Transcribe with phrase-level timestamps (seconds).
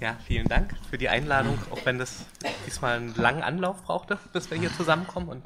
[0.00, 2.24] Ja, vielen Dank für die Einladung, auch wenn das
[2.64, 5.28] diesmal einen langen Anlauf brauchte, bis wir hier zusammenkommen.
[5.28, 5.44] Und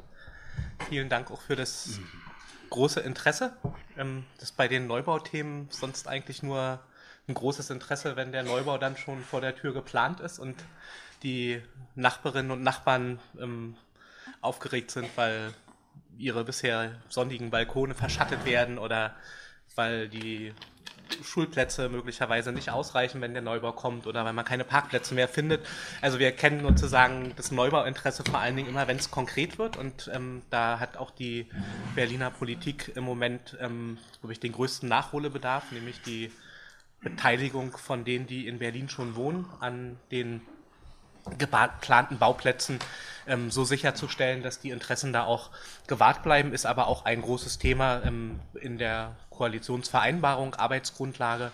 [0.89, 1.99] vielen Dank auch für das
[2.69, 3.57] große Interesse.
[3.97, 6.79] Ähm, das ist bei den Neubauthemen sonst eigentlich nur
[7.27, 10.55] ein großes Interesse, wenn der Neubau dann schon vor der Tür geplant ist und
[11.23, 11.59] die
[11.95, 13.75] Nachbarinnen und Nachbarn ähm,
[14.41, 15.51] aufgeregt sind, weil
[16.19, 19.15] ihre bisher sonnigen Balkone verschattet werden oder
[19.73, 20.53] weil die
[21.23, 25.65] Schulplätze möglicherweise nicht ausreichen, wenn der Neubau kommt oder weil man keine Parkplätze mehr findet.
[26.01, 30.09] Also wir kennen sozusagen das Neubauinteresse vor allen Dingen immer, wenn es konkret wird und
[30.13, 31.47] ähm, da hat auch die
[31.95, 36.31] Berliner Politik im Moment, ähm, glaube ich, den größten Nachholbedarf, nämlich die
[37.01, 40.41] Beteiligung von denen, die in Berlin schon wohnen, an den
[41.37, 42.79] geplanten Bauplätzen
[43.27, 45.51] ähm, so sicherzustellen, dass die Interessen da auch
[45.87, 51.51] gewahrt bleiben, ist aber auch ein großes Thema ähm, in der Koalitionsvereinbarung, Arbeitsgrundlage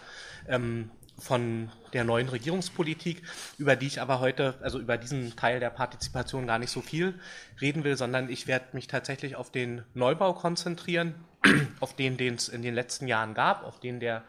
[0.47, 3.23] ähm, von der neuen Regierungspolitik,
[3.57, 7.19] über die ich aber heute, also über diesen Teil der Partizipation gar nicht so viel
[7.59, 11.15] reden will, sondern ich werde mich tatsächlich auf den Neubau konzentrieren,
[11.79, 14.23] auf den, den es in den letzten Jahren gab, auf den der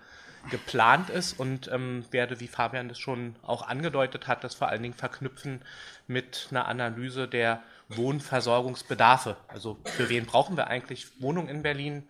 [0.49, 4.83] geplant ist und ähm, werde, wie Fabian das schon auch angedeutet hat, das vor allen
[4.83, 5.63] Dingen verknüpfen
[6.07, 9.37] mit einer Analyse der Wohnversorgungsbedarfe.
[9.49, 12.09] Also für wen brauchen wir eigentlich Wohnungen in Berlin?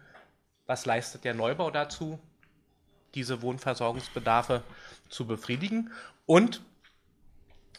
[0.66, 2.20] Was leistet der Neubau dazu,
[3.14, 4.62] diese Wohnversorgungsbedarfe
[5.08, 5.90] zu befriedigen?
[6.26, 6.60] Und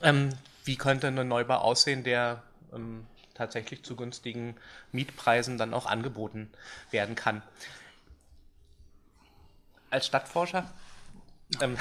[0.01, 0.29] ähm,
[0.65, 2.43] wie könnte ein Neubau aussehen, der
[2.73, 4.55] ähm, tatsächlich zu günstigen
[4.91, 6.51] Mietpreisen dann auch angeboten
[6.91, 7.41] werden kann?
[9.91, 10.65] Als Stadtforscher.
[11.61, 11.77] Ähm,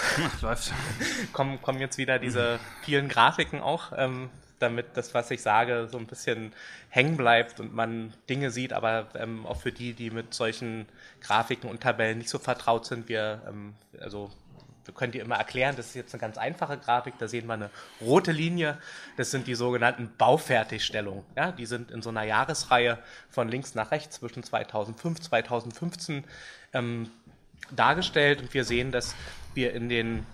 [1.33, 5.97] kommen, kommen jetzt wieder diese vielen Grafiken auch, ähm, damit das, was ich sage, so
[5.97, 6.53] ein bisschen
[6.88, 10.86] hängen bleibt und man Dinge sieht, aber ähm, auch für die, die mit solchen
[11.20, 14.31] Grafiken und Tabellen nicht so vertraut sind, wir, ähm, also
[14.84, 17.55] wir können die immer erklären, das ist jetzt eine ganz einfache Grafik, da sehen wir
[17.55, 18.78] eine rote Linie,
[19.16, 21.25] das sind die sogenannten Baufertigstellungen.
[21.36, 26.25] Ja, die sind in so einer Jahresreihe von links nach rechts zwischen 2005, 2015
[26.72, 27.10] ähm,
[27.71, 29.15] dargestellt und wir sehen, dass
[29.54, 30.26] wir in den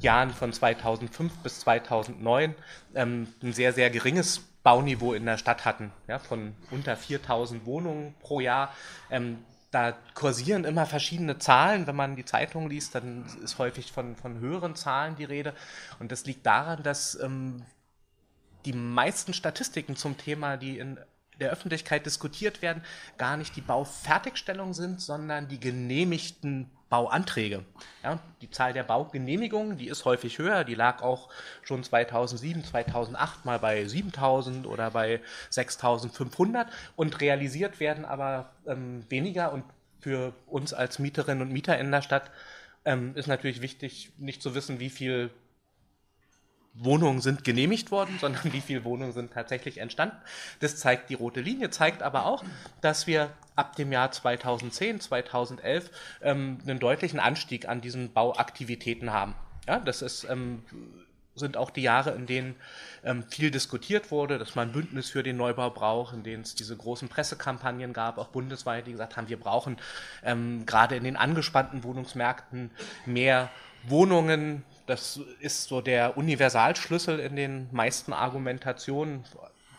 [0.00, 2.54] Jahren von 2005 bis 2009
[2.94, 8.14] ähm, ein sehr, sehr geringes Bauniveau in der Stadt hatten, ja, von unter 4000 Wohnungen
[8.20, 8.72] pro Jahr.
[9.10, 9.38] Ähm,
[9.70, 11.86] da kursieren immer verschiedene Zahlen.
[11.86, 15.54] Wenn man die Zeitung liest, dann ist häufig von, von höheren Zahlen die Rede.
[15.98, 17.64] Und das liegt daran, dass ähm,
[18.66, 20.98] die meisten Statistiken zum Thema, die in
[21.42, 22.82] der Öffentlichkeit diskutiert werden,
[23.18, 27.64] gar nicht die Baufertigstellung sind, sondern die genehmigten Bauanträge.
[28.02, 30.62] Ja, die Zahl der Baugenehmigungen, die ist häufig höher.
[30.62, 31.30] Die lag auch
[31.62, 39.52] schon 2007, 2008 mal bei 7000 oder bei 6500 und realisiert werden aber ähm, weniger.
[39.52, 39.64] Und
[40.00, 42.30] für uns als Mieterinnen und Mieter in der Stadt
[42.84, 45.30] ähm, ist natürlich wichtig, nicht zu wissen, wie viel
[46.74, 50.16] Wohnungen sind genehmigt worden, sondern wie viele Wohnungen sind tatsächlich entstanden.
[50.60, 52.44] Das zeigt die rote Linie, zeigt aber auch,
[52.80, 55.90] dass wir ab dem Jahr 2010, 2011
[56.22, 59.34] ähm, einen deutlichen Anstieg an diesen Bauaktivitäten haben.
[59.68, 60.62] Ja, das ist, ähm,
[61.34, 62.56] sind auch die Jahre, in denen
[63.04, 66.54] ähm, viel diskutiert wurde, dass man ein Bündnis für den Neubau braucht, in denen es
[66.54, 69.76] diese großen Pressekampagnen gab, auch bundesweit, die gesagt haben, wir brauchen
[70.24, 72.70] ähm, gerade in den angespannten Wohnungsmärkten
[73.06, 73.50] mehr
[73.84, 79.24] Wohnungen, das ist so der Universalschlüssel in den meisten Argumentationen,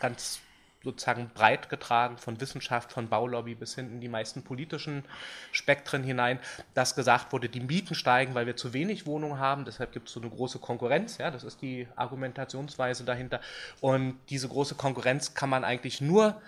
[0.00, 0.40] ganz
[0.84, 5.04] sozusagen breit getragen von Wissenschaft, von Baulobby bis hin in die meisten politischen
[5.50, 6.38] Spektren hinein,
[6.74, 10.14] dass gesagt wurde, die Mieten steigen, weil wir zu wenig Wohnungen haben, deshalb gibt es
[10.14, 13.40] so eine große Konkurrenz, ja, das ist die Argumentationsweise dahinter.
[13.80, 16.40] Und diese große Konkurrenz kann man eigentlich nur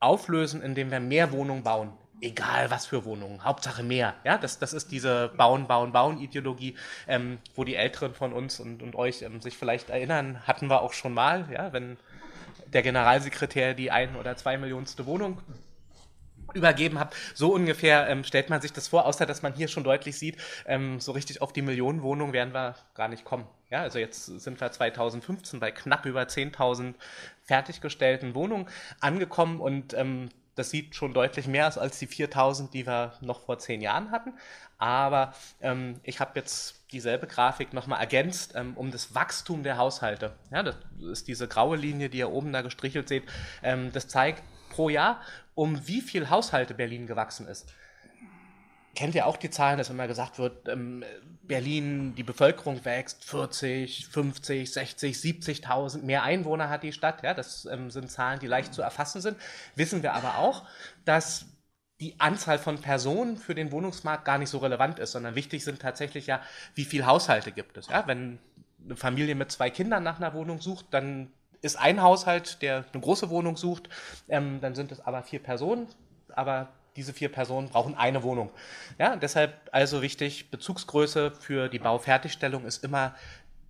[0.00, 4.14] auflösen, indem wir mehr Wohnungen bauen egal was für Wohnungen, Hauptsache mehr.
[4.24, 8.82] Ja, das, das ist diese Bauen, Bauen, Bauen-Ideologie, ähm, wo die Älteren von uns und,
[8.82, 11.96] und euch ähm, sich vielleicht erinnern, hatten wir auch schon mal, ja, wenn
[12.66, 15.40] der Generalsekretär die ein oder zwei Millionste Wohnung
[16.54, 17.14] übergeben hat.
[17.34, 20.38] So ungefähr ähm, stellt man sich das vor, außer dass man hier schon deutlich sieht,
[20.66, 23.46] ähm, so richtig auf die Millionenwohnung werden wir gar nicht kommen.
[23.70, 26.94] Ja, also jetzt sind wir 2015 bei knapp über 10.000
[27.42, 28.66] fertiggestellten Wohnungen
[29.00, 33.44] angekommen und ähm, das sieht schon deutlich mehr aus als die 4000, die wir noch
[33.44, 34.32] vor zehn Jahren hatten.
[34.78, 40.34] Aber ähm, ich habe jetzt dieselbe Grafik nochmal ergänzt ähm, um das Wachstum der Haushalte.
[40.50, 40.76] Ja, das
[41.10, 43.24] ist diese graue Linie, die ihr oben da gestrichelt seht.
[43.62, 45.20] Ähm, das zeigt pro Jahr,
[45.54, 47.72] um wie viel Haushalte Berlin gewachsen ist
[48.98, 51.04] kennt ja auch die Zahlen, dass immer gesagt wird, ähm,
[51.42, 57.22] Berlin, die Bevölkerung wächst 40, 50, 60, 70.000, mehr Einwohner hat die Stadt.
[57.22, 59.38] Ja, das ähm, sind Zahlen, die leicht zu erfassen sind.
[59.76, 60.64] Wissen wir aber auch,
[61.04, 61.46] dass
[62.00, 65.80] die Anzahl von Personen für den Wohnungsmarkt gar nicht so relevant ist, sondern wichtig sind
[65.80, 66.42] tatsächlich ja,
[66.74, 67.86] wie viele Haushalte gibt es.
[67.86, 68.40] Ja, wenn
[68.84, 71.30] eine Familie mit zwei Kindern nach einer Wohnung sucht, dann
[71.62, 73.90] ist ein Haushalt, der eine große Wohnung sucht,
[74.28, 75.86] ähm, dann sind es aber vier Personen,
[76.34, 78.50] aber diese vier Personen brauchen eine Wohnung.
[78.98, 83.14] Ja, deshalb also wichtig, Bezugsgröße für die Baufertigstellung ist immer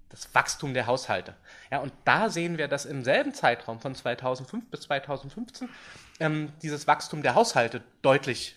[0.08, 1.34] das Wachstum der Haushalte.
[1.70, 5.68] Ja, und da sehen wir, dass im selben Zeitraum von 2005 bis 2015
[6.20, 8.56] ähm, dieses Wachstum der Haushalte deutlich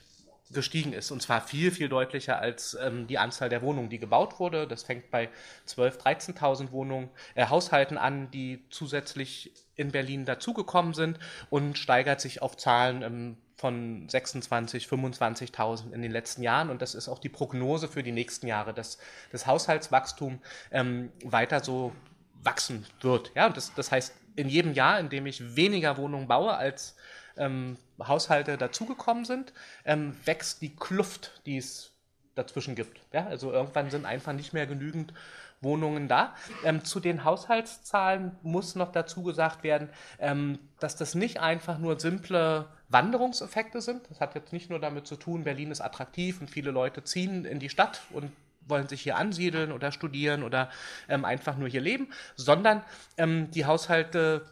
[0.53, 1.11] gestiegen ist.
[1.11, 4.67] Und zwar viel, viel deutlicher als ähm, die Anzahl der Wohnungen, die gebaut wurde.
[4.67, 5.29] Das fängt bei
[5.67, 11.19] 12.000, 13.000 Wohnungen, äh, Haushalten an, die zusätzlich in Berlin dazugekommen sind
[11.49, 16.71] und steigert sich auf Zahlen ähm, von 26, 25.000 in den letzten Jahren.
[16.71, 18.97] Und das ist auch die Prognose für die nächsten Jahre, dass
[19.31, 20.39] das Haushaltswachstum
[20.71, 21.93] ähm, weiter so
[22.41, 23.31] wachsen wird.
[23.35, 26.95] Ja, und das, das heißt, in jedem Jahr, in dem ich weniger Wohnungen baue als
[27.37, 29.53] ähm, Haushalte dazugekommen sind,
[29.85, 31.91] ähm, wächst die Kluft, die es
[32.33, 32.99] dazwischen gibt.
[33.13, 35.13] Ja, also irgendwann sind einfach nicht mehr genügend
[35.61, 36.35] Wohnungen da.
[36.63, 41.99] Ähm, zu den Haushaltszahlen muss noch dazu gesagt werden, ähm, dass das nicht einfach nur
[41.99, 44.01] simple Wanderungseffekte sind.
[44.09, 47.45] Das hat jetzt nicht nur damit zu tun, Berlin ist attraktiv und viele Leute ziehen
[47.45, 48.31] in die Stadt und
[48.67, 50.69] wollen sich hier ansiedeln oder studieren oder
[51.09, 52.83] ähm, einfach nur hier leben, sondern
[53.17, 54.45] ähm, die Haushalte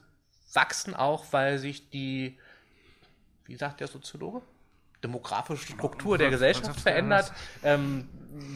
[0.53, 2.37] wachsen auch, weil sich die
[3.49, 4.43] wie sagt der Soziologe?
[5.03, 7.31] Demografische Struktur der Gesellschaft verändert.
[7.63, 8.09] Ähm,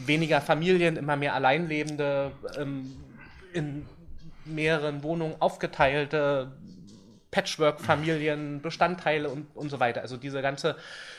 [0.06, 2.96] weniger Familien, immer mehr Alleinlebende, ähm,
[3.52, 3.86] in
[4.44, 6.52] mehreren Wohnungen aufgeteilte
[7.30, 10.02] Patchwork-Familien, Bestandteile und, und so weiter.
[10.02, 10.76] Also diese ganze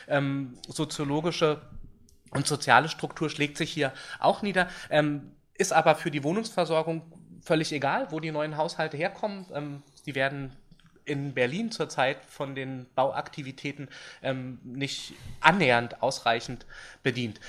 [0.08, 1.60] ähm, soziologische
[2.30, 7.02] und soziale Struktur schlägt sich hier auch nieder, ähm, ist aber für die Wohnungsversorgung
[7.42, 9.46] völlig egal, wo die neuen Haushalte herkommen.
[9.54, 10.52] Ähm, die werden
[11.06, 13.88] in Berlin zurzeit von den Bauaktivitäten
[14.22, 16.66] ähm, nicht annähernd ausreichend
[17.02, 17.40] bedient.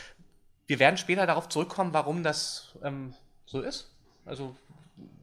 [0.67, 3.13] Wir werden später darauf zurückkommen, warum das ähm,
[3.45, 3.89] so ist.
[4.25, 4.55] Also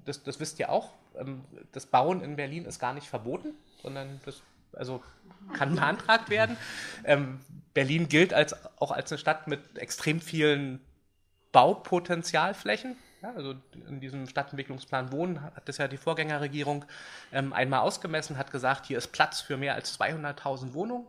[0.04, 0.90] das, das wisst ihr auch.
[1.18, 4.42] Ähm, das Bauen in Berlin ist gar nicht verboten, sondern das
[4.72, 5.02] also
[5.52, 6.56] kann beantragt werden.
[7.04, 7.40] Ähm,
[7.72, 10.80] Berlin gilt als, auch als eine Stadt mit extrem vielen
[11.52, 12.96] Baupotenzialflächen.
[13.24, 13.54] Ja, also
[13.88, 16.84] in diesem Stadtentwicklungsplan Wohnen hat das ja die Vorgängerregierung
[17.32, 21.06] ähm, einmal ausgemessen, hat gesagt, hier ist Platz für mehr als 200.000 Wohnungen.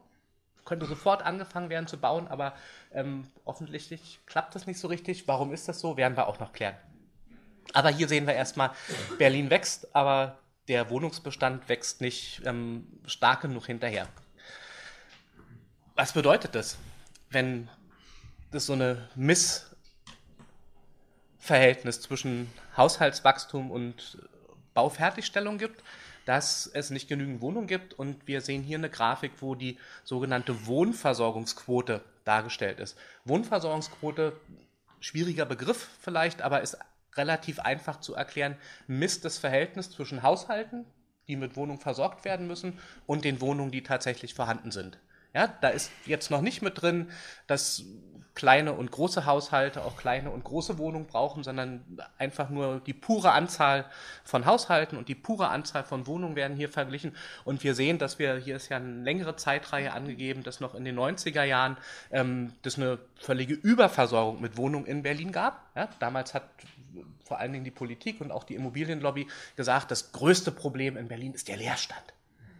[0.63, 2.53] Könnte sofort angefangen werden zu bauen, aber
[2.93, 5.27] ähm, offensichtlich klappt das nicht so richtig.
[5.27, 6.77] Warum ist das so, werden wir auch noch klären.
[7.73, 8.71] Aber hier sehen wir erstmal,
[9.17, 10.39] Berlin wächst, aber
[10.69, 14.07] der Wohnungsbestand wächst nicht ähm, stark genug hinterher.
[15.95, 16.77] Was bedeutet das,
[17.29, 17.69] wenn
[18.51, 19.74] das so eine Miss
[21.45, 24.17] Verhältnis zwischen Haushaltswachstum und
[24.73, 25.83] Baufertigstellung gibt,
[26.25, 27.93] dass es nicht genügend Wohnungen gibt.
[27.93, 32.97] Und wir sehen hier eine Grafik, wo die sogenannte Wohnversorgungsquote dargestellt ist.
[33.25, 34.35] Wohnversorgungsquote,
[34.99, 36.77] schwieriger Begriff vielleicht, aber ist
[37.15, 38.57] relativ einfach zu erklären,
[38.87, 40.85] misst das Verhältnis zwischen Haushalten,
[41.27, 44.97] die mit Wohnungen versorgt werden müssen, und den Wohnungen, die tatsächlich vorhanden sind.
[45.35, 47.11] Ja, da ist jetzt noch nicht mit drin,
[47.45, 47.83] dass
[48.35, 51.83] kleine und große Haushalte auch kleine und große Wohnungen brauchen, sondern
[52.17, 53.85] einfach nur die pure Anzahl
[54.23, 57.15] von Haushalten und die pure Anzahl von Wohnungen werden hier verglichen.
[57.43, 60.85] Und wir sehen, dass wir, hier ist ja eine längere Zeitreihe angegeben, dass noch in
[60.85, 61.77] den 90er Jahren
[62.11, 65.69] ähm, das eine völlige Überversorgung mit Wohnungen in Berlin gab.
[65.75, 66.43] Ja, damals hat
[67.25, 69.27] vor allen Dingen die Politik und auch die Immobilienlobby
[69.57, 72.13] gesagt, das größte Problem in Berlin ist der Leerstand.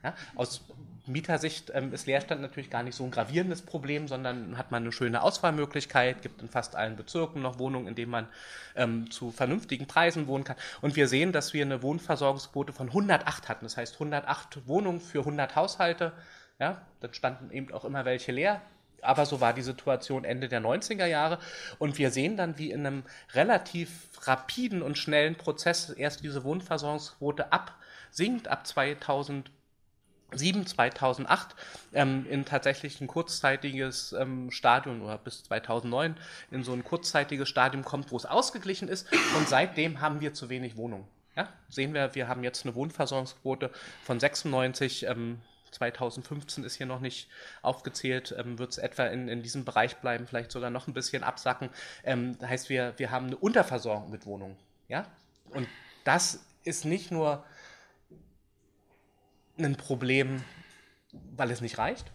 [0.04, 0.62] Ja, aus
[1.08, 4.92] Mietersicht ähm, ist Leerstand natürlich gar nicht so ein gravierendes Problem, sondern hat man eine
[4.92, 8.28] schöne Auswahlmöglichkeit, gibt in fast allen Bezirken noch Wohnungen, in denen man
[8.76, 10.58] ähm, zu vernünftigen Preisen wohnen kann.
[10.82, 13.66] Und wir sehen, dass wir eine Wohnversorgungsquote von 108 hatten.
[13.66, 16.14] Das heißt 108 Wohnungen für 100 Haushalte.
[16.60, 18.62] Ja, dann standen eben auch immer welche leer.
[19.02, 21.40] Aber so war die Situation Ende der 90er Jahre.
[21.78, 27.52] Und wir sehen dann, wie in einem relativ rapiden und schnellen Prozess erst diese Wohnversorgungsquote
[27.52, 29.52] absinkt ab 2000
[30.32, 31.56] 7 2008
[31.94, 36.18] ähm, in tatsächlich ein kurzzeitiges ähm, Stadium oder bis 2009
[36.52, 39.08] in so ein kurzzeitiges Stadium kommt, wo es ausgeglichen ist.
[39.38, 41.08] Und seitdem haben wir zu wenig Wohnungen.
[41.36, 41.50] Ja?
[41.70, 43.72] Sehen wir, wir haben jetzt eine Wohnversorgungsquote
[44.04, 45.06] von 96.
[45.08, 45.40] Ähm,
[45.72, 47.28] 2015 ist hier noch nicht
[47.62, 51.24] aufgezählt, ähm, wird es etwa in, in diesem Bereich bleiben, vielleicht sogar noch ein bisschen
[51.24, 51.70] absacken.
[52.04, 54.56] Ähm, das heißt, wir, wir haben eine Unterversorgung mit Wohnungen.
[54.88, 55.06] Ja?
[55.50, 55.68] Und
[56.04, 57.44] das ist nicht nur
[59.58, 60.44] ein Problem,
[61.36, 62.12] weil es nicht reicht,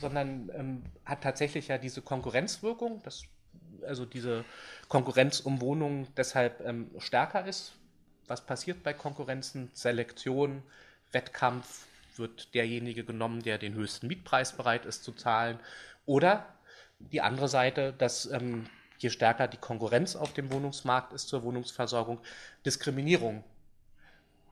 [0.00, 3.24] sondern ähm, hat tatsächlich ja diese Konkurrenzwirkung, dass
[3.86, 4.44] also diese
[4.88, 7.74] Konkurrenz um Wohnungen deshalb ähm, stärker ist.
[8.26, 9.70] Was passiert bei Konkurrenzen?
[9.72, 10.62] Selektion,
[11.12, 15.58] Wettkampf, wird derjenige genommen, der den höchsten Mietpreis bereit ist zu zahlen.
[16.04, 16.46] Oder
[16.98, 18.66] die andere Seite, dass ähm,
[18.98, 22.20] je stärker die Konkurrenz auf dem Wohnungsmarkt ist zur Wohnungsversorgung,
[22.66, 23.44] Diskriminierung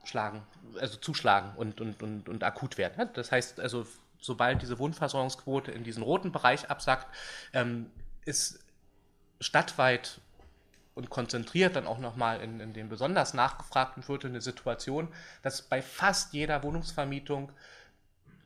[0.06, 0.46] schlagen,
[0.80, 3.10] also zuschlagen und, und, und, und akut werden.
[3.14, 3.86] Das heißt also,
[4.20, 7.06] sobald diese Wohnversorgungsquote in diesen roten Bereich absackt,
[7.52, 7.90] ähm,
[8.25, 8.60] ist
[9.40, 10.20] stadtweit
[10.94, 15.08] und konzentriert dann auch nochmal in, in den besonders nachgefragten Vierteln eine Situation,
[15.42, 17.52] dass bei fast jeder Wohnungsvermietung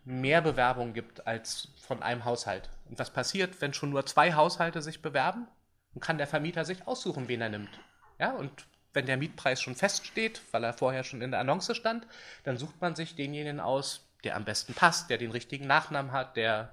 [0.04, 2.68] mehr Bewerbungen gibt als von einem Haushalt.
[2.88, 5.46] Und was passiert, wenn schon nur zwei Haushalte sich bewerben?
[5.94, 7.70] Dann kann der Vermieter sich aussuchen, wen er nimmt.
[8.18, 12.06] Ja, und wenn der Mietpreis schon feststeht, weil er vorher schon in der Annonce stand,
[12.44, 16.36] dann sucht man sich denjenigen aus, der am besten passt, der den richtigen Nachnamen hat,
[16.36, 16.70] der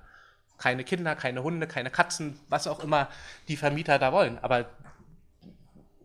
[0.58, 3.10] keine Kinder, keine Hunde, keine Katzen, was auch immer
[3.48, 4.40] die Vermieter da wollen.
[4.40, 4.66] Aber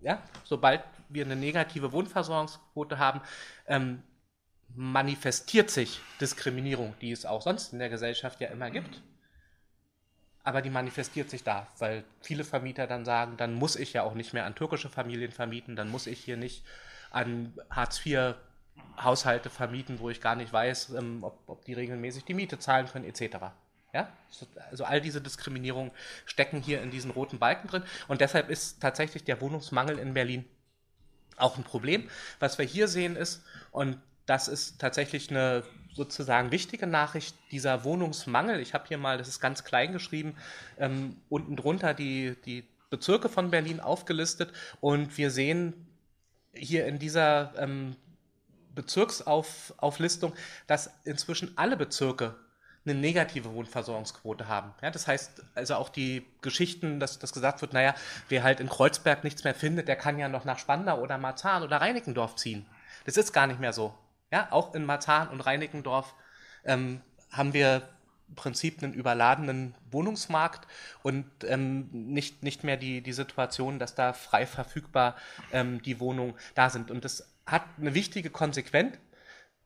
[0.03, 3.21] ja, sobald wir eine negative Wohnversorgungsquote haben,
[3.67, 4.03] ähm,
[4.75, 9.03] manifestiert sich Diskriminierung, die es auch sonst in der Gesellschaft ja immer gibt.
[10.45, 14.15] Aber die manifestiert sich da, weil viele Vermieter dann sagen, dann muss ich ja auch
[14.15, 16.65] nicht mehr an türkische Familien vermieten, dann muss ich hier nicht
[17.11, 18.35] an Hartz IV
[19.01, 22.87] Haushalte vermieten, wo ich gar nicht weiß, ähm, ob, ob die regelmäßig die Miete zahlen
[22.89, 23.37] können, etc.
[23.93, 24.13] Ja?
[24.71, 25.93] Also all diese Diskriminierungen
[26.25, 27.85] stecken hier in diesen roten Balken drin.
[28.09, 30.45] Und deshalb ist tatsächlich der Wohnungsmangel in Berlin
[31.37, 32.09] auch ein Problem.
[32.39, 38.61] Was wir hier sehen ist, und das ist tatsächlich eine sozusagen wichtige Nachricht, dieser Wohnungsmangel,
[38.61, 40.37] ich habe hier mal, das ist ganz klein geschrieben,
[40.79, 45.87] ähm, unten drunter die, die Bezirke von Berlin aufgelistet und wir sehen
[46.55, 47.97] hier in dieser ähm,
[48.75, 50.35] Bezirksauflistung,
[50.67, 52.35] dass inzwischen alle Bezirke
[52.85, 54.75] eine negative Wohnversorgungsquote haben.
[54.83, 57.95] Ja, das heißt also auch die Geschichten, dass, dass gesagt wird, naja,
[58.29, 61.63] wer halt in Kreuzberg nichts mehr findet, der kann ja noch nach Spandau oder Marzahn
[61.63, 62.67] oder Reinickendorf ziehen.
[63.05, 63.95] Das ist gar nicht mehr so.
[64.33, 66.15] Ja, auch in Marzahn und Reinickendorf
[66.65, 67.89] ähm, haben wir
[68.29, 70.67] im Prinzip einen überladenen Wohnungsmarkt
[71.03, 75.17] und ähm, nicht, nicht mehr die, die Situation, dass da frei verfügbar
[75.53, 76.91] ähm, die Wohnungen da sind.
[76.91, 78.97] Und das hat eine wichtige Konsequenz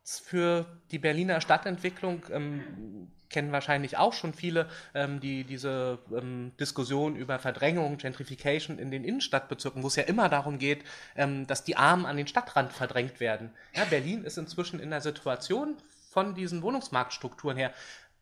[0.02, 2.24] für die Berliner Stadtentwicklung.
[2.32, 8.90] Ähm, kennen wahrscheinlich auch schon viele, ähm, die diese ähm, Diskussion über Verdrängung, Gentrification in
[8.90, 10.84] den Innenstadtbezirken, wo es ja immer darum geht,
[11.16, 13.50] ähm, dass die Armen an den Stadtrand verdrängt werden.
[13.74, 15.76] Ja, Berlin ist inzwischen in der Situation
[16.10, 17.72] von diesen Wohnungsmarktstrukturen her,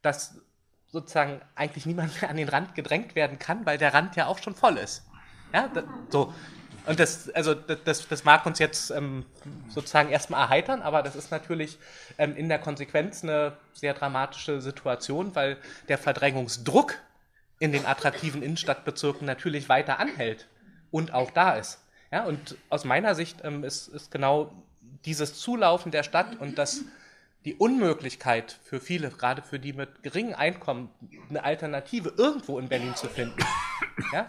[0.02, 0.40] dass
[0.88, 4.38] sozusagen eigentlich niemand mehr an den Rand gedrängt werden kann, weil der Rand ja auch
[4.38, 5.04] schon voll ist.
[5.52, 6.32] Ja, da, so.
[6.86, 9.24] Und das, also das, das mag uns jetzt ähm,
[9.68, 11.78] sozusagen erstmal erheitern, aber das ist natürlich
[12.18, 15.56] ähm, in der Konsequenz eine sehr dramatische Situation, weil
[15.88, 16.98] der Verdrängungsdruck
[17.58, 20.48] in den attraktiven Innenstadtbezirken natürlich weiter anhält
[20.90, 21.80] und auch da ist.
[22.12, 24.52] Ja, und aus meiner Sicht ähm, ist, ist genau
[25.06, 26.82] dieses Zulaufen der Stadt und das
[27.44, 30.88] die Unmöglichkeit für viele, gerade für die mit geringem Einkommen,
[31.28, 33.38] eine Alternative irgendwo in Berlin zu finden,
[34.12, 34.28] ja,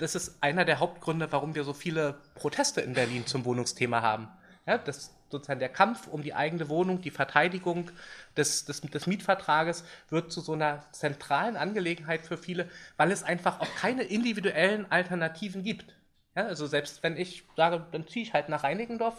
[0.00, 4.28] das ist einer der Hauptgründe, warum wir so viele Proteste in Berlin zum Wohnungsthema haben.
[4.66, 7.90] Ja, das sozusagen der Kampf um die eigene Wohnung, die Verteidigung
[8.36, 13.60] des, des, des Mietvertrages wird zu so einer zentralen Angelegenheit für viele, weil es einfach
[13.60, 15.94] auch keine individuellen Alternativen gibt.
[16.34, 19.14] Ja, also selbst wenn ich sage, dann ziehe ich halt nach Reinigendorf,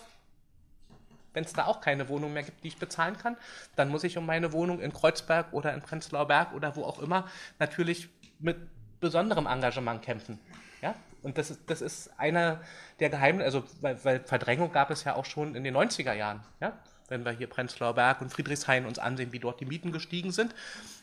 [1.34, 3.38] wenn es da auch keine Wohnung mehr gibt, die ich bezahlen kann,
[3.76, 7.00] dann muss ich um meine Wohnung in Kreuzberg oder in Prenzlauer Berg oder wo auch
[7.00, 8.10] immer natürlich
[8.40, 8.58] mit
[9.00, 10.40] besonderem Engagement kämpfen.
[10.82, 10.96] Ja?
[11.24, 12.62] Und das ist, das ist einer
[13.00, 16.44] der Geheimnisse, also weil, weil, Verdrängung gab es ja auch schon in den 90er Jahren.
[16.60, 16.74] Ja?
[17.10, 20.56] Wenn wir hier Prenzlauer Berg und Friedrichshain uns ansehen, wie dort die Mieten gestiegen sind.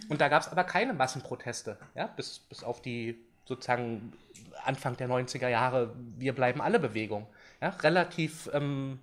[0.08, 2.06] Und da gab es aber keine Massenproteste, ja?
[2.06, 4.12] bis, bis auf die sozusagen
[4.64, 7.26] Anfang der 90er Jahre, wir bleiben alle Bewegung.
[7.60, 7.70] Ja?
[7.70, 8.98] Relativ ähm,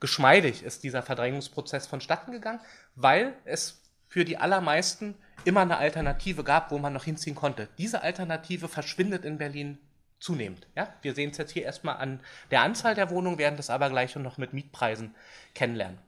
[0.00, 2.60] geschmeidig ist dieser Verdrängungsprozess vonstatten gegangen,
[2.96, 5.14] weil es für die allermeisten
[5.44, 7.68] immer eine Alternative gab, wo man noch hinziehen konnte.
[7.78, 9.78] Diese Alternative verschwindet in Berlin
[10.20, 10.66] zunehmend.
[10.76, 10.94] Ja?
[11.02, 14.14] Wir sehen es jetzt hier erstmal an der Anzahl der Wohnungen, werden das aber gleich
[14.16, 15.14] noch mit Mietpreisen
[15.54, 15.98] kennenlernen.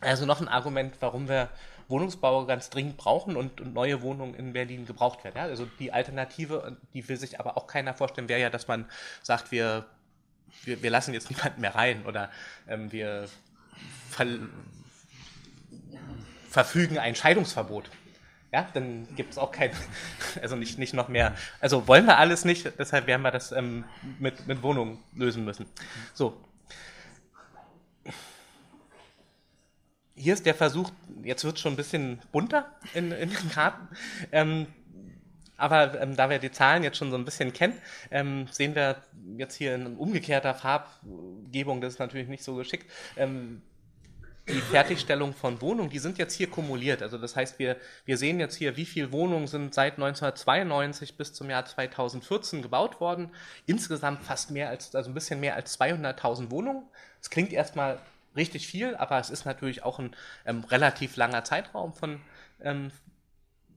[0.00, 1.50] Also noch ein Argument, warum wir
[1.88, 5.36] Wohnungsbau ganz dringend brauchen und, und neue Wohnungen in Berlin gebraucht werden.
[5.36, 5.44] Ja?
[5.44, 8.86] Also die Alternative, die will sich aber auch keiner vorstellen, wäre ja, dass man
[9.22, 9.86] sagt, wir,
[10.64, 12.30] wir, wir lassen jetzt niemanden mehr rein oder
[12.66, 13.28] ähm, wir
[14.10, 14.26] ver
[16.48, 17.90] verfügen ein Scheidungsverbot
[18.54, 19.72] ja, dann gibt es auch kein,
[20.40, 21.34] also nicht, nicht noch mehr.
[21.60, 23.84] Also wollen wir alles nicht, deshalb werden wir das ähm,
[24.20, 25.66] mit, mit Wohnungen lösen müssen.
[26.12, 26.40] So.
[30.14, 30.92] Hier ist der Versuch,
[31.24, 33.88] jetzt wird es schon ein bisschen bunter in, in den Karten.
[34.30, 34.68] Ähm,
[35.56, 37.76] aber ähm, da wir die Zahlen jetzt schon so ein bisschen kennen,
[38.12, 39.02] ähm, sehen wir
[39.36, 43.62] jetzt hier in umgekehrter Farbgebung, das ist natürlich nicht so geschickt, ähm,
[44.48, 47.02] die Fertigstellung von Wohnungen, die sind jetzt hier kumuliert.
[47.02, 51.32] Also das heißt, wir, wir sehen jetzt hier, wie viele Wohnungen sind seit 1992 bis
[51.32, 53.30] zum Jahr 2014 gebaut worden.
[53.66, 56.84] Insgesamt fast mehr als, also ein bisschen mehr als 200.000 Wohnungen.
[57.20, 57.98] Das klingt erstmal
[58.36, 62.20] richtig viel, aber es ist natürlich auch ein ähm, relativ langer Zeitraum von
[62.60, 62.90] ähm,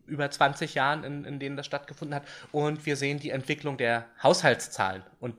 [0.05, 2.27] über 20 Jahren, in, in denen das stattgefunden hat.
[2.51, 5.03] Und wir sehen die Entwicklung der Haushaltszahlen.
[5.19, 5.35] Und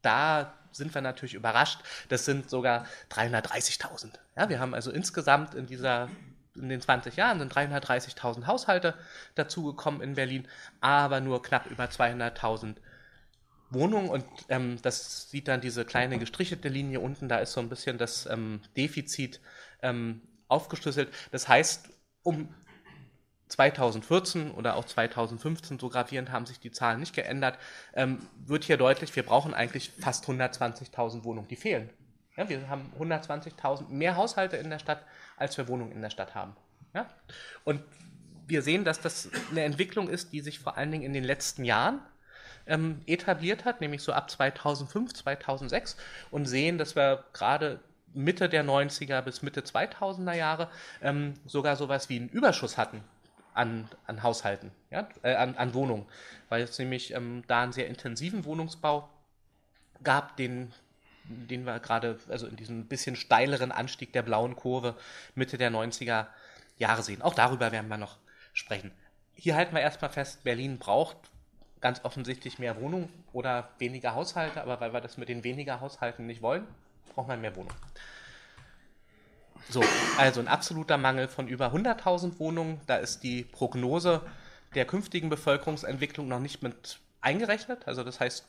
[0.00, 1.80] da sind wir natürlich überrascht.
[2.08, 4.12] Das sind sogar 330.000.
[4.36, 6.08] Ja, wir haben also insgesamt in dieser
[6.54, 8.94] in den 20 Jahren sind 330.000 Haushalte
[9.34, 10.46] dazugekommen in Berlin,
[10.82, 12.76] aber nur knapp über 200.000
[13.70, 17.70] Wohnungen und ähm, das sieht dann diese kleine gestrichelte Linie unten, da ist so ein
[17.70, 19.40] bisschen das ähm, Defizit
[19.80, 21.08] ähm, aufgeschlüsselt.
[21.30, 21.88] Das heißt,
[22.22, 22.54] um
[23.52, 27.58] 2014 oder auch 2015, so gravierend haben sich die Zahlen nicht geändert,
[27.94, 31.90] ähm, wird hier deutlich, wir brauchen eigentlich fast 120.000 Wohnungen, die fehlen.
[32.36, 35.04] Ja, wir haben 120.000 mehr Haushalte in der Stadt,
[35.36, 36.56] als wir Wohnungen in der Stadt haben.
[36.94, 37.06] Ja?
[37.64, 37.82] Und
[38.46, 41.64] wir sehen, dass das eine Entwicklung ist, die sich vor allen Dingen in den letzten
[41.64, 42.00] Jahren
[42.66, 45.96] ähm, etabliert hat, nämlich so ab 2005, 2006
[46.30, 47.80] und sehen, dass wir gerade
[48.14, 50.70] Mitte der 90er bis Mitte 2000er Jahre
[51.02, 53.02] ähm, sogar sowas wie einen Überschuss hatten
[53.54, 56.06] an, an Haushalten, ja, äh, an, an Wohnungen,
[56.48, 59.08] weil es nämlich ähm, da einen sehr intensiven Wohnungsbau
[60.02, 60.72] gab, den,
[61.24, 64.96] den wir gerade, also in diesem bisschen steileren Anstieg der blauen Kurve
[65.34, 66.26] Mitte der 90er
[66.78, 67.22] Jahre sehen.
[67.22, 68.18] Auch darüber werden wir noch
[68.52, 68.92] sprechen.
[69.34, 71.16] Hier halten wir erstmal fest, Berlin braucht
[71.80, 76.26] ganz offensichtlich mehr Wohnungen oder weniger Haushalte, aber weil wir das mit den weniger Haushalten
[76.26, 76.66] nicht wollen,
[77.14, 77.76] braucht man mehr Wohnungen.
[79.68, 79.82] So,
[80.18, 82.80] also ein absoluter Mangel von über 100.000 Wohnungen.
[82.86, 84.20] Da ist die Prognose
[84.74, 87.86] der künftigen Bevölkerungsentwicklung noch nicht mit eingerechnet.
[87.86, 88.46] Also das heißt,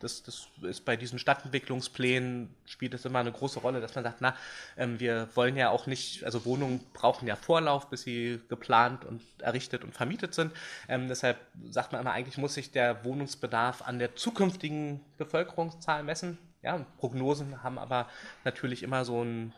[0.00, 4.20] das, das ist bei diesen Stadtentwicklungsplänen spielt es immer eine große Rolle, dass man sagt,
[4.20, 4.34] na,
[4.76, 9.22] ähm, wir wollen ja auch nicht, also Wohnungen brauchen ja Vorlauf, bis sie geplant und
[9.38, 10.52] errichtet und vermietet sind.
[10.88, 11.38] Ähm, deshalb
[11.70, 16.38] sagt man immer, eigentlich muss sich der Wohnungsbedarf an der zukünftigen Bevölkerungszahl messen.
[16.62, 18.08] Ja, Prognosen haben aber
[18.44, 19.54] natürlich immer so einen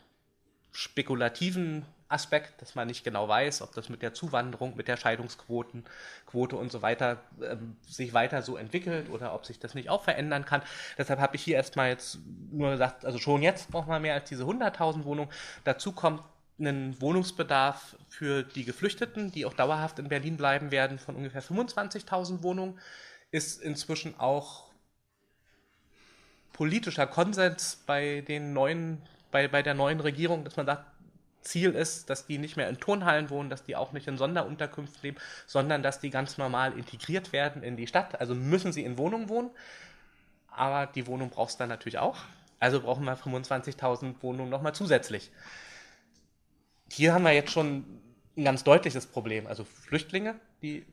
[0.72, 5.84] spekulativen Aspekt, dass man nicht genau weiß, ob das mit der Zuwanderung, mit der Scheidungsquoten,
[6.26, 10.04] Quote und so weiter ähm, sich weiter so entwickelt oder ob sich das nicht auch
[10.04, 10.62] verändern kann.
[10.98, 12.18] Deshalb habe ich hier erstmal jetzt
[12.50, 15.30] nur gesagt, also schon jetzt braucht man mehr als diese 100.000 Wohnungen.
[15.64, 16.22] Dazu kommt
[16.58, 22.42] ein Wohnungsbedarf für die Geflüchteten, die auch dauerhaft in Berlin bleiben werden, von ungefähr 25.000
[22.42, 22.78] Wohnungen,
[23.30, 24.70] ist inzwischen auch
[26.52, 30.84] politischer Konsens bei den neuen, bei, bei der neuen Regierung, dass man sagt,
[31.42, 35.02] Ziel ist, dass die nicht mehr in Turnhallen wohnen, dass die auch nicht in Sonderunterkünften
[35.02, 35.16] leben,
[35.46, 38.20] sondern dass die ganz normal integriert werden in die Stadt.
[38.20, 39.50] Also müssen sie in Wohnungen wohnen,
[40.48, 42.18] aber die Wohnung brauchst du dann natürlich auch.
[42.60, 45.32] Also brauchen wir 25.000 Wohnungen nochmal zusätzlich.
[46.88, 47.84] Hier haben wir jetzt schon
[48.36, 49.46] ein ganz deutliches Problem.
[49.46, 50.86] Also Flüchtlinge, die,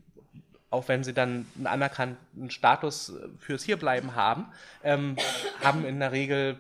[0.72, 4.48] auch wenn sie dann einen anerkannten Status fürs Hierbleiben haben,
[4.84, 5.16] ähm,
[5.64, 6.58] haben in der Regel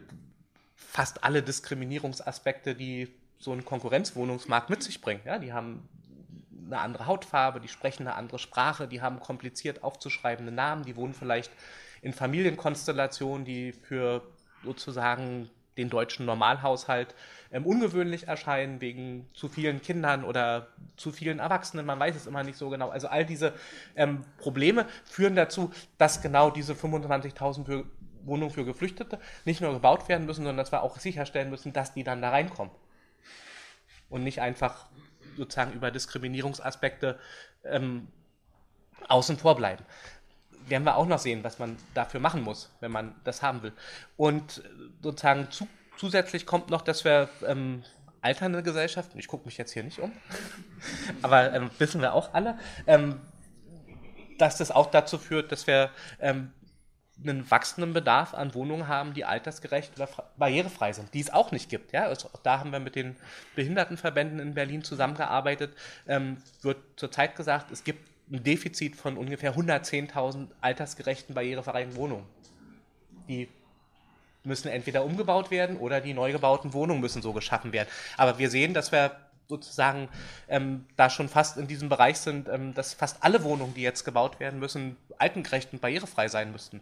[0.90, 5.24] fast alle Diskriminierungsaspekte, die so ein Konkurrenzwohnungsmarkt mit sich bringt.
[5.24, 5.88] Ja, die haben
[6.66, 11.14] eine andere Hautfarbe, die sprechen eine andere Sprache, die haben kompliziert aufzuschreibende Namen, die wohnen
[11.14, 11.52] vielleicht
[12.02, 14.24] in Familienkonstellationen, die für
[14.64, 17.16] sozusagen den deutschen Normalhaushalt
[17.52, 22.44] ähm, ungewöhnlich erscheinen, wegen zu vielen Kindern oder zu vielen Erwachsenen, man weiß es immer
[22.44, 22.90] nicht so genau.
[22.90, 23.54] Also all diese
[23.96, 27.86] ähm, Probleme führen dazu, dass genau diese 25.000
[28.30, 31.94] Wohnungen für Geflüchtete nicht nur gebaut werden müssen, sondern dass wir auch sicherstellen müssen, dass
[31.94, 32.74] die dann da reinkommen
[34.10, 34.88] und nicht einfach
[35.38, 37.20] sozusagen über Diskriminierungsaspekte
[37.64, 38.08] ähm,
[39.08, 39.84] außen vor bleiben.
[40.68, 43.74] Werden wir auch noch sehen, was man dafür machen muss, wenn man das haben will.
[44.18, 44.64] Und
[45.02, 47.84] sozusagen zu, zusätzlich kommt noch, dass wir ähm,
[48.22, 50.12] alternde Gesellschaften, ich gucke mich jetzt hier nicht um,
[51.22, 53.20] aber ähm, wissen wir auch alle, ähm,
[54.38, 56.54] dass das auch dazu führt, dass wir ähm,
[57.24, 61.70] einen wachsenden Bedarf an Wohnungen haben, die altersgerecht oder barrierefrei sind, die es auch nicht
[61.70, 61.92] gibt.
[61.92, 62.06] Ja?
[62.06, 63.16] Also da haben wir mit den
[63.56, 65.76] Behindertenverbänden in Berlin zusammengearbeitet.
[66.08, 72.26] Ähm, wird zurzeit gesagt, es gibt ein Defizit von ungefähr 110.000 altersgerechten barrierefreien Wohnungen.
[73.28, 73.50] Die
[74.44, 77.90] müssen entweder umgebaut werden oder die neu gebauten Wohnungen müssen so geschaffen werden.
[78.18, 79.12] Aber wir sehen, dass wir
[79.50, 80.08] sozusagen
[80.48, 84.06] ähm, da schon fast in diesem Bereich sind, ähm, dass fast alle Wohnungen, die jetzt
[84.06, 86.82] gebaut werden müssen, altengerecht und barrierefrei sein müssten.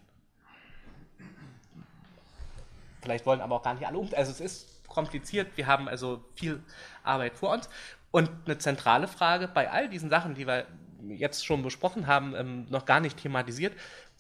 [3.08, 4.10] Vielleicht wollen aber auch gar nicht alle um.
[4.14, 5.56] Also es ist kompliziert.
[5.56, 6.62] Wir haben also viel
[7.04, 7.70] Arbeit vor uns.
[8.12, 10.68] Und eine zentrale Frage bei all diesen Sachen, die wir
[11.08, 13.74] jetzt schon besprochen haben, ähm, noch gar nicht thematisiert.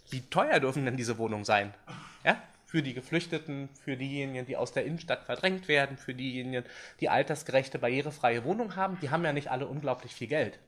[0.09, 1.73] Wie teuer dürfen denn diese Wohnungen sein?
[2.23, 2.37] Ja?
[2.67, 6.65] für die Geflüchteten, für diejenigen, die aus der Innenstadt verdrängt werden, für diejenigen,
[6.99, 10.59] die altersgerechte, barrierefreie Wohnungen haben, die haben ja nicht alle unglaublich viel Geld.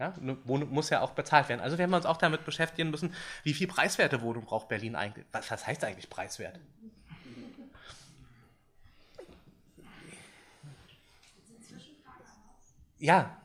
[0.00, 1.60] Ja, eine Wohnung muss ja auch bezahlt werden.
[1.60, 5.24] Also werden wir uns auch damit beschäftigen müssen, wie viel preiswerte Wohnung braucht Berlin eigentlich?
[5.32, 6.58] Was, was heißt eigentlich preiswert?
[12.98, 13.36] Ja.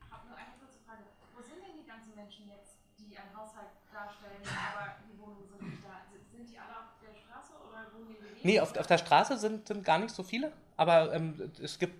[0.00, 1.04] Ich habe nur eine kurze Frage.
[1.34, 5.62] Wo sind denn die ganzen Menschen jetzt, die einen Haushalt darstellen, aber die Wohnungen sind
[5.62, 6.04] nicht da?
[6.30, 9.38] Sind die alle auf der Straße oder wohnen die in Nee, auf, auf der Straße
[9.38, 11.96] sind, sind gar nicht so viele, aber ähm, es gibt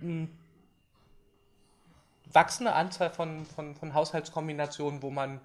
[0.00, 0.28] eine
[2.32, 5.40] wachsende Anzahl von, von, von Haushaltskombinationen, wo man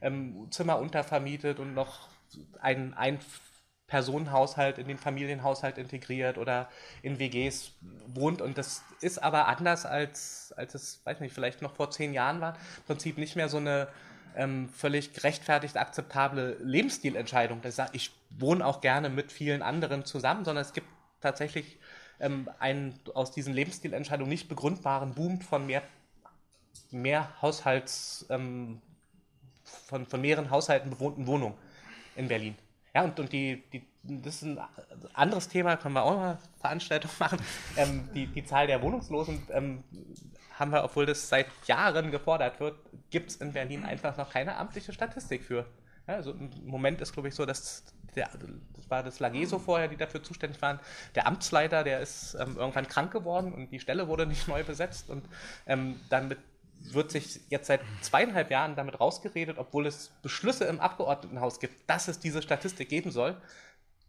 [0.00, 2.08] ähm, Zimmer untervermietet und noch
[2.60, 3.20] ein, ein
[3.90, 6.68] Personenhaushalt in den Familienhaushalt integriert oder
[7.02, 7.72] in WGs
[8.06, 8.40] wohnt.
[8.40, 12.40] Und das ist aber anders als, als es, weiß nicht, vielleicht noch vor zehn Jahren
[12.40, 12.54] war.
[12.54, 13.88] Im Prinzip nicht mehr so eine
[14.36, 17.62] ähm, völlig gerechtfertigt akzeptable Lebensstilentscheidung.
[17.62, 20.86] Das sagt, ich wohne auch gerne mit vielen anderen zusammen, sondern es gibt
[21.20, 21.80] tatsächlich
[22.20, 25.82] ähm, einen aus diesen Lebensstilentscheidungen nicht begründbaren Boom von mehr,
[26.92, 28.80] mehr Haushalts, ähm,
[29.64, 31.56] von, von mehreren Haushalten bewohnten Wohnungen
[32.14, 32.54] in Berlin.
[32.94, 34.58] Ja, und, und die, die, das ist ein
[35.14, 37.38] anderes Thema, können wir auch mal Veranstaltungen machen.
[37.76, 39.84] Ähm, die, die Zahl der Wohnungslosen ähm,
[40.58, 42.78] haben wir, obwohl das seit Jahren gefordert wird,
[43.10, 45.66] gibt es in Berlin einfach noch keine amtliche Statistik für.
[46.06, 47.84] Ja, also im Moment ist, glaube ich, so, dass
[48.16, 48.28] der,
[48.74, 50.80] das war das Lageso vorher, die dafür zuständig waren.
[51.14, 55.10] Der Amtsleiter, der ist ähm, irgendwann krank geworden und die Stelle wurde nicht neu besetzt
[55.10, 55.24] und
[55.66, 56.38] ähm, dann mit
[56.80, 62.08] wird sich jetzt seit zweieinhalb Jahren damit rausgeredet, obwohl es Beschlüsse im Abgeordnetenhaus gibt, dass
[62.08, 63.40] es diese Statistik geben soll,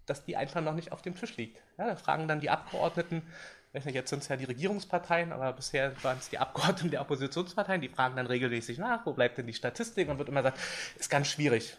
[0.06, 1.62] dass die einfach noch nicht auf dem Tisch liegt.
[1.78, 3.24] Ja, da fragen dann die Abgeordneten,
[3.74, 7.02] weiß nicht, jetzt sind es ja die Regierungsparteien, aber bisher waren es die Abgeordneten der
[7.02, 10.10] Oppositionsparteien, die fragen dann regelmäßig nach, wo bleibt denn die Statistik?
[10.10, 10.60] Und wird immer gesagt,
[10.98, 11.78] ist ganz schwierig.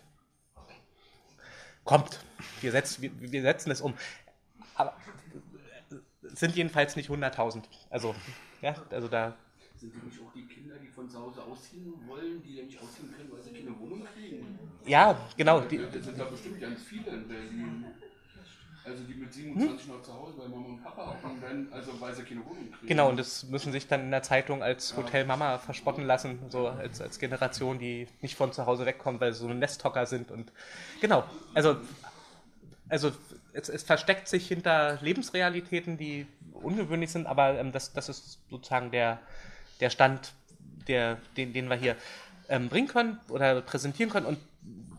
[1.84, 2.20] Kommt,
[2.60, 3.94] wir setzen, wir, wir setzen es um.
[4.76, 4.96] Aber
[6.22, 7.64] es sind jedenfalls nicht 100.000.
[7.90, 8.14] Also,
[8.62, 9.34] ja, also da
[9.82, 13.30] sind nämlich auch die Kinder, die von zu Hause ausziehen wollen, die nämlich ausziehen können,
[13.32, 14.58] weil sie keine Wohnung kriegen?
[14.86, 15.60] Ja, genau.
[15.60, 17.84] Die, das sind da bestimmt ganz viele in Berlin.
[18.84, 19.92] Also die mit 27 hm?
[19.92, 22.86] noch zu Hause bei Mama und Papa auch werden, also weil sie keine Wohnung kriegen.
[22.86, 26.66] Genau, und das müssen sich dann in der Zeitung als Hotel Mama verspotten lassen, so
[26.66, 30.32] als, als Generation, die nicht von zu Hause wegkommt, weil sie so ein Nesthocker sind.
[30.32, 30.50] Und
[31.00, 31.76] genau, also,
[32.88, 33.12] also
[33.52, 38.90] es, es versteckt sich hinter Lebensrealitäten, die ungewöhnlich sind, aber ähm, das, das ist sozusagen
[38.90, 39.20] der,
[39.82, 40.32] der Stand,
[40.88, 41.96] der, den, den wir hier
[42.48, 44.26] ähm, bringen können oder präsentieren können.
[44.26, 44.38] Und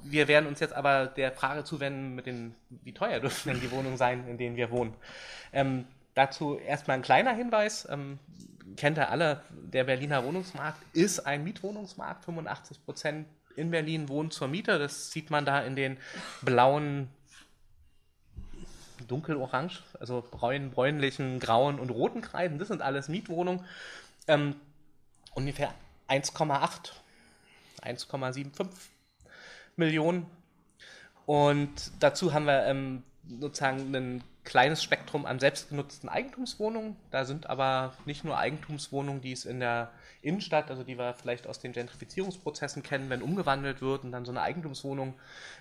[0.04, 3.72] wir werden uns jetzt aber der Frage zuwenden, mit den, wie teuer dürfen denn die
[3.72, 4.94] Wohnungen sein, in denen wir wohnen.
[5.54, 7.88] Ähm, dazu erstmal ein kleiner Hinweis.
[7.90, 8.20] Ähm,
[8.76, 12.26] kennt ihr alle, der Berliner Wohnungsmarkt ist ein Mietwohnungsmarkt.
[12.26, 14.78] 85 Prozent in Berlin wohnen zur Miete.
[14.80, 15.98] Das sieht man da in den
[16.42, 17.08] blauen
[19.08, 22.58] dunkelorange, also bräun, bräunlichen, grauen und roten Kreisen.
[22.60, 23.66] Das sind alles Mietwohnungen.
[24.28, 24.56] Ähm,
[25.36, 25.74] ungefähr
[26.08, 26.92] 1,8,
[27.82, 28.68] 1,75
[29.76, 30.26] Millionen.
[31.26, 33.04] Und dazu haben wir ähm,
[33.40, 36.98] sozusagen ein kleines Spektrum an selbstgenutzten Eigentumswohnungen.
[37.12, 39.92] Da sind aber nicht nur Eigentumswohnungen, die es in der
[40.24, 44.32] Innenstadt, also die wir vielleicht aus den Gentrifizierungsprozessen kennen, wenn umgewandelt wird und dann so
[44.32, 45.14] eine Eigentumswohnung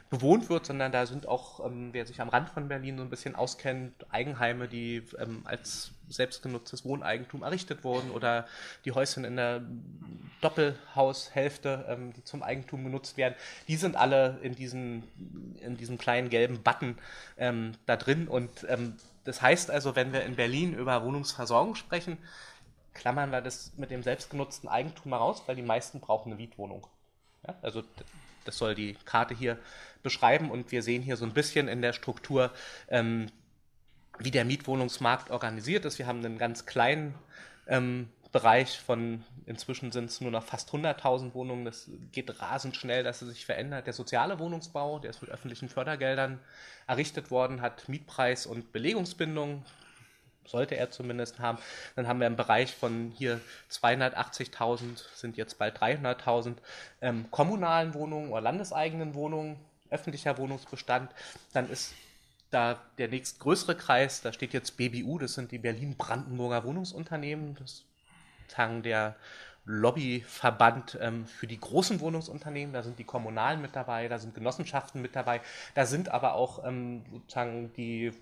[0.09, 3.11] bewohnt wird, sondern da sind auch, ähm, wer sich am Rand von Berlin so ein
[3.11, 8.47] bisschen auskennt, Eigenheime, die ähm, als selbstgenutztes Wohneigentum errichtet wurden oder
[8.85, 9.63] die Häuschen in der
[10.41, 13.35] Doppelhaushälfte, ähm, die zum Eigentum genutzt werden,
[13.69, 15.03] die sind alle in, diesen,
[15.61, 16.99] in diesem kleinen gelben Button
[17.37, 18.29] ähm, da drin.
[18.29, 22.19] Und ähm, das heißt also, wenn wir in Berlin über Wohnungsversorgung sprechen,
[22.95, 26.87] klammern wir das mit dem selbstgenutzten Eigentum heraus, weil die meisten brauchen eine Mietwohnung.
[27.47, 27.83] Ja, also
[28.45, 29.59] das soll die Karte hier
[30.03, 32.51] beschreiben und wir sehen hier so ein bisschen in der Struktur,
[32.89, 33.31] ähm,
[34.19, 35.99] wie der Mietwohnungsmarkt organisiert ist.
[35.99, 37.15] Wir haben einen ganz kleinen
[37.67, 41.65] ähm, Bereich von, inzwischen sind es nur noch fast 100.000 Wohnungen.
[41.65, 43.87] Das geht rasend schnell, dass es sich verändert.
[43.87, 46.41] Der soziale Wohnungsbau, der ist mit öffentlichen Fördergeldern
[46.87, 49.65] errichtet worden, hat Mietpreis- und Belegungsbindung
[50.47, 51.59] sollte er zumindest haben.
[51.97, 56.57] Dann haben wir im Bereich von hier 280.000, sind jetzt bald 300.000
[57.01, 59.57] ähm, kommunalen Wohnungen oder landeseigenen Wohnungen,
[59.91, 61.11] öffentlicher Wohnungsbestand.
[61.53, 61.95] Dann ist
[62.51, 67.85] da der nächstgrößere Kreis, da steht jetzt BBU, das sind die Berlin-Brandenburger Wohnungsunternehmen, das ist
[68.85, 69.17] der
[69.65, 75.01] Lobbyverband ähm, für die großen Wohnungsunternehmen, da sind die Kommunalen mit dabei, da sind Genossenschaften
[75.01, 75.41] mit dabei,
[75.75, 78.13] da sind aber auch ähm, sozusagen die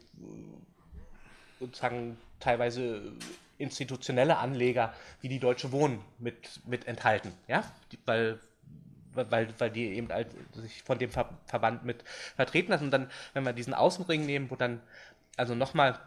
[1.61, 3.13] sozusagen teilweise
[3.59, 7.33] institutionelle Anleger wie die Deutsche Wohnen mit, mit enthalten.
[7.47, 7.63] Ja?
[8.07, 8.41] Weil
[9.13, 12.05] weil, weil die eben halt sich von dem Ver Verband mit
[12.37, 12.85] vertreten lassen.
[12.85, 14.81] Und dann, wenn wir diesen Außenring nehmen, wo dann
[15.37, 15.99] also nochmal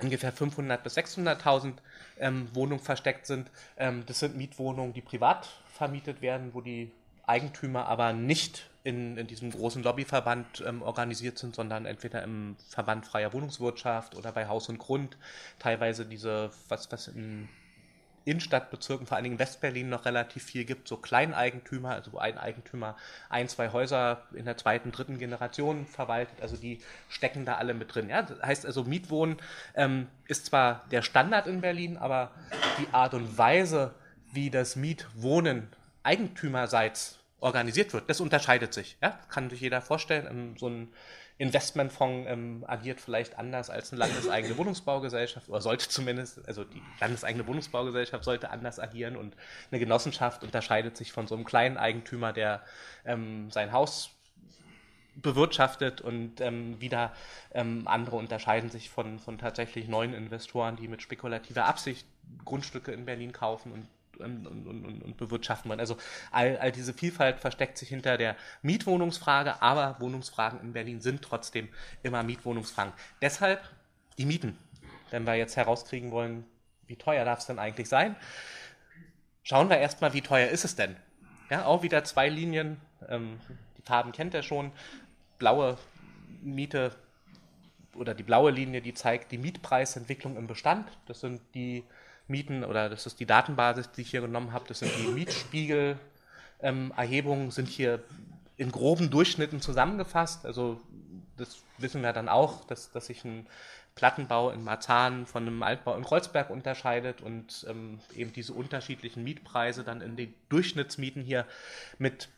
[0.00, 1.74] ungefähr 500.000 bis 600.000
[2.18, 6.90] ähm, Wohnungen versteckt sind, ähm, das sind Mietwohnungen, die privat vermietet werden, wo die
[7.26, 13.06] Eigentümer aber nicht in, in diesem großen Lobbyverband ähm, organisiert sind, sondern entweder im Verband
[13.06, 15.16] freier Wohnungswirtschaft oder bei Haus und Grund.
[15.58, 17.48] Teilweise diese, was, was in
[18.24, 22.38] Innenstadtbezirken, vor allen Dingen in Westberlin, noch relativ viel gibt, so Kleineigentümer, also wo ein
[22.38, 22.96] Eigentümer
[23.28, 27.94] ein, zwei Häuser in der zweiten, dritten Generation verwaltet, also die stecken da alle mit
[27.94, 28.08] drin.
[28.08, 28.22] Ja?
[28.22, 29.38] Das heißt also, Mietwohnen
[29.74, 32.30] ähm, ist zwar der Standard in Berlin, aber
[32.78, 33.94] die Art und Weise,
[34.32, 35.68] wie das Mietwohnen
[36.04, 38.96] eigentümerseits organisiert wird, das unterscheidet sich.
[39.02, 39.18] Ja?
[39.28, 40.26] Kann sich jeder vorstellen.
[40.30, 40.92] Ähm, so ein
[41.38, 47.46] Investmentfonds ähm, agiert vielleicht anders als eine landeseigene Wohnungsbaugesellschaft oder sollte zumindest, also die landeseigene
[47.46, 49.34] Wohnungsbaugesellschaft sollte anders agieren und
[49.70, 52.62] eine Genossenschaft unterscheidet sich von so einem kleinen Eigentümer, der
[53.04, 54.10] ähm, sein Haus
[55.16, 57.12] bewirtschaftet und ähm, wieder
[57.52, 62.06] ähm, andere unterscheiden sich von, von tatsächlich neuen Investoren, die mit spekulativer Absicht
[62.44, 65.80] Grundstücke in Berlin kaufen und und, und, und, bewirtschaften wollen.
[65.80, 65.96] Also
[66.30, 71.68] all, all diese Vielfalt versteckt sich hinter der Mietwohnungsfrage, aber Wohnungsfragen in Berlin sind trotzdem
[72.02, 72.92] immer Mietwohnungsfragen.
[73.20, 73.62] Deshalb
[74.18, 74.58] die Mieten.
[75.10, 76.44] Wenn wir jetzt herauskriegen wollen,
[76.86, 78.16] wie teuer darf es denn eigentlich sein,
[79.42, 80.96] schauen wir erstmal, wie teuer ist es denn.
[81.50, 83.40] Ja, auch wieder zwei Linien, ähm,
[83.76, 84.72] die Farben kennt ihr schon.
[85.38, 85.76] Blaue
[86.40, 86.94] Miete
[87.94, 90.88] oder die blaue Linie, die zeigt die Mietpreisentwicklung im Bestand.
[91.06, 91.84] Das sind die
[92.28, 94.64] Mieten oder das ist die Datenbasis, die ich hier genommen habe.
[94.68, 98.02] Das sind die Mietspiegel-Erhebungen, ähm, sind hier
[98.56, 100.46] in groben Durchschnitten zusammengefasst.
[100.46, 100.80] Also
[101.36, 103.48] das wissen wir dann auch, dass, dass sich ein
[103.94, 109.84] Plattenbau in Marzahn von einem Altbau in Kreuzberg unterscheidet und ähm, eben diese unterschiedlichen Mietpreise
[109.84, 111.46] dann in die Durchschnittsmieten hier
[111.98, 112.28] mit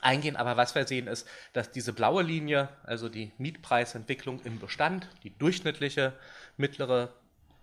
[0.00, 0.36] eingehen.
[0.36, 5.36] Aber was wir sehen ist, dass diese blaue Linie, also die Mietpreisentwicklung im Bestand, die
[5.36, 6.12] durchschnittliche
[6.56, 7.12] mittlere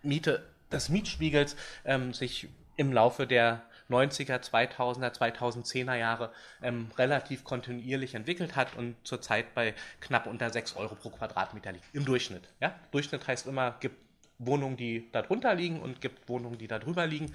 [0.04, 8.15] Miete des Mietspiegels ähm, sich im Laufe der 90er, 2000er, 2010er Jahre ähm, relativ kontinuierlich
[8.15, 11.86] entwickelt hat und zurzeit bei knapp unter 6 Euro pro Quadratmeter liegt.
[11.93, 12.49] Im Durchschnitt.
[12.60, 12.75] Ja?
[12.91, 13.95] Durchschnitt heißt immer, gibt
[14.39, 17.34] Wohnungen, die da drunter liegen und gibt Wohnungen, die da drüber liegen.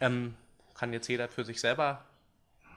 [0.00, 0.34] Ähm,
[0.74, 2.04] kann jetzt jeder für sich selber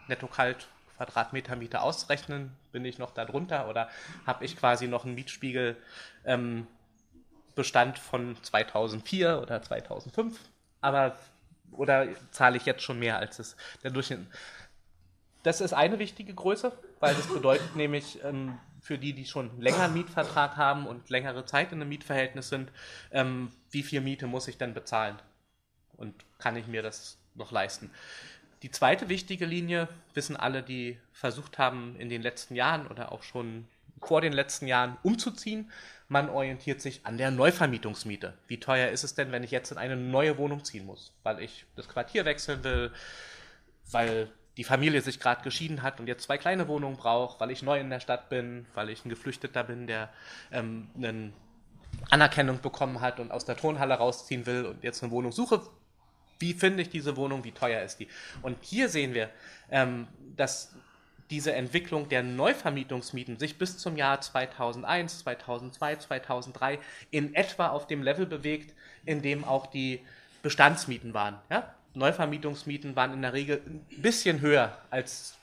[0.08, 2.56] netto kalt Quadratmeter Miete ausrechnen.
[2.72, 3.90] Bin ich noch da drunter oder
[4.26, 5.76] habe ich quasi noch einen Mietspiegel
[6.26, 6.68] ähm,
[7.56, 10.40] Bestand von 2004 oder 2005,
[10.82, 11.18] aber
[11.72, 14.20] oder zahle ich jetzt schon mehr als es der Durchschnitt.
[15.44, 19.84] Das ist eine wichtige Größe, weil das bedeutet nämlich ähm, für die, die schon länger
[19.84, 22.72] einen Mietvertrag haben und längere Zeit in einem Mietverhältnis sind,
[23.12, 25.18] ähm, wie viel Miete muss ich denn bezahlen
[25.98, 27.92] und kann ich mir das noch leisten.
[28.62, 33.22] Die zweite wichtige Linie wissen alle, die versucht haben, in den letzten Jahren oder auch
[33.22, 33.68] schon
[34.02, 35.72] vor den letzten Jahren umzuziehen,
[36.08, 38.34] man orientiert sich an der Neuvermietungsmiete.
[38.48, 41.40] Wie teuer ist es denn, wenn ich jetzt in eine neue Wohnung ziehen muss, weil
[41.42, 42.92] ich das Quartier wechseln will,
[43.92, 47.62] weil die Familie sich gerade geschieden hat und jetzt zwei kleine Wohnungen braucht, weil ich
[47.62, 50.10] neu in der Stadt bin, weil ich ein Geflüchteter bin, der
[50.52, 51.34] ähm, eine
[52.10, 55.62] Anerkennung bekommen hat und aus der Tonhalle rausziehen will und jetzt eine Wohnung suche.
[56.40, 57.44] Wie finde ich diese Wohnung?
[57.44, 58.08] Wie teuer ist die?
[58.42, 59.30] Und hier sehen wir,
[59.70, 60.76] ähm, dass
[61.30, 66.80] diese Entwicklung der Neuvermietungsmieten sich bis zum Jahr 2001, 2002, 2003
[67.12, 70.02] in etwa auf dem Level bewegt, in dem auch die
[70.44, 71.40] Bestandsmieten waren.
[71.50, 71.74] Ja?
[71.96, 75.36] Neuvermietungsmieten waren in der Regel ein bisschen höher als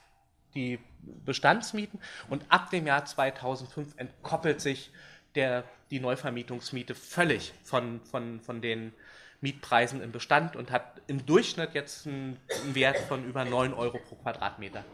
[0.54, 0.78] die
[1.24, 4.90] Bestandsmieten und ab dem Jahr 2005 entkoppelt sich
[5.34, 8.92] der, die Neuvermietungsmiete völlig von, von, von den
[9.40, 12.38] Mietpreisen im Bestand und hat im Durchschnitt jetzt einen,
[12.72, 14.84] Wert von über 9 Euro pro Quadratmeter.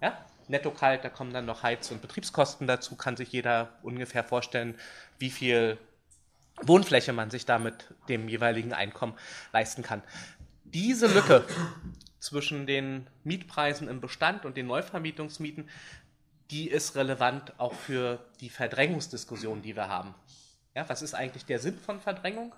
[0.00, 0.24] Ja?
[0.48, 4.76] Netto kalt, da kommen dann noch Heiz- und Betriebskosten dazu, kann sich jeder ungefähr vorstellen,
[5.18, 5.78] wie viel
[6.62, 9.14] Wohnfläche man sich da mit dem jeweiligen Einkommen
[9.52, 10.02] leisten kann.
[10.64, 11.44] Diese Lücke
[12.18, 15.68] zwischen den Mietpreisen im Bestand und den Neuvermietungsmieten,
[16.50, 20.14] die ist relevant auch für die Verdrängungsdiskussion, die wir haben.
[20.74, 22.54] Ja, was ist eigentlich der Sinn von Verdrängung?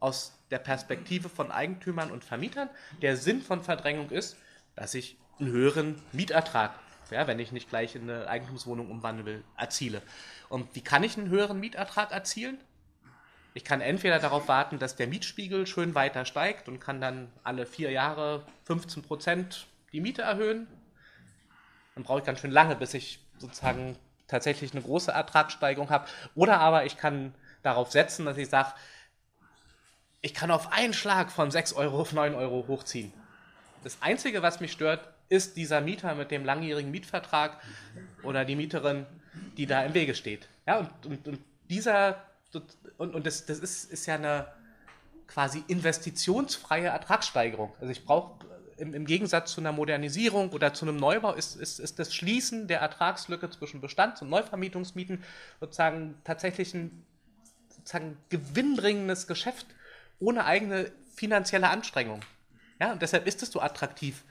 [0.00, 2.68] Aus der Perspektive von Eigentümern und Vermietern.
[3.02, 4.36] Der Sinn von Verdrängung ist,
[4.74, 6.72] dass ich einen höheren Mietertrag,
[7.10, 10.02] ja, wenn ich nicht gleich in eine Eigentumswohnung umwandeln will, erziele.
[10.48, 12.58] Und wie kann ich einen höheren Mietertrag erzielen?
[13.54, 17.64] Ich kann entweder darauf warten, dass der Mietspiegel schön weiter steigt und kann dann alle
[17.64, 20.66] vier Jahre 15 Prozent die Miete erhöhen.
[21.94, 23.96] Dann brauche ich ganz schön lange, bis ich sozusagen
[24.28, 26.06] tatsächlich eine große Ertragssteigerung habe.
[26.34, 28.74] Oder aber ich kann darauf setzen, dass ich sage,
[30.20, 33.12] ich kann auf einen Schlag von 6 Euro auf 9 Euro hochziehen.
[33.84, 37.60] Das Einzige, was mich stört, ist dieser Mieter mit dem langjährigen Mietvertrag
[38.22, 39.06] oder die Mieterin,
[39.56, 40.48] die da im Wege steht.
[40.66, 42.22] Ja, und, und, und dieser,
[42.98, 44.46] und, und das, das ist, ist ja eine
[45.26, 47.72] quasi investitionsfreie Ertragssteigerung.
[47.80, 48.46] Also ich brauche
[48.78, 52.68] im, im, Gegensatz zu einer Modernisierung oder zu einem Neubau ist, ist, ist das Schließen
[52.68, 55.24] der Ertragslücke zwischen Bestands- und Neuvermietungsmieten
[55.60, 57.04] sozusagen tatsächlich ein
[57.68, 59.66] sozusagen gewinnbringendes Geschäft
[60.18, 62.20] ohne eigene finanzielle Anstrengung.
[62.80, 64.24] Ja, und deshalb ist es so attraktiv,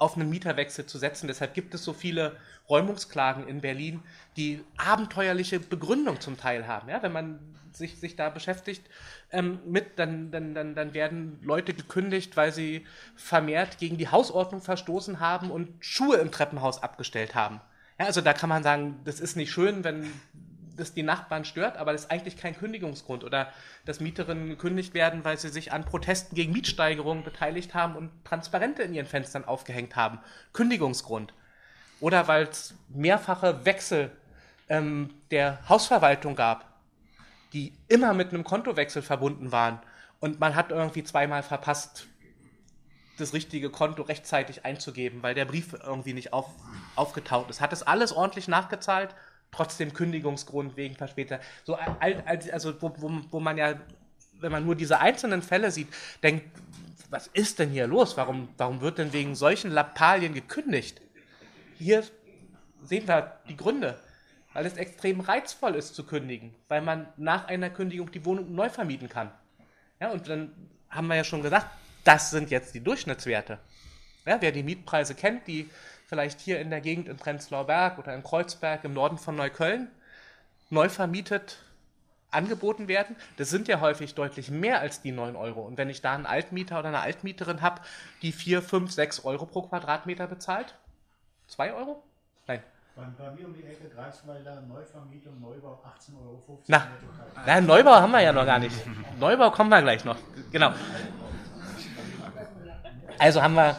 [0.00, 1.28] auf einen Mieterwechsel zu setzen.
[1.28, 2.36] Deshalb gibt es so viele
[2.68, 4.02] Räumungsklagen in Berlin,
[4.36, 6.88] die abenteuerliche Begründung zum Teil haben.
[6.88, 7.38] Ja, wenn man
[7.72, 8.82] sich, sich da beschäftigt
[9.30, 14.62] ähm, mit, dann, dann, dann, dann werden Leute gekündigt, weil sie vermehrt gegen die Hausordnung
[14.62, 17.60] verstoßen haben und Schuhe im Treppenhaus abgestellt haben.
[17.98, 20.10] Ja, also da kann man sagen, das ist nicht schön, wenn
[20.80, 23.24] das die Nachbarn stört, aber das ist eigentlich kein Kündigungsgrund.
[23.24, 23.52] Oder
[23.84, 28.82] dass Mieterinnen gekündigt werden, weil sie sich an Protesten gegen Mietsteigerungen beteiligt haben und Transparente
[28.82, 30.18] in ihren Fenstern aufgehängt haben.
[30.52, 31.34] Kündigungsgrund.
[32.00, 34.10] Oder weil es mehrfache Wechsel
[34.68, 36.66] ähm, der Hausverwaltung gab,
[37.52, 39.80] die immer mit einem Kontowechsel verbunden waren.
[40.18, 42.06] Und man hat irgendwie zweimal verpasst,
[43.20, 46.46] das richtige Konto rechtzeitig einzugeben, weil der Brief irgendwie nicht auf,
[46.96, 47.60] aufgetaucht ist.
[47.60, 49.14] Hat es alles ordentlich nachgezahlt
[49.50, 51.40] trotzdem Kündigungsgrund wegen verspäteter.
[51.64, 53.74] So, also wo, wo, wo man ja,
[54.40, 55.88] wenn man nur diese einzelnen Fälle sieht,
[56.22, 56.44] denkt,
[57.10, 58.16] was ist denn hier los?
[58.16, 61.00] Warum, warum wird denn wegen solchen Lappalien gekündigt?
[61.78, 62.04] Hier
[62.84, 63.98] sehen wir die Gründe.
[64.52, 68.68] Weil es extrem reizvoll ist zu kündigen, weil man nach einer Kündigung die Wohnung neu
[68.68, 69.30] vermieten kann.
[70.00, 70.52] Ja, und dann
[70.88, 71.66] haben wir ja schon gesagt,
[72.02, 73.60] das sind jetzt die Durchschnittswerte.
[74.26, 75.70] Ja, wer die Mietpreise kennt, die
[76.10, 79.88] vielleicht hier in der Gegend in Prenzlauer Berg oder in Kreuzberg im Norden von Neukölln
[80.68, 81.58] neu vermietet
[82.32, 83.16] angeboten werden.
[83.38, 85.62] Das sind ja häufig deutlich mehr als die 9 Euro.
[85.62, 87.80] Und wenn ich da einen Altmieter oder eine Altmieterin habe,
[88.22, 90.74] die 4, 5, 6 Euro pro Quadratmeter bezahlt,
[91.46, 92.02] 2 Euro?
[92.46, 92.62] Nein.
[92.96, 96.62] Bei mir um die Ecke Greifswalder Neuvermietung, Neubau 18,50 Euro.
[96.66, 96.88] Na,
[97.46, 98.76] na, Neubau haben wir ja noch gar nicht.
[99.18, 100.18] Neubau kommen wir gleich noch.
[100.50, 100.72] Genau.
[103.18, 103.76] Also haben wir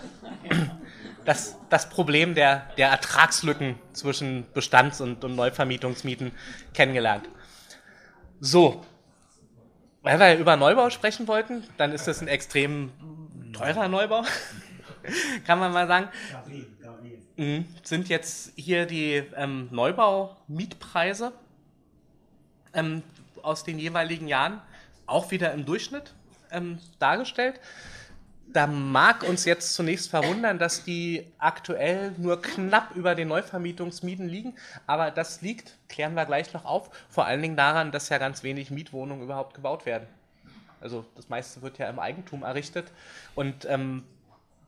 [1.25, 6.31] das, das Problem der, der Ertragslücken zwischen Bestands- und, und Neuvermietungsmieten
[6.73, 7.29] kennengelernt.
[8.39, 8.83] So,
[10.01, 12.91] weil wir über Neubau sprechen wollten, dann ist das ein extrem
[13.53, 14.23] teurer Neubau,
[15.45, 16.09] kann man mal sagen.
[17.37, 17.65] Mhm.
[17.83, 21.33] Sind jetzt hier die ähm, Neubau-Mietpreise
[22.73, 23.03] ähm,
[23.43, 24.61] aus den jeweiligen Jahren
[25.05, 26.13] auch wieder im Durchschnitt
[26.51, 27.59] ähm, dargestellt
[28.53, 34.55] da mag uns jetzt zunächst verwundern, dass die aktuell nur knapp über den Neuvermietungsmieten liegen.
[34.87, 38.43] Aber das liegt, klären wir gleich noch auf, vor allen Dingen daran, dass ja ganz
[38.43, 40.07] wenig Mietwohnungen überhaupt gebaut werden.
[40.81, 42.91] Also das meiste wird ja im Eigentum errichtet.
[43.35, 44.03] Und ähm,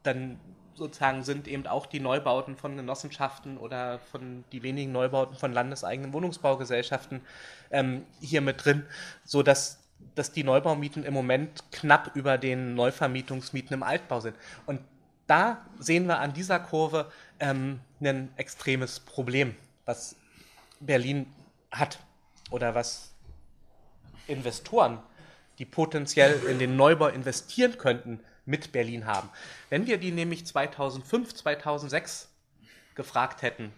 [0.04, 0.39] dann
[0.76, 6.13] sozusagen sind eben auch die Neubauten von Genossenschaften oder von die wenigen Neubauten von landeseigenen
[6.13, 7.22] Wohnungsbaugesellschaften
[7.72, 8.86] ähm, hier mit drin,
[9.24, 9.83] sodass
[10.16, 14.36] dass die Neubaumieten im Moment knapp über den Neuvermietungsmieten im Altbau sind.
[14.66, 14.82] Und
[15.28, 20.16] da sehen wir an dieser Kurve ähm, ein extremes Problem, was
[20.80, 21.28] Berlin
[21.72, 22.00] hat
[22.52, 23.13] oder was
[24.28, 25.00] Investoren,
[25.60, 29.30] die potenziell in den Neubau investieren könnten, mit Berlin haben.
[29.70, 32.30] Wenn wir die nämlich 2005, 2006
[32.96, 33.72] gefragt hätten,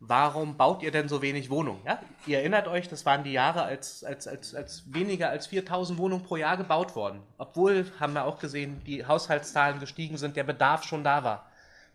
[0.00, 1.82] warum baut ihr denn so wenig Wohnungen?
[1.84, 2.00] Ja?
[2.26, 6.24] Ihr erinnert euch, das waren die Jahre, als, als, als, als weniger als 4000 Wohnungen
[6.24, 7.22] pro Jahr gebaut worden.
[7.36, 11.46] Obwohl, haben wir auch gesehen, die Haushaltszahlen gestiegen sind, der Bedarf schon da war.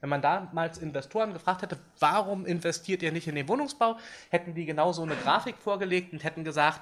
[0.01, 3.97] Wenn man damals Investoren gefragt hätte, warum investiert ihr nicht in den Wohnungsbau,
[4.29, 6.81] hätten die genau so eine Grafik vorgelegt und hätten gesagt,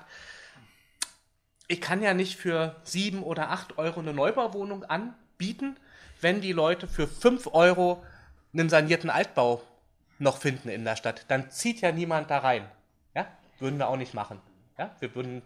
[1.69, 5.77] ich kann ja nicht für sieben oder acht Euro eine Neubauwohnung anbieten,
[6.19, 8.03] wenn die Leute für fünf Euro
[8.51, 9.62] einen sanierten Altbau
[10.19, 12.65] noch finden in der Stadt, dann zieht ja niemand da rein.
[13.15, 13.28] Ja?
[13.60, 14.39] Würden wir auch nicht machen.
[14.78, 14.95] Ja?
[14.99, 15.41] Wir würden,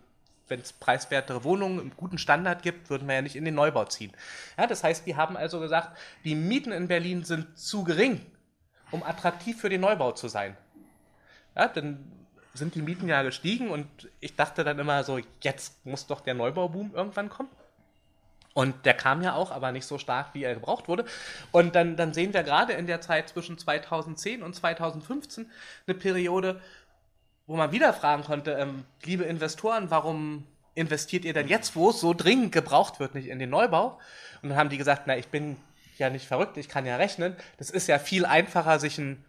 [0.47, 3.86] wenn es preiswertere Wohnungen im guten Standard gibt, würden wir ja nicht in den Neubau
[3.86, 4.12] ziehen.
[4.58, 8.25] Ja, das heißt, die haben also gesagt, die Mieten in Berlin sind zu gering,
[8.91, 10.56] um attraktiv für den Neubau zu sein.
[11.56, 12.12] Ja, dann
[12.53, 13.88] sind die Mieten ja gestiegen und
[14.19, 17.49] ich dachte dann immer so, jetzt muss doch der Neubauboom irgendwann kommen.
[18.58, 21.06] Und der kam ja auch, aber nicht so stark, wie er gebraucht wurde.
[21.52, 25.51] Und dann, dann sehen wir gerade in der Zeit zwischen 2010 und 2015
[25.86, 26.60] eine Periode,
[27.45, 31.99] wo man wieder fragen konnte, ähm, liebe Investoren, warum investiert ihr denn jetzt, wo es
[31.99, 33.99] so dringend gebraucht wird, nicht in den Neubau?
[34.41, 35.58] Und dann haben die gesagt, na, ich bin
[35.99, 37.36] ja nicht verrückt, ich kann ja rechnen.
[37.60, 39.24] Das ist ja viel einfacher, sich ein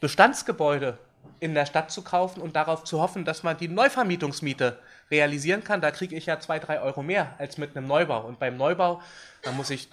[0.00, 0.96] Bestandsgebäude
[1.40, 4.78] in der Stadt zu kaufen und darauf zu hoffen, dass man die Neuvermietungsmiete
[5.10, 5.80] realisieren kann.
[5.80, 8.24] Da kriege ich ja zwei, drei Euro mehr als mit einem Neubau.
[8.26, 9.00] Und beim Neubau,
[9.42, 9.88] da muss ich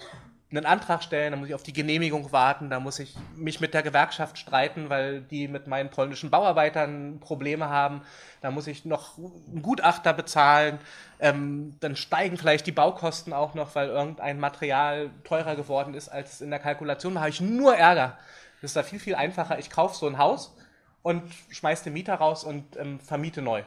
[0.50, 3.72] einen Antrag stellen, da muss ich auf die Genehmigung warten, da muss ich mich mit
[3.72, 8.02] der Gewerkschaft streiten, weil die mit meinen polnischen Bauarbeitern Probleme haben,
[8.40, 10.78] da muss ich noch einen Gutachter bezahlen,
[11.20, 16.40] ähm, dann steigen vielleicht die Baukosten auch noch, weil irgendein Material teurer geworden ist, als
[16.40, 18.18] in der Kalkulation war, habe ich nur Ärger.
[18.60, 19.58] Das ist da viel, viel einfacher.
[19.58, 20.54] Ich kaufe so ein Haus
[21.02, 23.62] und schmeiße den Mieter raus und ähm, vermiete neu.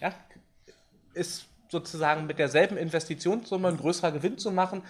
[0.00, 0.12] Ja?
[1.14, 4.82] Ist sozusagen mit derselben Investitionssumme ein größerer Gewinn zu machen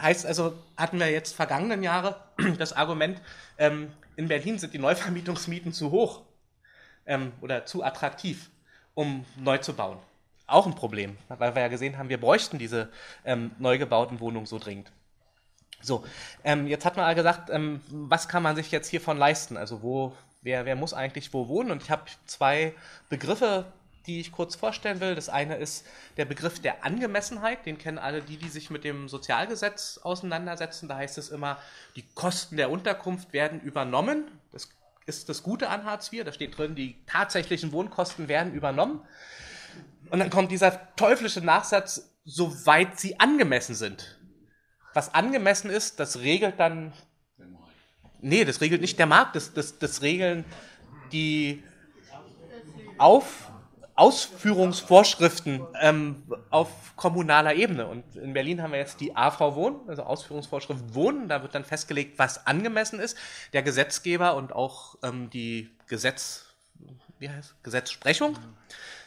[0.00, 2.16] Heißt also, hatten wir jetzt vergangenen Jahre
[2.58, 3.20] das Argument,
[3.58, 6.22] ähm, in Berlin sind die Neuvermietungsmieten zu hoch
[7.06, 8.50] ähm, oder zu attraktiv,
[8.94, 9.98] um neu zu bauen.
[10.46, 12.90] Auch ein Problem, weil wir ja gesehen haben, wir bräuchten diese
[13.24, 14.92] ähm, neu gebauten Wohnungen so dringend.
[15.80, 16.04] So,
[16.44, 19.56] ähm, jetzt hat man gesagt, ähm, was kann man sich jetzt hiervon leisten?
[19.56, 21.70] Also wo, wer, wer muss eigentlich wo wohnen?
[21.70, 22.74] Und ich habe zwei
[23.08, 23.66] Begriffe
[24.06, 25.14] die ich kurz vorstellen will.
[25.14, 25.86] Das eine ist
[26.16, 27.66] der Begriff der Angemessenheit.
[27.66, 30.88] Den kennen alle die, die sich mit dem Sozialgesetz auseinandersetzen.
[30.88, 31.58] Da heißt es immer,
[31.96, 34.24] die Kosten der Unterkunft werden übernommen.
[34.50, 34.68] Das
[35.06, 36.24] ist das Gute an Hartz IV.
[36.24, 39.00] Da steht drin, die tatsächlichen Wohnkosten werden übernommen.
[40.10, 44.18] Und dann kommt dieser teuflische Nachsatz, soweit sie angemessen sind.
[44.94, 46.92] Was angemessen ist, das regelt dann.
[48.22, 50.44] Nee, das regelt nicht der Markt, das, das, das regeln
[51.12, 51.62] die
[52.98, 53.50] auf
[53.94, 57.86] Ausführungsvorschriften ähm, auf kommunaler Ebene.
[57.86, 61.28] Und in Berlin haben wir jetzt die AV Wohnen, also Ausführungsvorschrift Wohnen.
[61.28, 63.18] Da wird dann festgelegt, was angemessen ist.
[63.52, 66.46] Der Gesetzgeber und auch ähm, die Gesetz,
[67.18, 68.38] wie heißt, Gesetzsprechung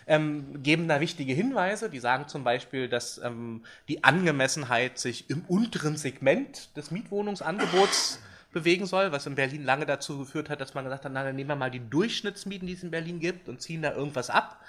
[0.08, 1.90] ähm, geben da wichtige Hinweise.
[1.90, 8.20] Die sagen zum Beispiel, dass ähm, die Angemessenheit sich im unteren Segment des Mietwohnungsangebots
[8.56, 11.36] bewegen soll, was in Berlin lange dazu geführt hat, dass man gesagt hat, na, dann
[11.36, 14.64] nehmen wir mal die Durchschnittsmieten, die es in Berlin gibt und ziehen da irgendwas ab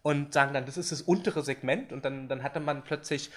[0.00, 3.30] und sagen dann, das ist das untere Segment und dann, dann hatte man plötzlich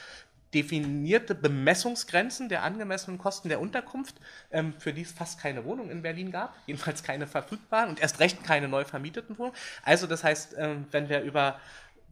[0.53, 4.15] definierte Bemessungsgrenzen der angemessenen Kosten der Unterkunft,
[4.51, 8.21] ähm, für die es fast keine Wohnung in Berlin gab, jedenfalls keine verfügbaren und erst
[8.21, 9.57] recht keine neu vermieteten Wohnungen.
[9.83, 11.59] Also das heißt, ähm, wenn wir über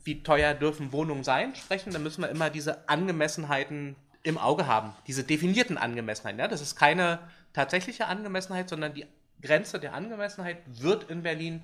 [0.04, 3.96] wie teuer dürfen Wohnungen sein sprechen, dann müssen wir immer diese Angemessenheiten
[4.28, 6.40] im Auge haben, diese definierten Angemessenheiten.
[6.40, 6.48] Ja?
[6.48, 7.20] Das ist keine
[7.54, 9.06] tatsächliche Angemessenheit, sondern die
[9.42, 11.64] Grenze der Angemessenheit wird in Berlin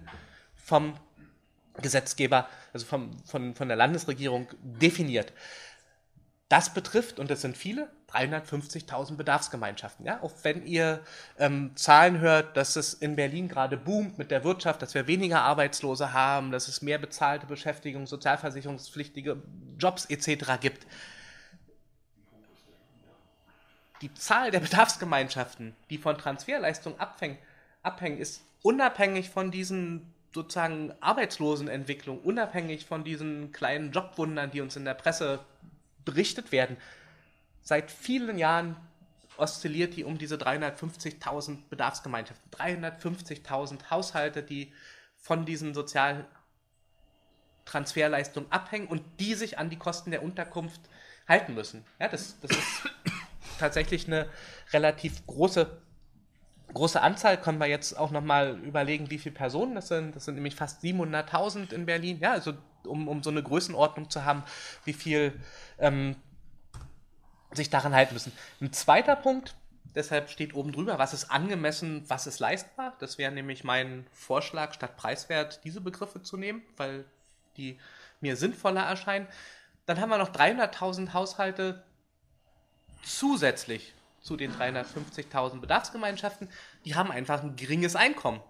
[0.56, 0.94] vom
[1.82, 5.34] Gesetzgeber, also vom, von, von der Landesregierung definiert.
[6.50, 10.06] Das betrifft, und das sind viele, 350.000 Bedarfsgemeinschaften.
[10.06, 10.22] Ja?
[10.22, 11.02] Auch wenn ihr
[11.40, 15.42] ähm, Zahlen hört, dass es in Berlin gerade boomt mit der Wirtschaft, dass wir weniger
[15.42, 19.42] Arbeitslose haben, dass es mehr bezahlte Beschäftigung, sozialversicherungspflichtige
[19.80, 20.60] Jobs etc.
[20.62, 20.86] gibt.
[24.04, 32.86] Die Zahl der Bedarfsgemeinschaften, die von Transferleistungen abhängen, ist unabhängig von diesen sozusagen Arbeitslosenentwicklung, unabhängig
[32.86, 35.40] von diesen kleinen Jobwundern, die uns in der Presse
[36.04, 36.76] berichtet werden,
[37.62, 38.76] seit vielen Jahren
[39.38, 44.74] oszilliert die um diese 350.000 Bedarfsgemeinschaften, 350.000 Haushalte, die
[45.16, 50.82] von diesen Sozialtransferleistungen abhängen und die sich an die Kosten der Unterkunft
[51.28, 51.86] halten müssen.
[52.00, 52.90] Ja, das, das ist
[53.60, 54.28] tatsächlich eine
[54.72, 55.84] relativ große
[56.74, 60.16] große Anzahl, können wir jetzt auch nochmal überlegen, wie viele Personen das sind.
[60.16, 62.20] Das sind nämlich fast 700.000 in Berlin.
[62.20, 62.54] Ja, also
[62.86, 64.44] um, um so eine Größenordnung zu haben,
[64.84, 65.40] wie viel
[65.80, 66.16] ähm,
[67.52, 68.32] sich daran halten müssen.
[68.62, 69.56] Ein zweiter Punkt,
[69.96, 72.94] deshalb steht oben drüber, was ist angemessen, was ist leistbar.
[73.00, 77.06] Das wäre nämlich mein Vorschlag, statt preiswert diese Begriffe zu nehmen, weil
[77.58, 77.80] die
[78.20, 79.28] mir sinnvoller erscheinen.
[79.86, 81.84] Dann haben wir noch 300.000 Haushalte
[83.04, 86.50] zusätzlich zu den 350.000 Bedarfsgemeinschaften,
[86.86, 88.42] die haben einfach ein geringes Einkommen.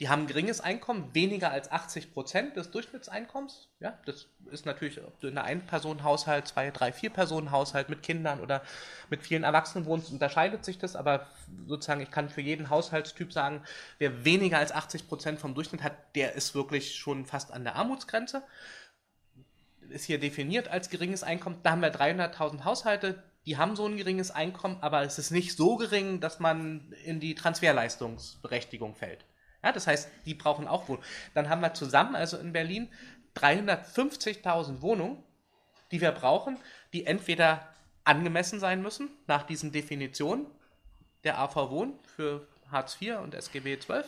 [0.00, 3.68] Die haben ein geringes Einkommen, weniger als 80 Prozent des Durchschnittseinkommens.
[3.80, 8.40] Ja, das ist natürlich, ob du in einem Ein-Personen-Haushalt, zwei, drei, vier Personen-Haushalt mit Kindern
[8.40, 8.62] oder
[9.10, 10.96] mit vielen Erwachsenen wohnst, unterscheidet sich das.
[10.96, 11.26] Aber
[11.66, 13.62] sozusagen, ich kann für jeden Haushaltstyp sagen,
[13.98, 17.76] wer weniger als 80 Prozent vom Durchschnitt hat, der ist wirklich schon fast an der
[17.76, 18.42] Armutsgrenze.
[19.90, 21.58] Ist hier definiert als geringes Einkommen.
[21.62, 25.56] Da haben wir 300.000 Haushalte, die haben so ein geringes Einkommen, aber es ist nicht
[25.56, 29.24] so gering, dass man in die Transferleistungsberechtigung fällt.
[29.62, 31.04] Ja, das heißt, die brauchen auch Wohnungen.
[31.34, 32.88] Dann haben wir zusammen, also in Berlin,
[33.36, 35.22] 350.000 Wohnungen,
[35.90, 36.58] die wir brauchen,
[36.92, 37.66] die entweder
[38.04, 40.46] angemessen sein müssen nach diesen Definitionen
[41.24, 44.02] der AV Wohn für Hartz IV und SGB XII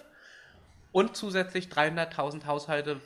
[0.92, 3.00] und zusätzlich 300.000 Haushalte,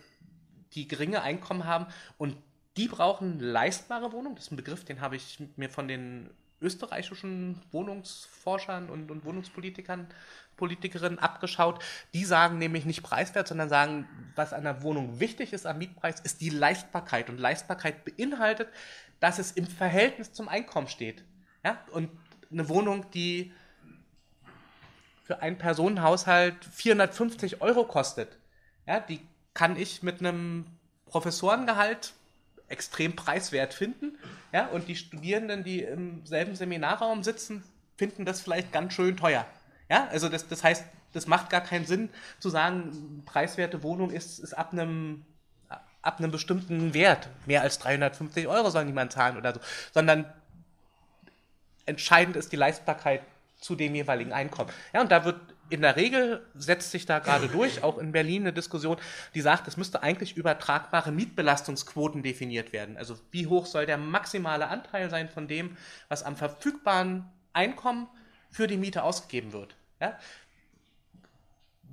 [0.73, 1.87] die geringe Einkommen haben
[2.19, 2.37] und
[2.77, 4.37] die brauchen leistbare Wohnungen.
[4.37, 10.09] Das ist ein Begriff, den habe ich mir von den österreichischen Wohnungsforschern und, und Wohnungspolitikern,
[10.57, 11.85] Politikerinnen abgeschaut.
[12.15, 16.21] Die sagen nämlich nicht preiswert, sondern sagen, was an der Wohnung wichtig ist am Mietpreis,
[16.21, 17.29] ist die Leistbarkeit.
[17.29, 18.69] Und Leistbarkeit beinhaltet,
[19.21, 21.25] dass es im Verhältnis zum Einkommen steht.
[21.65, 21.79] Ja?
[21.93, 22.11] Und
[22.51, 23.53] eine Wohnung, die
[25.25, 28.39] für einen Personenhaushalt 450 Euro kostet,
[28.87, 29.21] ja, die
[29.55, 30.67] kann ich mit einem
[31.07, 32.15] Professorengehalt
[32.69, 34.19] extrem preiswert finden.
[34.53, 37.63] Ja, und die Studierenden, die im selben Seminarraum sitzen,
[37.97, 39.47] finden das vielleicht ganz schön teuer.
[39.89, 42.11] Ja, also das, das heißt, das macht gar keinen Sinn
[42.41, 45.25] zu sagen, preiswerte Wohnung ist, ist ab einem
[46.07, 49.61] ab einem bestimmten Wert, mehr als 350 Euro soll niemand zahlen oder so,
[49.93, 50.25] sondern
[51.85, 53.23] entscheidend ist die Leistbarkeit
[53.61, 54.71] zu dem jeweiligen Einkommen.
[54.93, 58.43] Ja, und da wird in der Regel setzt sich da gerade durch, auch in Berlin
[58.43, 58.97] eine Diskussion,
[59.35, 62.97] die sagt, es müsste eigentlich übertragbare Mietbelastungsquoten definiert werden.
[62.97, 65.77] Also wie hoch soll der maximale Anteil sein von dem,
[66.09, 68.07] was am verfügbaren Einkommen
[68.51, 69.75] für die Miete ausgegeben wird.
[70.01, 70.19] Ja?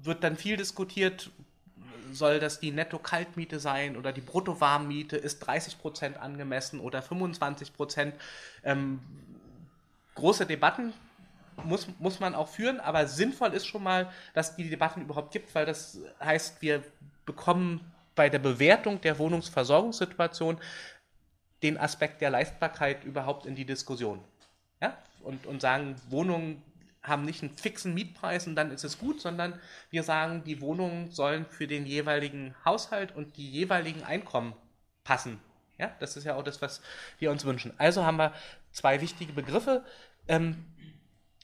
[0.01, 1.31] Wird dann viel diskutiert,
[2.11, 5.17] soll das die Netto-Kaltmiete sein oder die Brutto-Warmmiete?
[5.17, 8.13] Ist 30 Prozent angemessen oder 25 Prozent?
[8.63, 8.99] Ähm,
[10.15, 10.93] große Debatten
[11.63, 15.53] muss, muss man auch führen, aber sinnvoll ist schon mal, dass die Debatten überhaupt gibt,
[15.55, 16.83] weil das heißt, wir
[17.25, 20.59] bekommen bei der Bewertung der Wohnungsversorgungssituation
[21.63, 24.23] den Aspekt der Leistbarkeit überhaupt in die Diskussion.
[24.81, 24.97] Ja?
[25.23, 26.61] Und, und sagen, Wohnungen
[27.01, 31.11] haben nicht einen fixen Mietpreis und dann ist es gut, sondern wir sagen, die Wohnungen
[31.11, 34.53] sollen für den jeweiligen Haushalt und die jeweiligen Einkommen
[35.03, 35.39] passen.
[35.77, 36.81] Ja, das ist ja auch das, was
[37.19, 37.73] wir uns wünschen.
[37.77, 38.33] Also haben wir
[38.71, 39.83] zwei wichtige Begriffe
[40.27, 40.65] ähm,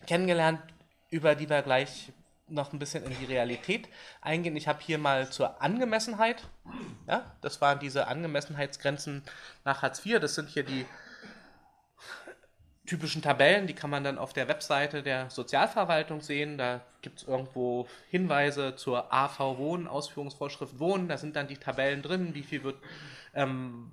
[0.06, 0.62] kennengelernt,
[1.10, 2.12] über die wir gleich
[2.48, 3.88] noch ein bisschen in die Realität
[4.22, 4.56] eingehen.
[4.56, 6.48] Ich habe hier mal zur Angemessenheit,
[7.08, 9.24] ja, das waren diese Angemessenheitsgrenzen
[9.66, 10.86] nach Hartz IV, das sind hier die
[12.90, 16.58] typischen Tabellen, die kann man dann auf der Webseite der Sozialverwaltung sehen.
[16.58, 21.08] Da gibt es irgendwo Hinweise zur AV Wohnen, Ausführungsvorschrift Wohnen.
[21.08, 22.78] Da sind dann die Tabellen drin, wie viel wird
[23.36, 23.92] ähm,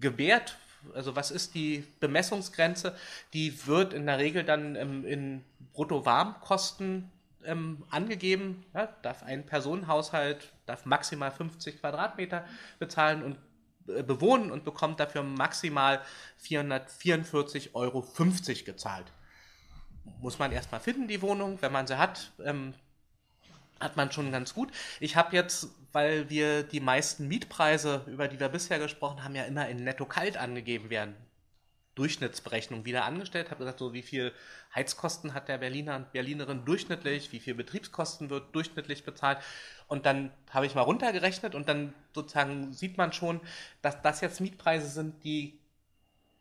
[0.00, 0.56] gewährt.
[0.94, 2.96] Also was ist die Bemessungsgrenze?
[3.32, 7.10] Die wird in der Regel dann ähm, in Brutto-Warmkosten
[7.44, 8.64] ähm, angegeben.
[8.74, 12.44] Ja, darf ein Personenhaushalt darf maximal 50 Quadratmeter
[12.78, 13.38] bezahlen und
[13.88, 16.02] äh, bewohnen und bekommt dafür maximal
[16.42, 18.06] 444,50 Euro
[18.64, 19.06] gezahlt.
[20.20, 21.60] Muss man erstmal finden, die Wohnung.
[21.60, 22.74] Wenn man sie hat, ähm,
[23.80, 24.70] hat man schon ganz gut.
[25.00, 29.44] Ich habe jetzt, weil wir die meisten Mietpreise, über die wir bisher gesprochen haben, ja
[29.44, 31.14] immer in netto kalt angegeben werden.
[31.94, 34.32] Durchschnittsberechnung wieder angestellt, habe gesagt, so wie viel
[34.72, 39.38] Heizkosten hat der Berliner und Berlinerin durchschnittlich, wie viel Betriebskosten wird durchschnittlich bezahlt.
[39.88, 43.40] Und dann habe ich mal runtergerechnet und dann sozusagen sieht man schon,
[43.82, 45.58] dass das jetzt Mietpreise sind, die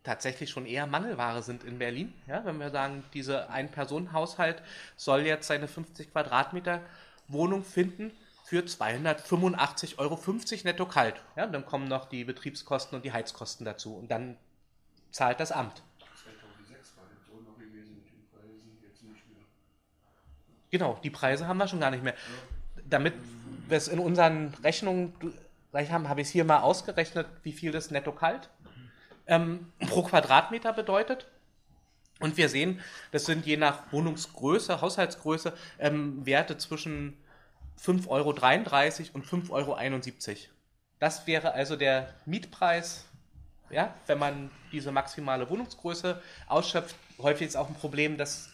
[0.03, 2.13] tatsächlich schon eher Mangelware sind in Berlin.
[2.27, 4.61] Ja, wenn wir sagen, dieser Ein-Personen-Haushalt
[4.95, 6.81] soll jetzt seine 50 Quadratmeter
[7.27, 8.11] Wohnung finden
[8.43, 10.19] für 285,50 Euro
[10.63, 11.15] netto kalt.
[11.35, 14.37] Ja, dann kommen noch die Betriebskosten und die Heizkosten dazu und dann
[15.11, 15.83] zahlt das Amt.
[16.23, 19.43] 2006 war das so noch gewesen mit den Preisen, jetzt nicht mehr.
[20.69, 22.15] Genau, die Preise haben wir schon gar nicht mehr.
[22.85, 23.13] Damit
[23.67, 25.13] wir es in unseren Rechnungen
[25.71, 28.49] gleich haben, habe ich es hier mal ausgerechnet, wie viel das netto kalt
[29.27, 31.27] ähm, pro Quadratmeter bedeutet.
[32.19, 37.17] Und wir sehen, das sind je nach Wohnungsgröße, Haushaltsgröße, ähm, Werte zwischen
[37.79, 38.29] 5,33 Euro
[39.13, 40.37] und 5,71 Euro.
[40.99, 43.05] Das wäre also der Mietpreis,
[43.69, 46.95] ja, wenn man diese maximale Wohnungsgröße ausschöpft.
[47.19, 48.49] Häufig ist auch ein Problem, dass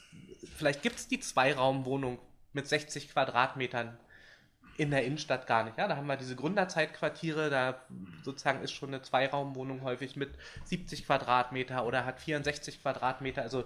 [0.58, 2.20] vielleicht gibt es die Zweiraumwohnung
[2.52, 3.98] mit 60 Quadratmetern
[4.78, 5.78] in der Innenstadt gar nicht.
[5.78, 7.76] Ja, da haben wir diese Gründerzeitquartiere, da
[8.24, 10.32] sozusagen ist schon eine Zweiraumwohnung häufig mit
[10.66, 13.44] 70 Quadratmeter oder hat 64 Quadratmeter.
[13.44, 13.66] Also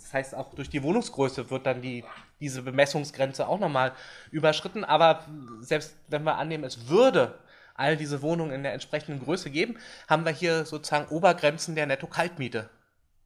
[0.00, 2.04] das heißt, auch durch die Wohnungsgröße wird dann die,
[2.40, 3.92] diese Bemessungsgrenze auch nochmal
[4.30, 4.84] überschritten.
[4.84, 5.24] Aber
[5.60, 7.38] selbst wenn wir annehmen, es würde
[7.74, 9.78] all diese Wohnungen in der entsprechenden Größe geben,
[10.08, 12.68] haben wir hier sozusagen Obergrenzen der Netto-Kaltmiete.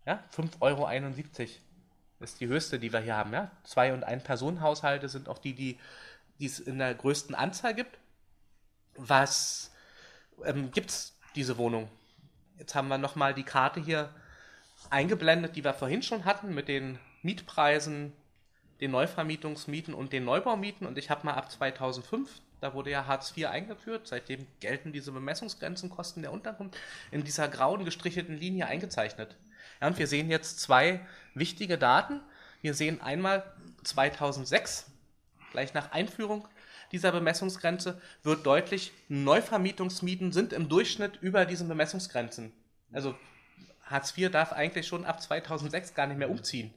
[0.07, 0.89] Ja, 5,71 Euro
[2.21, 3.33] ist die höchste, die wir hier haben.
[3.33, 3.51] Ja?
[3.65, 5.79] Zwei- und Ein-Personen-Haushalte sind auch die, die
[6.43, 7.99] die es in der größten Anzahl gibt.
[8.97, 9.71] Was
[10.45, 11.89] ähm, gibt es diese Wohnung?
[12.59, 14.13] Jetzt haben wir nochmal die Karte hier
[14.91, 18.13] eingeblendet, die wir vorhin schon hatten mit den Mietpreisen,
[18.81, 20.85] den Neuvermietungsmieten und den Neubaumieten.
[20.85, 22.29] Und ich habe mal ab 2005,
[22.61, 26.77] da wurde ja Hartz IV eingeführt, seitdem gelten diese Bemessungsgrenzen, Kosten der Unterkunft,
[27.13, 29.37] in dieser grauen gestrichelten Linie eingezeichnet.
[29.81, 32.21] Ja, und wir sehen jetzt zwei wichtige Daten.
[32.63, 33.45] Wir sehen einmal
[33.85, 34.92] 2006
[35.53, 36.49] Gleich nach Einführung
[36.91, 42.53] dieser Bemessungsgrenze wird deutlich, Neuvermietungsmieten sind im Durchschnitt über diesen Bemessungsgrenzen.
[42.93, 43.15] Also
[43.85, 46.73] Hartz IV darf eigentlich schon ab 2006 gar nicht mehr umziehen.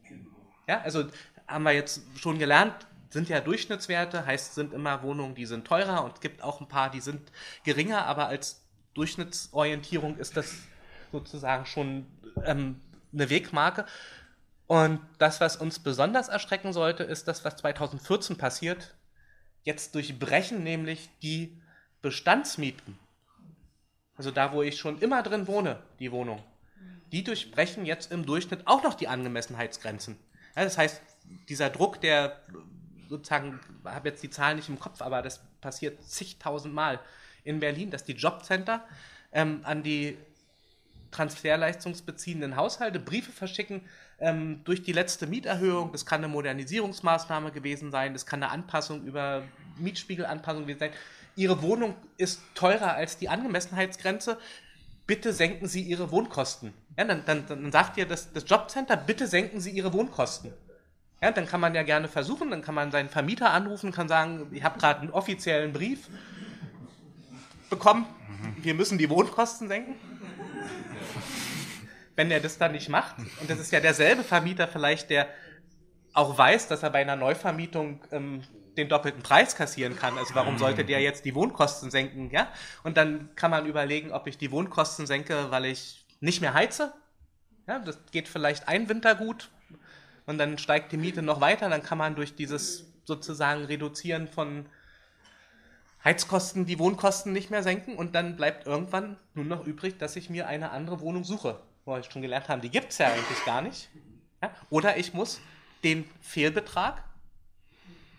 [0.67, 1.05] Ja, also
[1.47, 2.73] haben wir jetzt schon gelernt,
[3.09, 6.67] sind ja Durchschnittswerte, heißt, sind immer Wohnungen, die sind teurer und es gibt auch ein
[6.67, 7.31] paar, die sind
[7.63, 8.61] geringer, aber als
[8.93, 10.53] Durchschnittsorientierung ist das
[11.11, 12.05] sozusagen schon
[12.43, 12.81] ähm,
[13.13, 13.85] eine Wegmarke.
[14.67, 18.95] Und das, was uns besonders erschrecken sollte, ist das, was 2014 passiert.
[19.63, 21.61] Jetzt durchbrechen nämlich die
[22.01, 22.99] Bestandsmieten,
[24.15, 26.43] also da, wo ich schon immer drin wohne, die Wohnung,
[27.11, 30.17] die durchbrechen jetzt im Durchschnitt auch noch die Angemessenheitsgrenzen.
[30.55, 31.01] Ja, das heißt,
[31.49, 32.39] dieser Druck, der
[33.09, 36.99] sozusagen, ich habe jetzt die Zahlen nicht im Kopf, aber das passiert zigtausend Mal
[37.43, 38.83] in Berlin, dass die Jobcenter
[39.31, 40.17] ähm, an die
[41.11, 43.81] transferleistungsbeziehenden Haushalte Briefe verschicken
[44.19, 45.91] ähm, durch die letzte Mieterhöhung.
[45.91, 49.43] Das kann eine Modernisierungsmaßnahme gewesen sein, das kann eine Anpassung über
[49.77, 50.91] Mietspiegelanpassung gewesen sein.
[51.35, 54.37] Ihre Wohnung ist teurer als die Angemessenheitsgrenze.
[55.05, 56.73] Bitte senken Sie Ihre Wohnkosten.
[56.97, 60.53] Ja, dann, dann, dann sagt ihr das, das Jobcenter, bitte senken Sie Ihre Wohnkosten.
[61.21, 64.47] Ja, dann kann man ja gerne versuchen, dann kann man seinen Vermieter anrufen, kann sagen,
[64.51, 66.07] ich habe gerade einen offiziellen Brief
[67.69, 68.05] bekommen,
[68.61, 69.95] wir müssen die Wohnkosten senken.
[72.15, 75.27] Wenn er das dann nicht macht, und das ist ja derselbe Vermieter vielleicht, der
[76.13, 78.41] auch weiß, dass er bei einer Neuvermietung ähm,
[78.77, 80.17] den doppelten Preis kassieren kann.
[80.17, 82.29] Also warum sollte der jetzt die Wohnkosten senken?
[82.31, 82.47] Ja?
[82.83, 86.93] Und dann kann man überlegen, ob ich die Wohnkosten senke, weil ich nicht mehr heize.
[87.67, 89.49] Ja, das geht vielleicht ein Winter gut
[90.25, 91.69] und dann steigt die Miete noch weiter.
[91.69, 94.67] Dann kann man durch dieses sozusagen Reduzieren von
[96.05, 100.29] Heizkosten die Wohnkosten nicht mehr senken und dann bleibt irgendwann nur noch übrig, dass ich
[100.29, 101.59] mir eine andere Wohnung suche.
[101.83, 103.89] Wo wir schon gelernt haben, die gibt es ja eigentlich gar nicht.
[104.41, 104.51] Ja?
[104.69, 105.41] Oder ich muss
[105.83, 107.03] den Fehlbetrag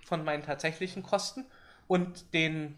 [0.05, 1.45] von meinen tatsächlichen Kosten
[1.87, 2.77] und den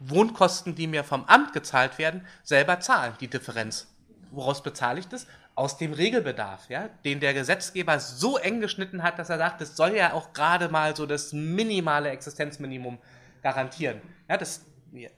[0.00, 3.86] Wohnkosten, die mir vom Amt gezahlt werden, selber zahlen, die Differenz.
[4.32, 5.26] Woraus bezahle ich das?
[5.54, 9.76] Aus dem Regelbedarf, ja, den der Gesetzgeber so eng geschnitten hat, dass er sagt, das
[9.76, 12.98] soll ja auch gerade mal so das minimale Existenzminimum
[13.42, 14.00] garantieren.
[14.28, 15.10] Ja, das, ja,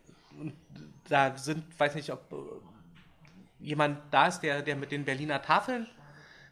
[1.09, 5.87] da sind, weiß nicht, ob äh, jemand da ist, der, der mit den Berliner Tafeln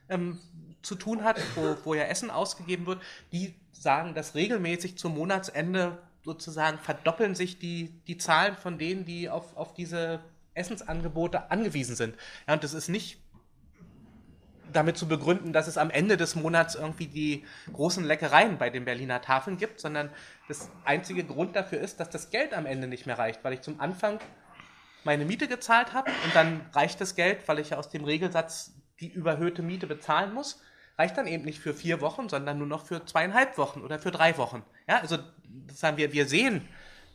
[0.08, 0.38] ähm,
[0.82, 3.02] zu tun hat, wo, wo ja Essen ausgegeben wird,
[3.32, 9.28] die sagen, dass regelmäßig zum Monatsende sozusagen verdoppeln sich die, die Zahlen von denen, die
[9.28, 10.20] auf, auf diese
[10.54, 12.16] Essensangebote angewiesen sind.
[12.46, 13.18] Ja, und das ist nicht
[14.72, 18.84] damit zu begründen, dass es am Ende des Monats irgendwie die großen Leckereien bei den
[18.84, 20.10] Berliner Tafeln gibt, sondern
[20.48, 23.60] das einzige Grund dafür ist, dass das Geld am Ende nicht mehr reicht, weil ich
[23.60, 24.18] zum Anfang
[25.04, 28.74] meine Miete gezahlt habe und dann reicht das Geld, weil ich ja aus dem Regelsatz
[29.00, 30.62] die überhöhte Miete bezahlen muss
[30.98, 34.10] reicht dann eben nicht für vier Wochen, sondern nur noch für zweieinhalb Wochen oder für
[34.10, 34.62] drei Wochen.
[34.88, 35.18] Ja, also
[35.66, 36.68] das haben wir, wir sehen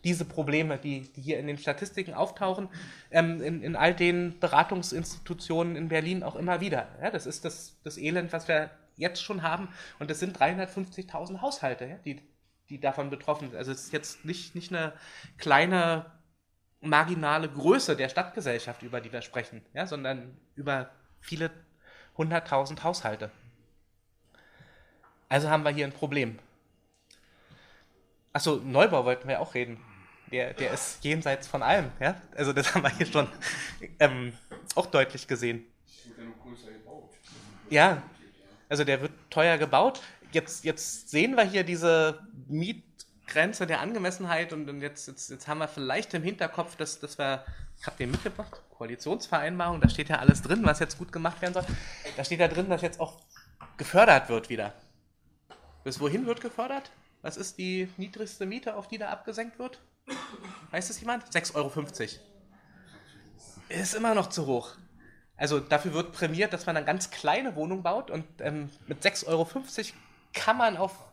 [0.08, 2.70] diese Probleme, die, die hier in den Statistiken auftauchen,
[3.12, 6.88] ähm, in, in all den Beratungsinstitutionen in Berlin auch immer wieder.
[7.01, 9.68] Ja, das ist das, das Elend, was wir jetzt schon haben.
[9.99, 12.22] Und es sind 350.000 Haushalte, ja, die,
[12.70, 13.58] die davon betroffen sind.
[13.58, 14.93] Also es ist jetzt nicht, nicht eine
[15.38, 16.05] kleine
[16.80, 20.89] marginale Größe der Stadtgesellschaft, über die wir sprechen, ja, sondern über
[21.20, 21.51] viele
[22.16, 23.30] hunderttausend Haushalte.
[25.28, 26.39] Also haben wir hier ein Problem.
[28.32, 29.84] Achso, Neubau wollten wir auch reden.
[30.32, 32.22] Der, der ist jenseits von allem, ja?
[32.36, 33.28] Also das haben wir hier schon
[34.00, 34.34] ähm,
[34.76, 35.66] auch deutlich gesehen.
[37.70, 38.04] Ja,
[38.70, 40.02] also der wird teuer gebaut.
[40.32, 45.68] Jetzt, jetzt sehen wir hier diese Mietgrenze der Angemessenheit und jetzt, jetzt, jetzt haben wir
[45.68, 47.46] vielleicht im Hinterkopf, dass, dass wir,
[47.80, 51.54] ich habe den mitgebracht, Koalitionsvereinbarung, da steht ja alles drin, was jetzt gut gemacht werden
[51.54, 51.66] soll.
[52.16, 53.22] Da steht ja drin, dass jetzt auch
[53.78, 54.74] gefördert wird wieder.
[55.84, 56.92] Bis wohin wird gefördert?
[57.22, 59.80] Was ist die niedrigste Miete, auf die da abgesenkt wird?
[60.72, 61.26] Weiß es jemand?
[61.26, 61.72] 6,50 Euro.
[63.70, 64.76] Ist immer noch zu hoch.
[65.36, 69.28] Also dafür wird prämiert, dass man eine ganz kleine Wohnung baut und ähm, mit 6,50
[69.28, 69.47] Euro
[70.34, 71.03] kann man auf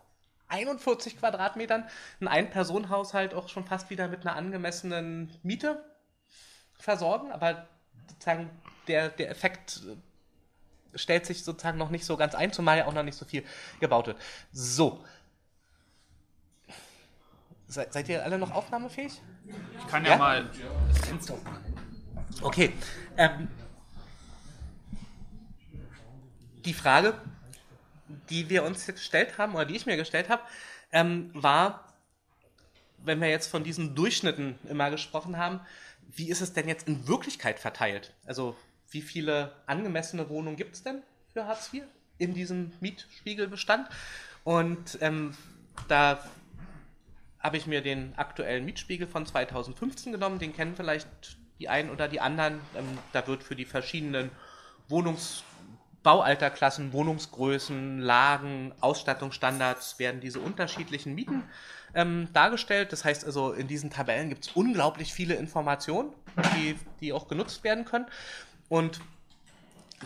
[0.48, 1.84] 41 Quadratmetern
[2.20, 5.84] einen Ein-Personen-Haushalt auch schon fast wieder mit einer angemessenen Miete
[6.78, 7.32] versorgen.
[7.32, 7.66] Aber
[8.08, 8.50] sozusagen
[8.88, 9.82] der, der Effekt
[10.94, 13.44] stellt sich sozusagen noch nicht so ganz ein, zumal ja auch noch nicht so viel
[13.80, 14.20] gebaut wird.
[14.52, 15.04] So.
[17.74, 19.20] Se seid ihr alle noch aufnahmefähig?
[19.78, 20.16] Ich kann ja, ja?
[20.16, 20.50] mal.
[22.40, 22.72] Okay.
[23.16, 23.48] Ähm,
[26.64, 27.14] die Frage,
[28.30, 30.42] die wir uns gestellt haben, oder die ich mir gestellt habe,
[30.92, 31.92] ähm, war,
[32.98, 35.60] wenn wir jetzt von diesen Durchschnitten immer gesprochen haben,
[36.12, 38.14] wie ist es denn jetzt in Wirklichkeit verteilt?
[38.24, 38.56] Also
[38.90, 41.02] wie viele angemessene Wohnungen gibt es denn
[41.32, 41.82] für Hartz IV
[42.18, 43.88] in diesem Mietspiegelbestand?
[44.44, 45.36] Und ähm,
[45.88, 46.22] da
[47.44, 52.08] habe ich mir den aktuellen Mietspiegel von 2015 genommen, den kennen vielleicht die einen oder
[52.08, 52.54] die anderen.
[52.74, 54.30] Ähm, da wird für die verschiedenen
[54.88, 61.44] Wohnungsbaualterklassen, Wohnungsgrößen, Lagen, Ausstattungsstandards werden diese unterschiedlichen Mieten
[61.94, 62.92] ähm, dargestellt.
[62.92, 66.14] Das heißt also, in diesen Tabellen gibt es unglaublich viele Informationen,
[66.56, 68.06] die, die auch genutzt werden können.
[68.70, 69.02] Und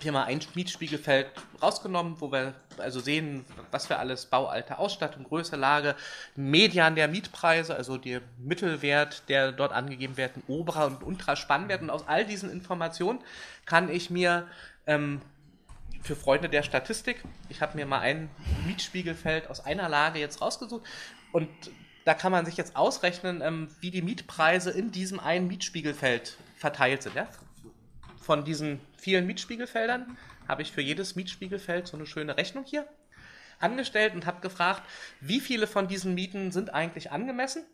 [0.03, 1.27] wir mal ein Mietspiegelfeld
[1.63, 5.95] rausgenommen, wo wir also sehen, was wir alles Baualter, Ausstattung, Größe, Lage,
[6.37, 11.83] Median der Mietpreise, also der Mittelwert, der dort angegeben wird, ein oberer und unterer Spannwert.
[11.83, 13.21] Und aus all diesen Informationen
[13.67, 14.47] kann ich mir
[14.87, 15.21] ähm,
[16.03, 18.31] für Freunde der Statistik, ich habe mir mal ein
[18.67, 20.83] Mietspiegelfeld aus einer Lage jetzt rausgesucht
[21.33, 21.49] und
[22.05, 27.03] da kann man sich jetzt ausrechnen, ähm, wie die Mietpreise in diesem einen Mietspiegelfeld verteilt
[27.03, 27.15] sind.
[27.15, 27.29] Ja?
[28.29, 32.87] Von diesen vielen Mietspiegelfeldern habe ich für jedes Mietspiegelfeld so eine schöne Rechnung hier
[33.59, 34.83] angestellt und habe gefragt,
[35.23, 37.65] wie viele von diesen Mieten sind eigentlich angemessen.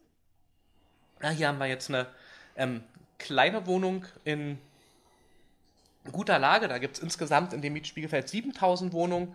[1.20, 2.07] Ja, hier haben wir jetzt eine
[2.55, 2.84] ähm,
[3.18, 4.61] kleine Wohnung in
[6.12, 6.68] guter Lage.
[6.68, 9.34] Da gibt es insgesamt in dem Mietspiegelfeld 7000 Wohnungen.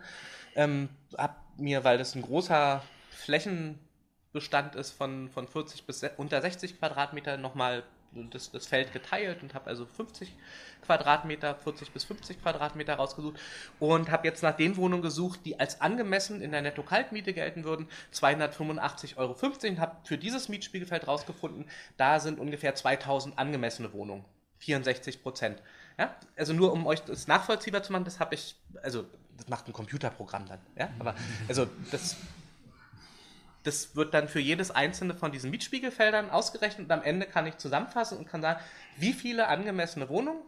[0.54, 6.78] Ähm, hab mir, weil das ein großer Flächenbestand ist von, von 40 bis unter 60
[6.78, 7.82] Quadratmeter, nochmal
[8.12, 10.34] das, das Feld geteilt und habe also 50
[10.82, 13.38] Quadratmeter, 40 bis 50 Quadratmeter rausgesucht
[13.78, 17.88] und habe jetzt nach den Wohnungen gesucht, die als angemessen in der Netto-Kaltmiete gelten würden,
[18.12, 19.36] 285,50 Euro.
[19.80, 24.24] Habe für dieses Mietspiegelfeld rausgefunden, da sind ungefähr 2000 angemessene Wohnungen,
[24.58, 25.62] 64 Prozent.
[25.98, 26.14] Ja?
[26.36, 29.04] Also nur um euch das nachvollziehbar zu machen, das habe ich, also
[29.36, 31.14] das macht ein Computerprogramm dann, ja, aber
[31.48, 32.16] also das
[33.62, 37.58] das wird dann für jedes einzelne von diesen Mietspiegelfeldern ausgerechnet und am Ende kann ich
[37.58, 38.60] zusammenfassen und kann sagen,
[38.96, 40.42] wie viele angemessene Wohnungen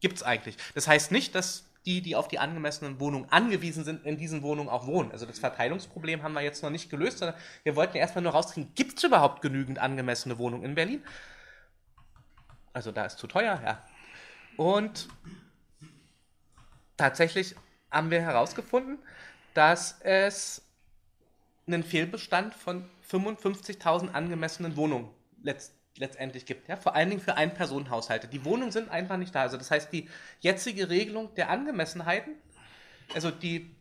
[0.00, 0.56] gibt es eigentlich.
[0.74, 4.68] Das heißt nicht, dass die, die auf die angemessenen Wohnungen angewiesen sind, in diesen Wohnungen
[4.68, 5.12] auch wohnen.
[5.12, 8.74] Also das Verteilungsproblem haben wir jetzt noch nicht gelöst, sondern wir wollten erstmal nur rauskriegen,
[8.74, 11.02] gibt es überhaupt genügend angemessene Wohnungen in Berlin?
[12.72, 13.82] Also da ist zu teuer, ja.
[14.56, 15.08] Und
[16.98, 17.56] tatsächlich
[17.90, 18.98] haben wir herausgefunden,
[19.54, 20.62] dass es
[21.72, 25.10] einen Fehlbestand von 55.000 angemessenen Wohnungen
[25.42, 26.68] letzt, letztendlich gibt.
[26.68, 26.76] Ja?
[26.76, 28.28] Vor allen Dingen für Ein-Personen-Haushalte.
[28.28, 29.42] Die Wohnungen sind einfach nicht da.
[29.42, 30.08] Also das heißt, die
[30.40, 32.34] jetzige Regelung der Angemessenheiten,
[33.14, 33.74] also die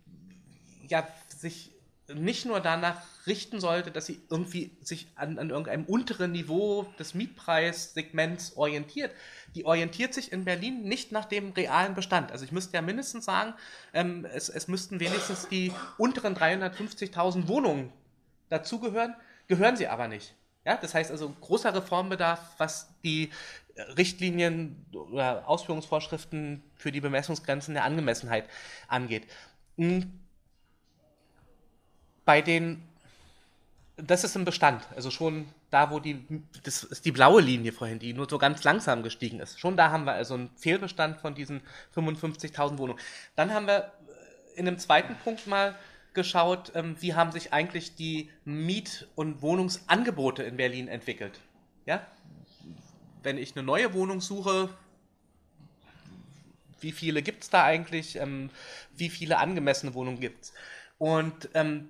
[0.87, 1.71] ja sich
[2.15, 7.13] nicht nur danach richten sollte, dass sie irgendwie sich an, an irgendeinem unteren Niveau des
[7.13, 9.11] Mietpreissegments orientiert.
[9.55, 12.31] Die orientiert sich in Berlin nicht nach dem realen Bestand.
[12.31, 13.53] Also ich müsste ja mindestens sagen,
[13.93, 17.91] ähm, es, es müssten wenigstens die unteren 350.000 Wohnungen
[18.49, 19.15] dazugehören,
[19.47, 20.35] gehören sie aber nicht.
[20.65, 23.29] Ja, das heißt also großer Reformbedarf, was die
[23.97, 28.45] Richtlinien oder Ausführungsvorschriften für die Bemessungsgrenzen der Angemessenheit
[28.87, 29.27] angeht.
[29.77, 30.19] Hm
[32.29, 32.79] bei den,
[33.97, 36.23] das ist im Bestand, also schon da, wo die,
[36.61, 39.59] das ist die blaue Linie vorhin, die nur so ganz langsam gestiegen ist.
[39.59, 41.61] Schon da haben wir also einen Fehlbestand von diesen
[41.95, 42.99] 55.000 Wohnungen.
[43.35, 43.91] Dann haben wir
[44.55, 45.75] in einem zweiten Punkt mal
[46.13, 51.39] geschaut, ähm, wie haben sich eigentlich die Miet- und Wohnungsangebote in Berlin entwickelt.
[51.87, 52.05] Ja?
[53.23, 54.69] Wenn ich eine neue Wohnung suche,
[56.79, 58.17] wie viele gibt es da eigentlich?
[58.17, 58.51] Ähm,
[58.95, 60.53] wie viele angemessene Wohnungen gibt es?
[60.99, 61.89] Und ähm,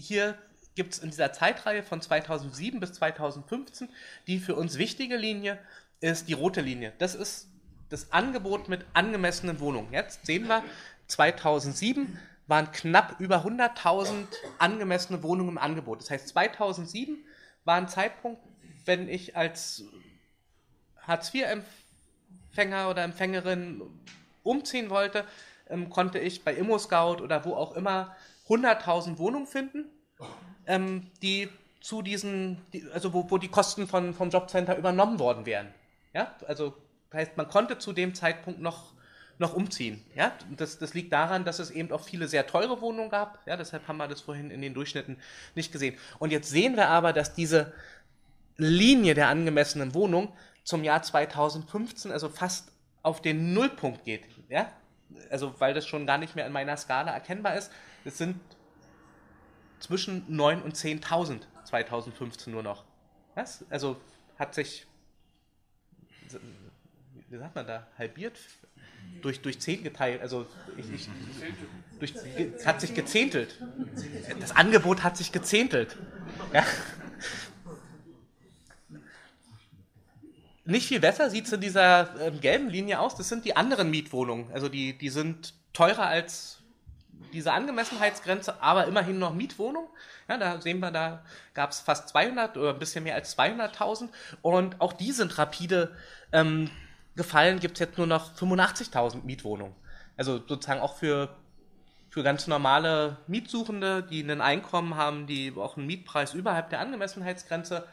[0.00, 0.36] hier
[0.74, 3.88] gibt es in dieser Zeitreihe von 2007 bis 2015
[4.26, 5.58] die für uns wichtige Linie
[6.00, 6.92] ist die rote Linie.
[6.98, 7.48] Das ist
[7.88, 9.92] das Angebot mit angemessenen Wohnungen.
[9.92, 10.62] Jetzt sehen wir,
[11.06, 14.26] 2007 waren knapp über 100.000
[14.58, 16.00] angemessene Wohnungen im Angebot.
[16.00, 17.24] Das heißt, 2007
[17.64, 18.42] war ein Zeitpunkt,
[18.84, 19.84] wenn ich als
[21.02, 23.82] Hartz-IV-Empfänger oder Empfängerin
[24.42, 25.24] umziehen wollte,
[25.68, 28.14] ähm, konnte ich bei ImmoScout oder wo auch immer
[28.48, 29.86] 100.000 Wohnungen finden,
[30.66, 31.48] ähm, die
[31.80, 35.72] zu diesen, die, also wo, wo die Kosten von, vom Jobcenter übernommen worden wären.
[36.12, 36.74] Ja, also
[37.14, 38.92] heißt, man konnte zu dem Zeitpunkt noch,
[39.38, 40.04] noch umziehen.
[40.14, 43.38] Ja, das, das liegt daran, dass es eben auch viele sehr teure Wohnungen gab.
[43.46, 45.18] Ja, deshalb haben wir das vorhin in den Durchschnitten
[45.54, 45.96] nicht gesehen.
[46.18, 47.72] Und jetzt sehen wir aber, dass diese
[48.56, 50.32] Linie der angemessenen Wohnung
[50.62, 52.72] zum Jahr 2015, also fast
[53.02, 54.24] auf den Nullpunkt geht.
[54.48, 54.70] Ja,
[55.30, 57.70] also weil das schon gar nicht mehr in meiner Skala erkennbar ist.
[58.04, 58.38] Es sind
[59.80, 62.84] zwischen 9.000 und 10.000 2015 nur noch.
[63.34, 63.64] Was?
[63.70, 63.96] Also
[64.38, 64.86] hat sich,
[67.28, 68.38] wie sagt man da, halbiert,
[69.22, 70.20] durch, durch 10 geteilt.
[70.22, 70.46] Also
[70.76, 71.08] ich, ich,
[71.98, 72.14] durch,
[72.64, 73.60] hat sich gezehntelt.
[74.40, 75.96] Das Angebot hat sich gezehntelt.
[76.52, 76.64] Ja.
[80.66, 83.16] Nicht viel besser sieht es in dieser äh, gelben Linie aus.
[83.16, 84.50] Das sind die anderen Mietwohnungen.
[84.52, 86.63] Also die, die sind teurer als
[87.34, 89.88] diese Angemessenheitsgrenze, aber immerhin noch Mietwohnung.
[90.28, 91.22] Ja, da sehen wir, da
[91.52, 94.08] gab es fast 200 oder ein bisschen mehr als 200.000
[94.40, 95.94] und auch die sind rapide
[96.32, 96.70] ähm,
[97.16, 99.74] gefallen, gibt es jetzt nur noch 85.000 Mietwohnungen.
[100.16, 101.36] Also sozusagen auch für,
[102.08, 107.86] für ganz normale Mietsuchende, die ein Einkommen haben, die auch einen Mietpreis überhalb der Angemessenheitsgrenze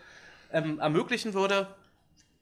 [0.54, 1.68] ähm, ermöglichen würde,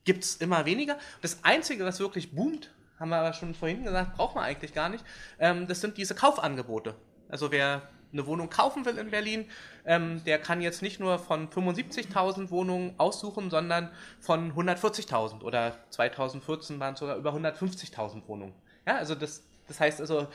[0.03, 0.97] gibt es immer weniger.
[1.21, 4.89] Das Einzige, was wirklich boomt, haben wir aber schon vorhin gesagt, braucht man eigentlich gar
[4.89, 5.03] nicht.
[5.39, 6.95] Ähm, das sind diese Kaufangebote.
[7.29, 9.45] Also wer eine Wohnung kaufen will in Berlin,
[9.85, 13.89] ähm, der kann jetzt nicht nur von 75.000 Wohnungen aussuchen, sondern
[14.19, 18.53] von 140.000 oder 2014 waren es sogar über 150.000 Wohnungen.
[18.87, 20.27] Ja, also das, das heißt also,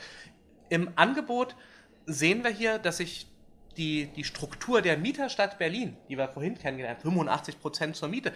[0.69, 1.55] im Angebot
[2.05, 3.27] sehen wir hier, dass sich
[3.77, 8.31] die, die Struktur der Mieterstadt Berlin, die wir vorhin kennengelernt haben, 85 Prozent zur Miete,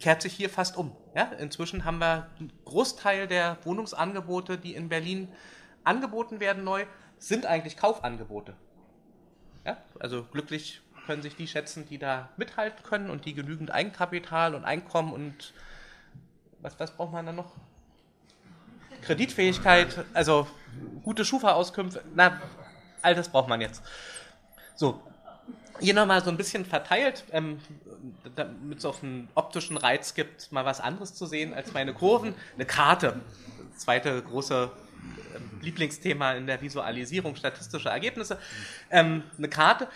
[0.00, 0.96] kehrt sich hier fast um.
[1.14, 5.28] Ja, inzwischen haben wir einen Großteil der Wohnungsangebote, die in Berlin
[5.84, 6.84] angeboten werden neu,
[7.18, 8.54] sind eigentlich Kaufangebote.
[9.64, 14.54] Ja, also glücklich können sich die schätzen, die da mithalten können und die genügend Eigenkapital
[14.54, 15.54] und Einkommen und
[16.60, 17.52] was, was braucht man dann noch?
[19.02, 20.48] Kreditfähigkeit, also
[21.04, 22.40] gute Schufa-Auskünfte, na,
[23.02, 23.82] all das braucht man jetzt.
[24.74, 25.00] So,
[25.80, 27.58] hier nochmal so ein bisschen verteilt, ähm,
[28.34, 32.34] damit es auch einen optischen Reiz gibt, mal was anderes zu sehen als meine Kurven.
[32.54, 33.20] Eine Karte,
[33.76, 34.70] zweite große
[35.34, 38.38] ähm, Lieblingsthema in der Visualisierung statistischer Ergebnisse.
[38.90, 39.88] Ähm, eine Karte,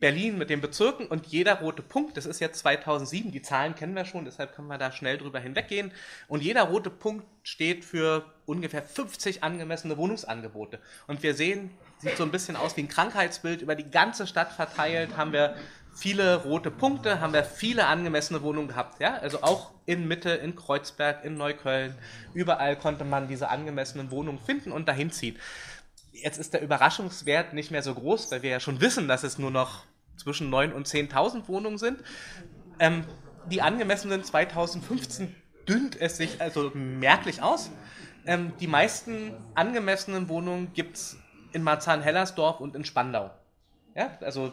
[0.00, 3.96] Berlin mit den Bezirken und jeder rote Punkt, das ist jetzt 2007, die Zahlen kennen
[3.96, 5.92] wir schon, deshalb können wir da schnell drüber hinweggehen.
[6.28, 10.78] Und jeder rote Punkt steht für ungefähr 50 angemessene Wohnungsangebote.
[11.08, 14.52] Und wir sehen, sieht so ein bisschen aus wie ein Krankheitsbild, über die ganze Stadt
[14.52, 15.56] verteilt haben wir
[15.94, 19.00] viele rote Punkte, haben wir viele angemessene Wohnungen gehabt.
[19.00, 19.16] Ja?
[19.16, 21.94] Also auch in Mitte, in Kreuzberg, in Neukölln,
[22.34, 25.36] überall konnte man diese angemessenen Wohnungen finden und dahin ziehen
[26.22, 29.38] jetzt ist der Überraschungswert nicht mehr so groß, weil wir ja schon wissen, dass es
[29.38, 29.84] nur noch
[30.16, 32.02] zwischen 9.000 und 10.000 Wohnungen sind.
[32.78, 33.04] Ähm,
[33.50, 35.34] die angemessenen 2015
[35.68, 37.70] dünnt es sich also merklich aus.
[38.26, 41.16] Ähm, die meisten angemessenen Wohnungen gibt es
[41.52, 43.30] in Marzahn-Hellersdorf und in Spandau.
[43.94, 44.52] Ja, also,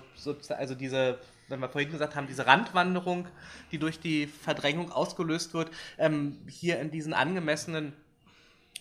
[0.49, 1.19] also diese,
[1.49, 3.27] wenn wir vorhin gesagt haben, diese Randwanderung,
[3.71, 7.93] die durch die Verdrängung ausgelöst wird, ähm, hier in diesen angemessenen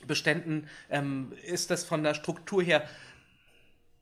[0.06, 2.88] Beständen ähm, ist das von der Struktur her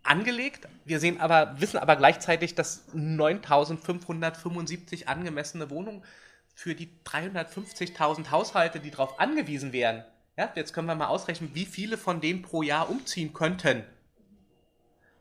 [0.03, 0.69] angelegt.
[0.85, 6.03] Wir sehen aber, wissen aber gleichzeitig, dass 9575 angemessene Wohnungen
[6.55, 10.05] für die 350.000 Haushalte, die darauf angewiesen wären,
[10.37, 13.85] ja, jetzt können wir mal ausrechnen, wie viele von denen pro Jahr umziehen könnten.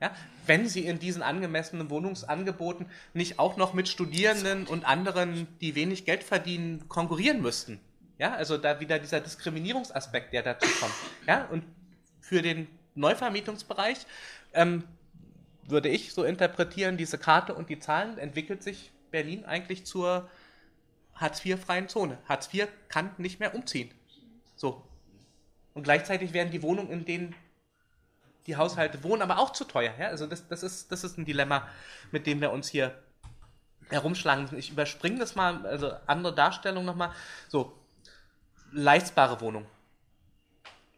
[0.02, 0.16] Ja,
[0.48, 6.06] wenn sie in diesen angemessenen Wohnungsangeboten nicht auch noch mit Studierenden und anderen, die wenig
[6.06, 7.80] Geld verdienen, konkurrieren müssten.
[8.18, 10.94] Ja, also da wieder dieser Diskriminierungsaspekt, der dazu kommt.
[11.28, 11.64] Ja, und
[12.20, 14.06] für den Neuvermietungsbereich
[14.54, 14.84] ähm,
[15.64, 20.30] würde ich so interpretieren, diese Karte und die Zahlen entwickelt sich Berlin eigentlich zur
[21.16, 22.18] Hartz-IV-freien Zone.
[22.28, 23.92] Hartz IV kann nicht mehr umziehen.
[24.56, 24.84] So.
[25.74, 27.36] Und gleichzeitig werden die Wohnungen, in denen
[28.48, 29.94] die Haushalte wohnen, aber auch zu teuer.
[30.00, 30.08] Ja?
[30.08, 31.68] Also das, das, ist, das ist ein Dilemma,
[32.12, 32.96] mit dem wir uns hier
[33.90, 34.48] herumschlagen.
[34.58, 37.12] Ich überspringe das mal, also andere Darstellung nochmal.
[37.50, 37.78] So,
[38.72, 39.66] leistbare Wohnung.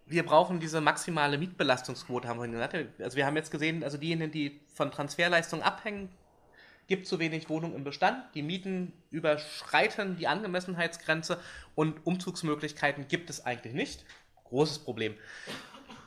[0.06, 2.76] Wir brauchen diese maximale Mietbelastungsquote, haben wir gesagt.
[3.00, 6.10] Also wir haben jetzt gesehen, also diejenigen, die von Transferleistungen abhängen,
[6.88, 8.24] gibt zu wenig Wohnungen im Bestand.
[8.36, 11.40] Die Mieten überschreiten die Angemessenheitsgrenze
[11.76, 14.06] und Umzugsmöglichkeiten gibt es eigentlich nicht.
[14.44, 15.16] Großes Problem.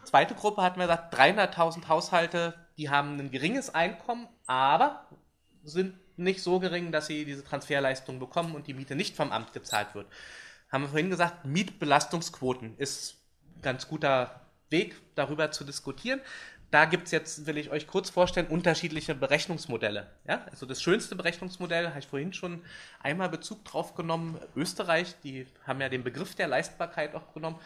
[0.07, 5.07] Zweite Gruppe hatten wir gesagt, 300.000 Haushalte, die haben ein geringes Einkommen, aber
[5.63, 9.53] sind nicht so gering, dass sie diese Transferleistung bekommen und die Miete nicht vom Amt
[9.53, 10.07] gezahlt wird
[10.69, 13.17] haben wir vorhin gesagt, Mietbelastungsquoten ist
[13.57, 16.21] ein ganz guter Weg, darüber zu diskutieren.
[16.73, 20.11] Da gibt es jetzt, will ich euch kurz vorstellen, unterschiedliche Berechnungsmodelle.
[20.27, 20.45] Ja?
[20.51, 22.63] Also das schönste Berechnungsmodell, habe ich vorhin schon
[23.01, 27.61] einmal Bezug drauf genommen, Österreich, die haben ja den Begriff der Leistbarkeit auch genommen.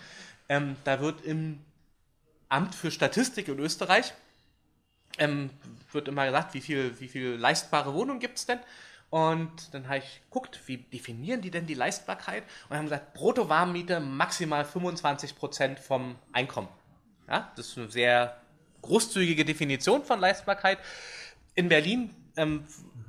[0.51, 1.65] Ähm, da wird im
[2.51, 4.13] Amt für Statistik in Österreich,
[5.19, 5.51] ähm,
[5.93, 8.59] wird immer gesagt, wie viel, wie viel leistbare Wohnungen gibt es denn?
[9.09, 12.45] Und dann habe ich geguckt, wie definieren die denn die Leistbarkeit?
[12.69, 16.69] Und haben gesagt, Brutto-Warmmiete maximal 25% vom Einkommen.
[17.29, 18.41] Ja, das ist eine sehr
[18.83, 20.79] großzügige Definition von Leistbarkeit.
[21.55, 22.67] In Berlin ähm,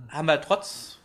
[0.09, 0.97] haben wir trotz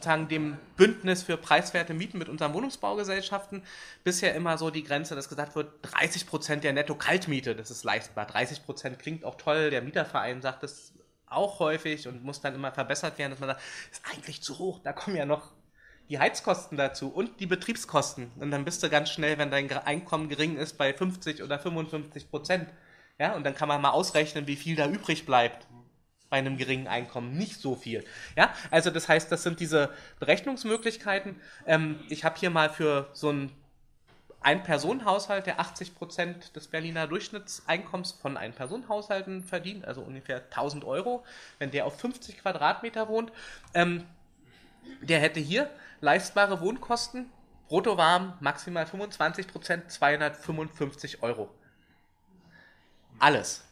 [0.00, 3.62] sagen, dem Bündnis für preiswerte Mieten mit unseren Wohnungsbaugesellschaften
[4.04, 8.26] bisher immer so die Grenze, dass gesagt wird, 30% der Netto-Kaltmiete, das ist leistbar.
[8.26, 10.92] 30% klingt auch toll, der Mieterverein sagt, das
[11.26, 14.80] auch häufig und muss dann immer verbessert werden, dass man sagt, ist eigentlich zu hoch,
[14.82, 15.52] da kommen ja noch
[16.08, 18.30] die Heizkosten dazu und die Betriebskosten.
[18.38, 22.30] Und dann bist du ganz schnell, wenn dein Einkommen gering ist, bei 50 oder 55
[22.30, 22.68] Prozent.
[23.18, 25.66] Ja, und dann kann man mal ausrechnen, wie viel da übrig bleibt
[26.32, 27.36] bei einem geringen Einkommen.
[27.36, 28.06] Nicht so viel.
[28.36, 31.38] Ja, also das heißt, das sind diese Berechnungsmöglichkeiten.
[31.66, 33.52] Ähm, ich habe hier mal für so ein
[34.40, 41.22] ein-Personen-Haushalt, der 80 Prozent des Berliner Durchschnittseinkommens von Ein-Personen-Haushalten verdient, also ungefähr 1000 Euro,
[41.60, 43.30] wenn der auf 50 Quadratmeter wohnt,
[43.74, 44.04] ähm,
[45.00, 45.70] der hätte hier
[46.00, 47.30] leistbare Wohnkosten
[47.68, 51.48] Brutto warm, maximal 25 Prozent, 255 Euro.
[53.18, 53.64] Alles.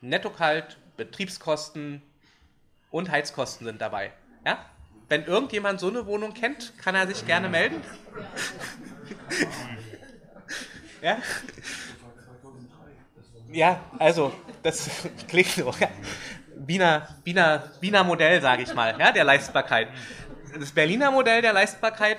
[0.00, 2.02] Netto kalt, Betriebskosten
[2.90, 4.12] und Heizkosten sind dabei.
[4.44, 4.66] Ja?
[5.08, 7.80] Wenn irgendjemand so eine Wohnung kennt, kann er sich gerne melden.
[11.02, 11.16] ja?
[13.50, 14.90] Ja, also, das
[15.28, 15.74] klingt so.
[16.54, 19.88] Wiener, Wiener, Wiener Modell, sage ich mal, ja, der Leistbarkeit.
[20.58, 22.18] Das Berliner Modell der Leistbarkeit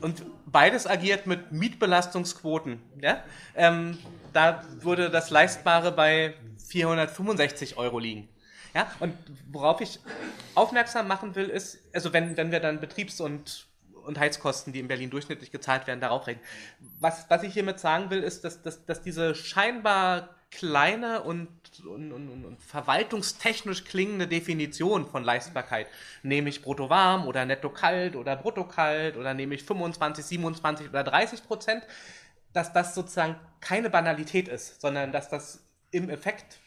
[0.00, 2.82] und beides agiert mit Mietbelastungsquoten.
[3.00, 3.22] Ja?
[3.54, 3.98] Ähm,
[4.32, 6.34] da würde das Leistbare bei
[6.72, 8.28] 465 Euro liegen.
[8.74, 8.90] Ja?
[9.00, 9.14] Und
[9.50, 10.00] worauf ich
[10.54, 13.66] aufmerksam machen will, ist, also wenn, wenn wir dann Betriebs- und,
[14.04, 16.44] und Heizkosten, die in Berlin durchschnittlich gezahlt werden, darauf rechnen.
[16.98, 21.48] Was, was ich hiermit sagen will, ist, dass, dass, dass diese scheinbar kleine und,
[21.86, 25.86] und, und, und, verwaltungstechnisch klingende Definition von Leistbarkeit.
[26.22, 30.88] Nehme ich brutto warm oder netto kalt oder brutto kalt oder nehme ich 25, 27
[30.90, 31.84] oder 30 Prozent,
[32.52, 36.58] dass das sozusagen keine Banalität ist, sondern dass das im Effekt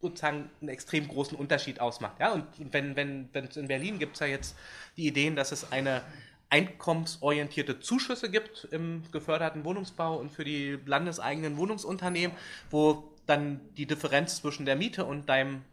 [0.00, 2.20] sozusagen einen extrem großen Unterschied ausmacht.
[2.20, 2.32] Ja?
[2.32, 4.56] Und wenn, wenn, wenn in Berlin gibt es ja jetzt
[4.96, 6.02] die Ideen, dass es eine
[6.48, 12.36] einkommensorientierte Zuschüsse gibt im geförderten Wohnungsbau und für die landeseigenen Wohnungsunternehmen,
[12.70, 15.64] wo dann die Differenz zwischen der Miete und deinem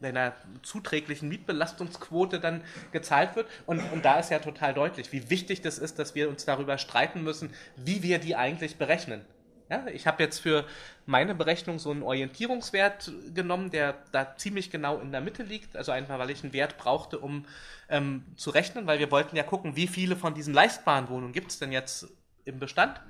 [0.00, 0.32] deiner
[0.62, 2.62] zuträglichen Mietbelastungsquote dann
[2.92, 3.48] gezahlt wird.
[3.66, 6.78] Und, und da ist ja total deutlich, wie wichtig das ist, dass wir uns darüber
[6.78, 9.24] streiten müssen, wie wir die eigentlich berechnen.
[9.70, 10.64] Ja, ich habe jetzt für
[11.04, 15.76] meine Berechnung so einen Orientierungswert genommen, der da ziemlich genau in der Mitte liegt.
[15.76, 17.44] Also einfach, weil ich einen Wert brauchte, um
[17.88, 21.50] ähm, zu rechnen, weil wir wollten ja gucken, wie viele von diesen leistbaren Wohnungen gibt
[21.50, 22.08] es denn jetzt
[22.44, 23.00] im Bestand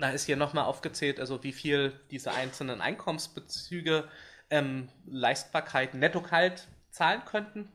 [0.00, 4.08] da ist hier nochmal aufgezählt, also wie viel diese einzelnen Einkommensbezüge
[4.50, 7.68] ähm, Leistbarkeit netto kalt zahlen könnten.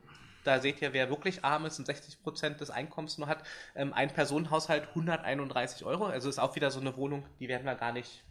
[0.46, 3.42] Da seht ihr, wer wirklich arm ist und 60 Prozent des Einkommens nur hat.
[3.74, 6.06] Ähm, ein Personenhaushalt 131 Euro.
[6.06, 8.22] Also ist auch wieder so eine Wohnung, die werden wir gar nicht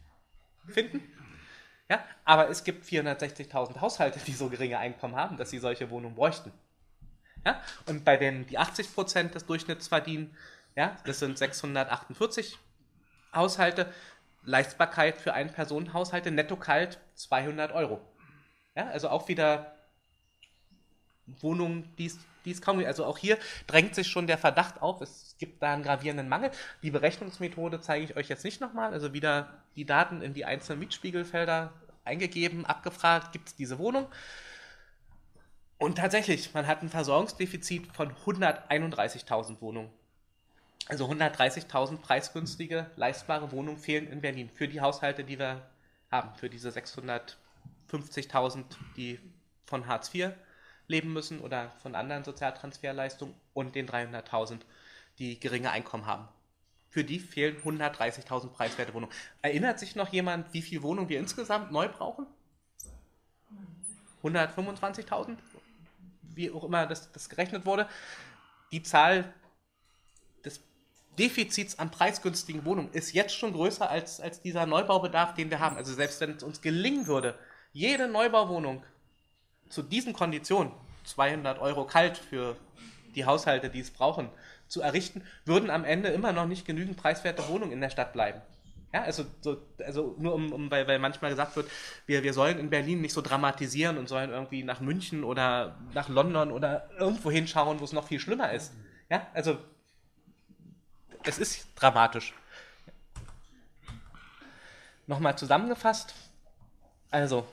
[0.66, 1.02] finden.
[1.88, 6.16] Ja, aber es gibt 460.000 Haushalte, die so geringe Einkommen haben, dass sie solche Wohnungen
[6.16, 6.52] bräuchten.
[7.44, 10.36] Ja, und bei denen die 80 Prozent des Durchschnitts verdienen,
[10.74, 12.58] ja, das sind 648
[13.32, 13.92] Haushalte,
[14.42, 18.00] Leistbarkeit für einen Personenhaushalte, netto kalt 200 Euro.
[18.74, 19.75] Ja, also auch wieder
[21.40, 22.06] Wohnungen, die
[22.50, 22.88] es kaum gibt.
[22.88, 26.50] Also auch hier drängt sich schon der Verdacht auf, es gibt da einen gravierenden Mangel.
[26.82, 28.92] Die Berechnungsmethode zeige ich euch jetzt nicht nochmal.
[28.92, 31.72] Also wieder die Daten in die einzelnen Mietspiegelfelder
[32.04, 34.06] eingegeben, abgefragt, gibt es diese Wohnung.
[35.78, 39.90] Und tatsächlich, man hat ein Versorgungsdefizit von 131.000 Wohnungen.
[40.88, 45.68] Also 130.000 preisgünstige, leistbare Wohnungen fehlen in Berlin für die Haushalte, die wir
[46.10, 48.64] haben, für diese 650.000,
[48.96, 49.18] die
[49.66, 50.30] von Hartz IV
[50.88, 54.60] leben müssen oder von anderen Sozialtransferleistungen und den 300.000,
[55.18, 56.28] die geringe Einkommen haben.
[56.88, 59.12] Für die fehlen 130.000 preiswerte Wohnungen.
[59.42, 62.26] Erinnert sich noch jemand, wie viele Wohnungen wir insgesamt neu brauchen?
[64.22, 65.36] 125.000?
[66.34, 67.88] Wie auch immer das, das gerechnet wurde.
[68.72, 69.32] Die Zahl
[71.18, 75.76] Defizits an preisgünstigen Wohnungen ist jetzt schon größer als, als dieser Neubaubedarf, den wir haben.
[75.76, 77.38] Also selbst wenn es uns gelingen würde,
[77.72, 78.84] jede Neubauwohnung
[79.68, 80.72] zu diesen Konditionen,
[81.04, 82.56] 200 Euro kalt für
[83.14, 84.28] die Haushalte, die es brauchen,
[84.68, 88.40] zu errichten, würden am Ende immer noch nicht genügend preiswerte Wohnungen in der Stadt bleiben.
[88.92, 91.70] Ja, also, so, also nur um, um weil, weil manchmal gesagt wird,
[92.06, 96.08] wir, wir sollen in Berlin nicht so dramatisieren und sollen irgendwie nach München oder nach
[96.08, 98.72] London oder irgendwo hinschauen, wo es noch viel schlimmer ist.
[99.10, 99.58] Ja, also
[101.24, 102.32] es ist dramatisch.
[105.06, 106.14] Nochmal zusammengefasst.
[107.10, 107.46] Also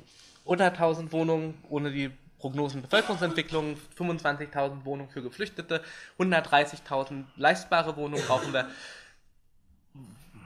[0.46, 5.82] 100.000 Wohnungen ohne die Prognosen Bevölkerungsentwicklung, 25.000 Wohnungen für Geflüchtete,
[6.20, 8.68] 130.000 leistbare Wohnungen brauchen wir.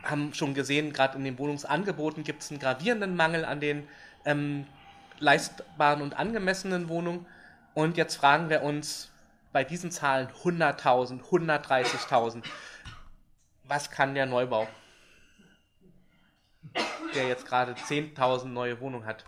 [0.03, 3.87] Haben schon gesehen, gerade in den Wohnungsangeboten gibt es einen gravierenden Mangel an den
[4.25, 4.67] ähm,
[5.17, 7.25] leistbaren und angemessenen Wohnungen.
[7.73, 9.11] Und jetzt fragen wir uns
[9.51, 12.43] bei diesen Zahlen 100.000, 130.000
[13.67, 14.67] was kann der Neubau,
[17.13, 19.25] der jetzt gerade 10.000 neue Wohnungen hat?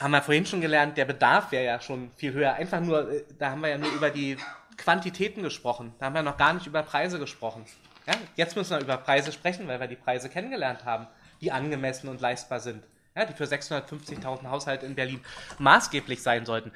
[0.00, 2.54] Haben wir vorhin schon gelernt, der Bedarf wäre ja schon viel höher.
[2.54, 4.36] Einfach nur, äh, da haben wir ja nur über die
[4.76, 5.92] Quantitäten gesprochen.
[5.98, 7.64] Da haben wir noch gar nicht über Preise gesprochen.
[8.06, 11.06] Ja, jetzt müssen wir über Preise sprechen, weil wir die Preise kennengelernt haben,
[11.40, 12.82] die angemessen und leistbar sind.
[13.16, 15.20] Ja, die für 650.000 Haushalte in Berlin
[15.58, 16.70] maßgeblich sein sollten.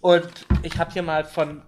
[0.00, 1.62] Und ich habe hier mal von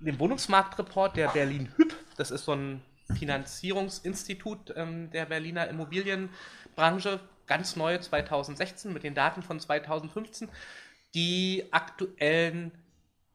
[0.00, 2.82] dem Wohnungsmarktreport der Berlin Hüb, das ist so ein
[3.18, 10.48] Finanzierungsinstitut ähm, der Berliner Immobilienbranche, ganz neu 2016 mit den Daten von 2015,
[11.14, 12.72] die aktuellen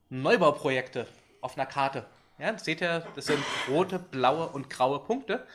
[0.09, 1.07] Neubauprojekte
[1.41, 2.05] auf einer Karte.
[2.37, 5.45] Ja, das seht ihr, das sind rote, blaue und graue Punkte.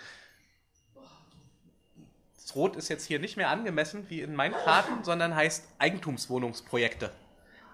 [2.37, 7.11] Das Rot ist jetzt hier nicht mehr angemessen wie in meinen Karten, sondern heißt Eigentumswohnungsprojekte.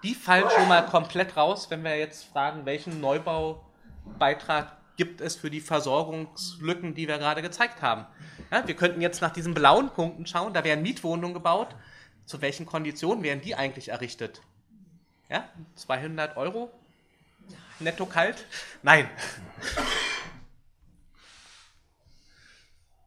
[0.03, 5.49] Die fallen schon mal komplett raus, wenn wir jetzt fragen, welchen Neubaubeitrag gibt es für
[5.49, 8.05] die Versorgungslücken, die wir gerade gezeigt haben.
[8.51, 11.73] Ja, wir könnten jetzt nach diesen blauen Punkten schauen, da werden Mietwohnungen gebaut.
[12.25, 14.41] Zu welchen Konditionen werden die eigentlich errichtet?
[15.29, 16.69] Ja, 200 Euro
[17.79, 18.45] netto kalt?
[18.83, 19.09] Nein.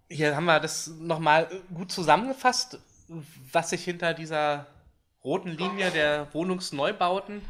[0.08, 2.78] Hier haben wir das nochmal gut zusammengefasst,
[3.52, 4.66] was sich hinter dieser
[5.22, 7.42] roten Linie der Wohnungsneubauten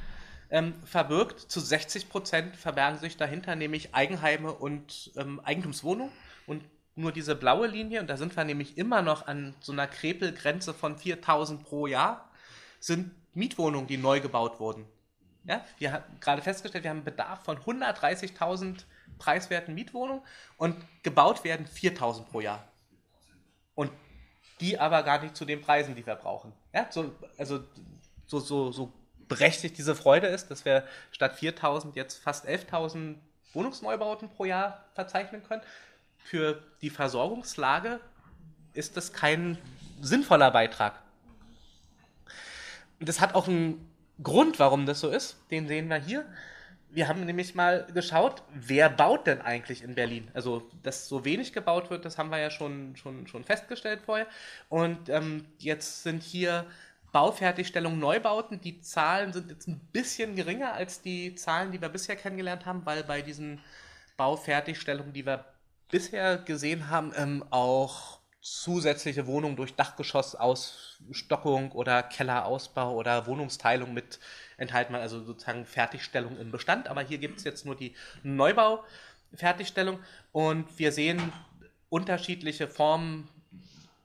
[0.51, 1.41] ähm, verbirgt.
[1.41, 6.13] Zu 60 Prozent verbergen sich dahinter nämlich Eigenheime und ähm, Eigentumswohnungen.
[6.47, 6.63] Und
[6.97, 10.75] nur diese blaue Linie, und da sind wir nämlich immer noch an so einer Krepelgrenze
[10.75, 12.31] von 4000 pro Jahr,
[12.81, 14.87] sind Mietwohnungen, die neu gebaut wurden.
[15.45, 18.85] Ja, wir haben gerade festgestellt, wir haben einen Bedarf von 130.000
[19.19, 20.23] preiswerten Mietwohnungen
[20.57, 22.67] und gebaut werden 4.000 pro Jahr.
[23.75, 23.91] Und
[24.61, 26.53] die aber gar nicht zu den Preisen, die wir brauchen.
[26.73, 27.65] Ja, so, also
[28.27, 28.93] so, so, so
[29.29, 33.17] berechtigt diese Freude ist, dass wir statt 4.000 jetzt fast 11.000
[33.53, 35.63] Wohnungsneubauten pro Jahr verzeichnen können.
[36.25, 38.01] Für die Versorgungslage
[38.73, 39.59] ist das kein
[40.01, 41.03] sinnvoller Beitrag.
[42.99, 43.87] Das hat auch einen
[44.23, 46.25] Grund, warum das so ist, den sehen wir hier.
[46.89, 50.31] Wir haben nämlich mal geschaut, wer baut denn eigentlich in Berlin?
[50.33, 54.27] Also, dass so wenig gebaut wird, das haben wir ja schon, schon, schon festgestellt vorher.
[54.71, 56.65] Und ähm, jetzt sind hier
[57.13, 58.63] Baufertigstellungen, Neubauten.
[58.63, 62.87] Die Zahlen sind jetzt ein bisschen geringer als die Zahlen, die wir bisher kennengelernt haben,
[62.87, 63.61] weil bei diesen
[64.17, 65.45] Baufertigstellungen, die wir
[65.95, 74.19] bisher gesehen haben, ähm, auch zusätzliche Wohnungen durch Dachgeschossausstockung oder Kellerausbau oder Wohnungsteilung mit
[74.57, 76.89] enthalten, also sozusagen Fertigstellung im Bestand.
[76.89, 80.01] Aber hier gibt es jetzt nur die Neubaufertigstellung
[80.33, 81.33] und wir sehen
[81.91, 83.29] unterschiedliche Formen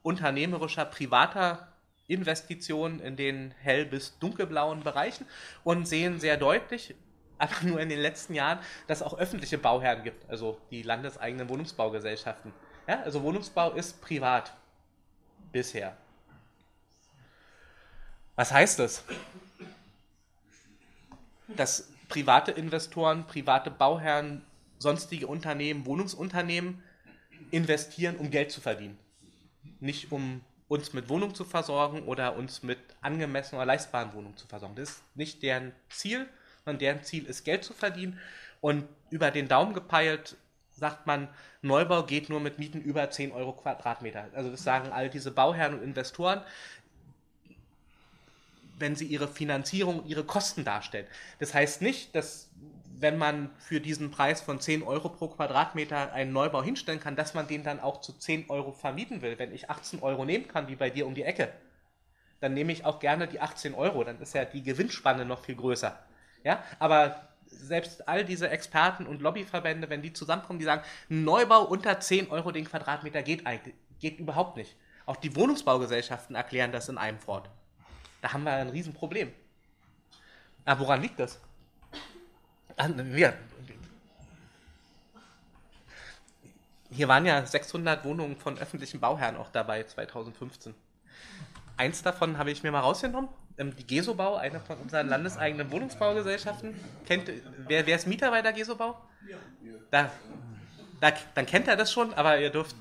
[0.03, 1.69] unternehmerischer, privater
[2.05, 5.25] Investitionen in den hell- bis dunkelblauen Bereichen
[5.63, 6.93] und sehen sehr deutlich,
[7.39, 11.49] aber nur in den letzten Jahren, dass es auch öffentliche Bauherren gibt, also die landeseigenen
[11.49, 12.53] Wohnungsbaugesellschaften
[12.89, 14.51] ja, also Wohnungsbau ist privat.
[15.51, 15.95] Bisher.
[18.35, 19.03] Was heißt das?
[21.47, 24.43] Dass private Investoren, private Bauherren,
[24.79, 26.83] sonstige Unternehmen, Wohnungsunternehmen
[27.51, 28.97] investieren, um Geld zu verdienen.
[29.79, 34.47] Nicht um uns mit Wohnung zu versorgen oder uns mit angemessenen oder leistbaren Wohnungen zu
[34.47, 34.75] versorgen.
[34.75, 36.27] Das ist nicht deren Ziel,
[36.70, 38.20] sondern deren Ziel ist, Geld zu verdienen.
[38.61, 40.38] Und über den Daumen gepeilt
[40.72, 41.28] sagt man,
[41.61, 44.28] Neubau geht nur mit Mieten über 10 Euro Quadratmeter.
[44.34, 46.41] Also das sagen all diese Bauherren und Investoren,
[48.78, 51.07] wenn sie ihre Finanzierung, ihre Kosten darstellen.
[51.39, 52.49] Das heißt nicht, dass
[52.97, 57.34] wenn man für diesen Preis von 10 Euro pro Quadratmeter einen Neubau hinstellen kann, dass
[57.34, 59.39] man den dann auch zu 10 Euro vermieten will.
[59.39, 61.51] Wenn ich 18 Euro nehmen kann, wie bei dir um die Ecke,
[62.41, 64.03] dann nehme ich auch gerne die 18 Euro.
[64.03, 65.97] Dann ist ja die Gewinnspanne noch viel größer.
[66.43, 71.99] Ja, aber selbst all diese Experten und Lobbyverbände, wenn die zusammenkommen, die sagen, Neubau unter
[71.99, 73.43] 10 Euro den Quadratmeter geht
[73.99, 74.75] geht überhaupt nicht.
[75.05, 77.49] Auch die Wohnungsbaugesellschaften erklären das in einem Wort.
[78.21, 79.33] Da haben wir ein Riesenproblem.
[80.65, 81.39] Aber woran liegt das?
[82.77, 83.33] Wir,
[86.91, 90.73] hier waren ja 600 Wohnungen von öffentlichen Bauherren auch dabei 2015.
[91.75, 93.29] Eins davon habe ich mir mal rausgenommen
[93.60, 96.80] die Gesobau, eine von unseren landeseigenen Wohnungsbaugesellschaften.
[97.05, 97.30] Kennt,
[97.68, 98.99] wer, wer ist Mieter bei der Gesobau?
[99.30, 99.38] Ja.
[99.91, 100.12] Da,
[101.01, 102.75] da, dann kennt er das schon, aber ihr dürft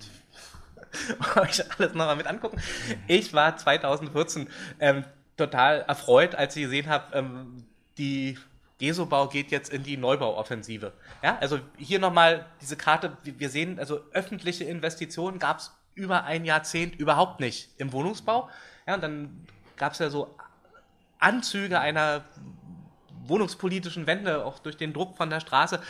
[1.36, 2.60] euch alles nochmal mit angucken.
[3.06, 4.48] Ich war 2014
[4.78, 5.04] ähm,
[5.36, 7.64] total erfreut, als ich gesehen habe, ähm,
[7.96, 8.38] die
[8.78, 10.92] Gesobau geht jetzt in die Neubauoffensive.
[11.22, 16.44] Ja, also hier nochmal diese Karte, wir sehen, also öffentliche Investitionen gab es über ein
[16.44, 18.48] Jahrzehnt überhaupt nicht im Wohnungsbau.
[18.86, 19.46] Ja, und dann
[19.76, 20.36] gab es ja so
[21.18, 22.24] Anzüge einer
[23.26, 25.80] wohnungspolitischen Wende, auch durch den Druck von der Straße,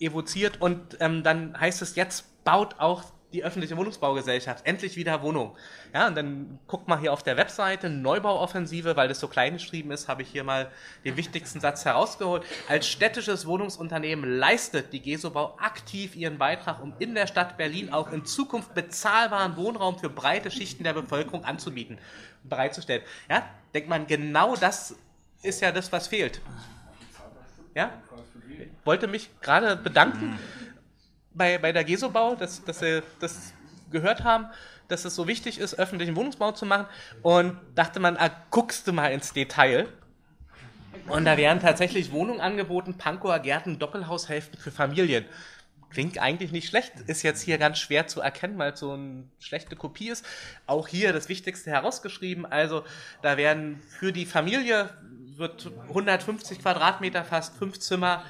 [0.00, 0.60] evoziert.
[0.60, 5.54] Und ähm, dann heißt es, jetzt baut auch die öffentliche Wohnungsbaugesellschaft endlich wieder Wohnung.
[5.92, 9.90] Ja, und dann guckt mal hier auf der Webseite Neubauoffensive, weil das so klein geschrieben
[9.90, 10.70] ist, habe ich hier mal
[11.04, 12.42] den wichtigsten Satz herausgeholt.
[12.68, 18.12] Als städtisches Wohnungsunternehmen leistet die Gesobau aktiv ihren Beitrag, um in der Stadt Berlin auch
[18.12, 21.98] in Zukunft bezahlbaren Wohnraum für breite Schichten der Bevölkerung anzubieten,
[22.44, 23.02] bereitzustellen.
[23.28, 24.96] Ja, denkt man, genau das
[25.42, 26.40] ist ja das, was fehlt.
[27.74, 27.92] Ja?
[28.48, 30.38] Ich wollte mich gerade bedanken
[31.32, 33.52] bei, bei der Gesobau, dass, dass sie das
[33.90, 34.46] gehört haben,
[34.88, 36.86] dass es so wichtig ist, öffentlichen Wohnungsbau zu machen
[37.22, 39.86] und dachte man, ah, guckst du mal ins Detail.
[41.06, 45.24] Und da werden tatsächlich Wohnungen angeboten, Pankower Gärten, Doppelhaushälften für Familien.
[45.90, 49.24] Klingt eigentlich nicht schlecht, ist jetzt hier ganz schwer zu erkennen, weil es so eine
[49.38, 50.24] schlechte Kopie ist.
[50.66, 52.44] Auch hier das Wichtigste herausgeschrieben.
[52.44, 52.84] Also
[53.22, 54.90] da werden für die Familie
[55.38, 58.22] wird 150 Quadratmeter, fast fünf Zimmer,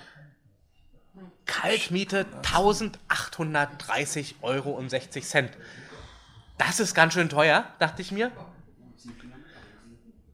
[1.47, 5.51] Kaltmiete 1830 Euro und 60 Cent.
[6.59, 8.31] Das ist ganz schön teuer, dachte ich mir.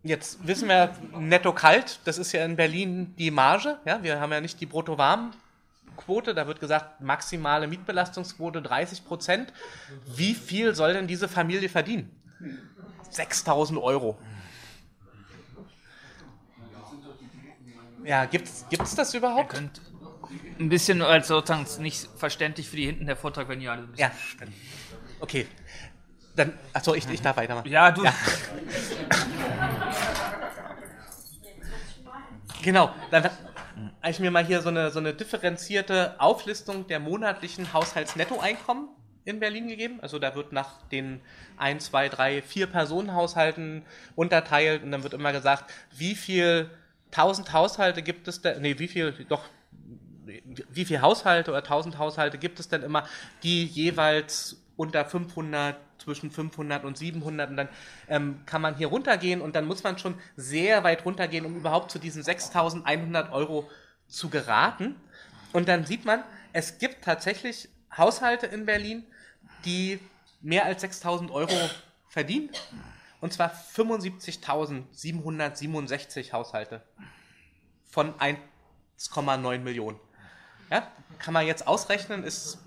[0.02, 3.78] Jetzt wissen wir, netto kalt, das ist ja in Berlin die Marge.
[3.86, 4.66] Ja, wir haben ja nicht die
[5.94, 9.52] Brutto-Warm-Quote, da wird gesagt, maximale Mietbelastungsquote 30 Prozent.
[10.06, 12.10] Wie viel soll denn diese Familie verdienen?
[13.10, 14.18] 6000 Euro.
[18.04, 19.54] Ja, gibt's, gibt's das überhaupt?
[20.58, 23.88] Ein bisschen als sozusagen nicht verständlich für die hinten der Vortrag, wenn ihr alle.
[23.96, 24.10] Ja,
[25.20, 25.46] okay.
[26.36, 27.70] Dann, achso, ich, ich darf weitermachen.
[27.70, 28.04] Ja, du.
[32.62, 33.30] Genau, dann
[34.10, 38.88] ich mir mal hier so eine, so eine differenzierte Auflistung der monatlichen Haushaltsnettoeinkommen
[39.24, 39.98] in Berlin gegeben.
[40.02, 41.20] Also da wird nach den
[41.56, 43.82] ein, zwei, drei, vier Personenhaushalten
[44.14, 46.70] unterteilt und dann wird immer gesagt, wie viel
[47.10, 49.44] tausend Haushalte gibt es denn, nee, wie viel, doch,
[50.24, 53.04] wie viel Haushalte oder tausend Haushalte gibt es denn immer,
[53.42, 57.68] die jeweils unter 500, zwischen 500 und 700 und dann
[58.08, 61.90] ähm, kann man hier runtergehen und dann muss man schon sehr weit runtergehen, um überhaupt
[61.90, 63.70] zu diesen 6100 Euro
[64.08, 64.96] zu geraten.
[65.52, 69.04] Und dann sieht man, es gibt tatsächlich Haushalte in Berlin,
[69.64, 70.00] die
[70.40, 71.54] mehr als 6000 Euro
[72.08, 72.50] verdienen.
[73.20, 76.82] Und zwar 75.767 Haushalte
[77.90, 80.00] von 1,9 Millionen.
[80.70, 82.58] Ja, kann man jetzt ausrechnen, ist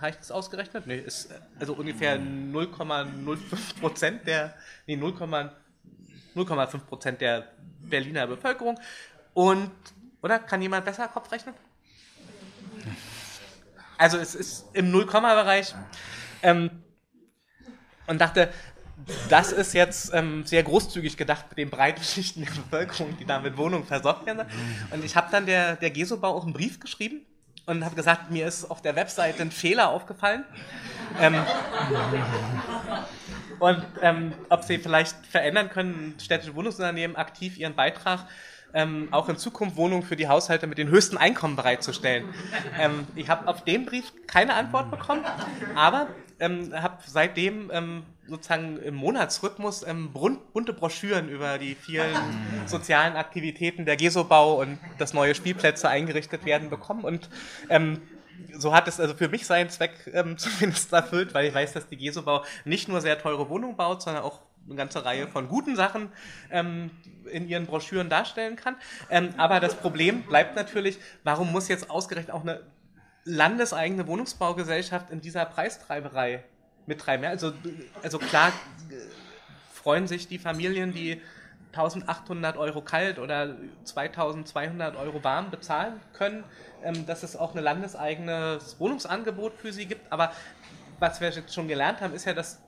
[0.00, 0.86] habe ich das ausgerechnet?
[0.86, 1.28] Nee, ist
[1.58, 4.54] also ungefähr 0,05 Prozent der,
[4.86, 8.78] nee, 0,5 Prozent der Berliner Bevölkerung.
[9.32, 9.70] Und,
[10.24, 10.38] oder?
[10.38, 11.54] Kann jemand besser Kopf rechnen?
[13.98, 15.74] Also es ist im Null-Komma-Bereich.
[16.42, 16.82] Ähm,
[18.06, 18.50] und dachte,
[19.28, 23.38] das ist jetzt ähm, sehr großzügig gedacht mit den breiten Schichten der Bevölkerung, die da
[23.38, 24.46] mit Wohnungen versorgt werden.
[24.90, 27.26] Und ich habe dann der, der GESO-Bau auch einen Brief geschrieben
[27.66, 30.44] und habe gesagt, mir ist auf der Webseite ein Fehler aufgefallen.
[31.20, 31.34] Ähm,
[33.58, 38.26] und ähm, ob sie vielleicht verändern können, städtische Wohnungsunternehmen aktiv ihren Beitrag
[38.74, 42.26] ähm, auch in Zukunft Wohnungen für die Haushalte mit den höchsten Einkommen bereitzustellen.
[42.78, 45.24] Ähm, ich habe auf den Brief keine Antwort bekommen,
[45.74, 46.08] aber
[46.40, 52.16] ähm, habe seitdem ähm, sozusagen im Monatsrhythmus ähm, bunte Broschüren über die vielen
[52.66, 57.28] sozialen Aktivitäten der Gesobau und dass neue Spielplätze eingerichtet werden bekommen und
[57.68, 58.00] ähm,
[58.56, 61.88] so hat es also für mich seinen Zweck ähm, zumindest erfüllt, weil ich weiß, dass
[61.88, 65.76] die Gesobau nicht nur sehr teure Wohnungen baut, sondern auch eine ganze Reihe von guten
[65.76, 66.10] Sachen
[66.50, 66.90] ähm,
[67.30, 68.76] in ihren Broschüren darstellen kann.
[69.10, 72.60] Ähm, aber das Problem bleibt natürlich, warum muss jetzt ausgerechnet auch eine
[73.24, 76.44] landeseigene Wohnungsbaugesellschaft in dieser Preistreiberei
[76.86, 77.26] mittreiben?
[77.26, 77.52] Also,
[78.02, 78.94] also klar äh,
[79.72, 81.20] freuen sich die Familien, die
[81.72, 86.44] 1800 Euro kalt oder 2200 Euro warm bezahlen können,
[86.82, 90.10] ähm, dass es auch ein landeseigenes Wohnungsangebot für sie gibt.
[90.12, 90.32] Aber
[91.00, 92.62] was wir jetzt schon gelernt haben, ist ja, dass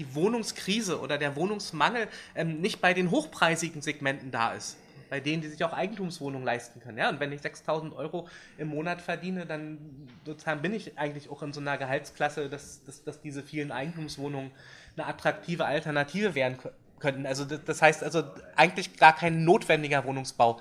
[0.00, 4.78] die Wohnungskrise oder der Wohnungsmangel ähm, nicht bei den hochpreisigen Segmenten da ist.
[5.10, 6.96] Bei denen, die sich auch Eigentumswohnungen leisten können.
[6.96, 7.10] Ja?
[7.10, 11.52] Und wenn ich 6000 Euro im Monat verdiene, dann sozusagen bin ich eigentlich auch in
[11.52, 14.52] so einer Gehaltsklasse, dass, dass, dass diese vielen Eigentumswohnungen
[14.96, 16.56] eine attraktive Alternative werden
[16.98, 17.26] könnten.
[17.26, 18.22] Also das heißt also
[18.56, 20.60] eigentlich gar kein notwendiger Wohnungsbau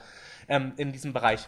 [0.49, 1.47] ähm, in diesem Bereich.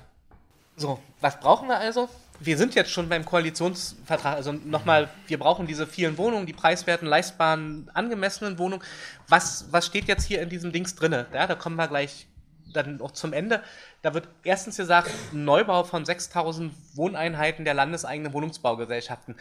[0.78, 2.08] So, was brauchen wir also?
[2.44, 4.36] Wir sind jetzt schon beim Koalitionsvertrag.
[4.36, 8.84] Also nochmal, wir brauchen diese vielen Wohnungen, die preiswerten, leistbaren, angemessenen Wohnungen.
[9.28, 11.28] Was, was steht jetzt hier in diesem Dings drinne?
[11.34, 12.28] Ja, da kommen wir gleich
[12.74, 13.62] dann noch zum Ende.
[14.02, 19.36] Da wird erstens gesagt, Neubau von 6000 Wohneinheiten der landeseigenen Wohnungsbaugesellschaften.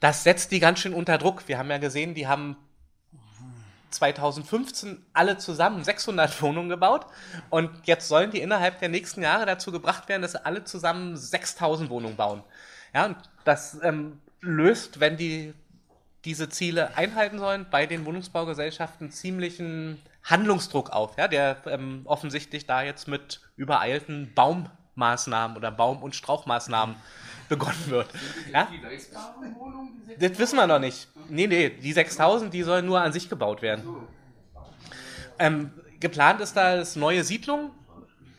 [0.00, 1.46] Das setzt die ganz schön unter Druck.
[1.46, 2.56] Wir haben ja gesehen, die haben
[3.90, 7.06] 2015 alle zusammen 600 Wohnungen gebaut
[7.50, 11.16] und jetzt sollen die innerhalb der nächsten Jahre dazu gebracht werden, dass sie alle zusammen
[11.16, 12.42] 6000 Wohnungen bauen.
[12.94, 15.54] Ja, und das ähm, löst, wenn die
[16.24, 22.82] diese Ziele einhalten sollen, bei den Wohnungsbaugesellschaften ziemlichen Handlungsdruck auf, ja, der ähm, offensichtlich da
[22.82, 24.32] jetzt mit übereilten
[24.98, 26.96] Baummaßnahmen oder Baum- und Strauchmaßnahmen
[27.48, 28.08] begonnen wird.
[28.52, 28.68] Ja?
[30.18, 31.08] Das wissen wir noch nicht.
[31.28, 33.84] Nee, nee, die 6000, die sollen nur an sich gebaut werden.
[35.38, 35.70] Ähm,
[36.00, 37.70] geplant ist da, dass neue Siedlungen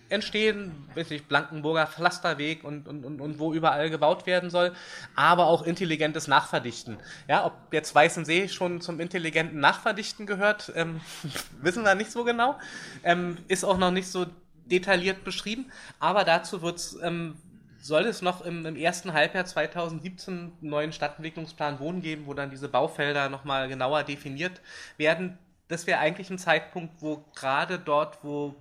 [0.10, 4.73] entstehen, wirklich Blankenburger Pflasterweg und, und, und, und wo überall gebaut werden soll,
[5.15, 6.98] aber auch intelligentes Nachverdichten.
[7.27, 10.99] Ja, ob jetzt Weißensee schon zum intelligenten Nachverdichten gehört, ähm,
[11.61, 12.57] wissen wir nicht so genau.
[13.03, 14.26] Ähm, ist auch noch nicht so
[14.72, 17.36] detailliert beschrieben, aber dazu wird's, ähm,
[17.82, 22.50] soll es noch im, im ersten Halbjahr 2017 einen neuen Stadtentwicklungsplan Wohnen geben, wo dann
[22.50, 24.62] diese Baufelder nochmal genauer definiert
[24.98, 25.38] werden.
[25.70, 28.56] Das wäre eigentlich ein Zeitpunkt, wo gerade dort, wo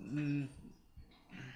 [0.00, 0.48] mh,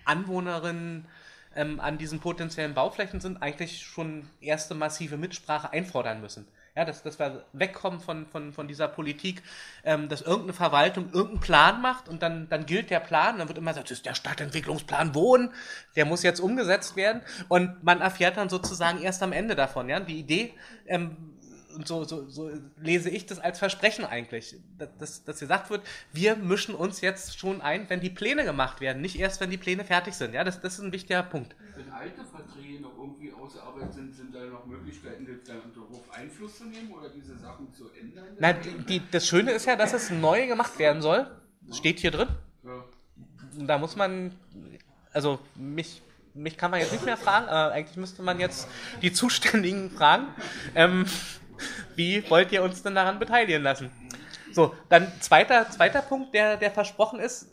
[0.05, 1.07] Anwohnerinnen
[1.55, 6.47] ähm, an diesen potenziellen Bauflächen sind, eigentlich schon erste massive Mitsprache einfordern müssen.
[6.74, 9.43] Ja, dass, dass wir wegkommen von, von, von dieser Politik,
[9.85, 13.39] ähm, dass irgendeine Verwaltung irgendeinen Plan macht und dann, dann gilt der Plan.
[13.39, 15.51] Dann wird immer gesagt, das ist der Stadtentwicklungsplan Wohnen,
[15.97, 17.20] der muss jetzt umgesetzt werden.
[17.49, 19.90] Und man erfährt dann sozusagen erst am Ende davon.
[19.90, 20.01] Ja?
[20.01, 20.55] Die Idee,
[20.86, 21.35] ähm,
[21.74, 24.57] und so, so, so lese ich das als Versprechen eigentlich,
[24.99, 25.82] dass, dass gesagt wird,
[26.12, 29.59] wir mischen uns jetzt schon ein, wenn die Pläne gemacht werden, nicht erst, wenn die
[29.59, 30.35] Pläne fertig sind.
[30.35, 31.55] Ja, das, das ist ein wichtiger Punkt.
[31.77, 36.93] Wenn alte Verträge noch irgendwie ausgearbeitet sind, sind da noch Möglichkeiten, darauf Einfluss zu nehmen
[36.93, 38.27] oder diese Sachen zu ändern?
[38.65, 41.31] Die, die, das Schöne ist ja, dass es neu gemacht werden soll.
[41.62, 42.28] Das steht hier drin.
[42.65, 42.85] Ja.
[43.66, 44.32] Da muss man,
[45.12, 46.03] also mich,
[46.35, 48.69] mich kann man jetzt nicht mehr fragen, aber eigentlich müsste man jetzt
[49.03, 50.28] die Zuständigen fragen.
[50.74, 51.05] Ähm,
[51.94, 53.90] wie wollt ihr uns denn daran beteiligen lassen?
[54.52, 57.48] So, dann zweiter, zweiter Punkt, der, der versprochen ist,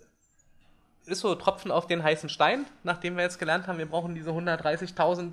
[1.06, 4.32] ist so Tropfen auf den heißen Stein, nachdem wir jetzt gelernt haben, wir brauchen diese
[4.32, 5.32] 130.000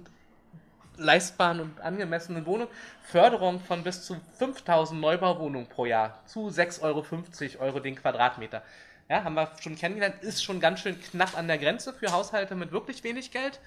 [0.97, 2.71] leistbaren und angemessenen Wohnungen.
[3.03, 8.63] Förderung von bis zu 5.000 Neubauwohnungen pro Jahr zu 6,50 Euro Euro den Quadratmeter.
[9.09, 12.57] Ja, haben wir schon kennengelernt, ist schon ganz schön knapp an der Grenze für Haushalte
[12.57, 13.61] mit wirklich wenig Geld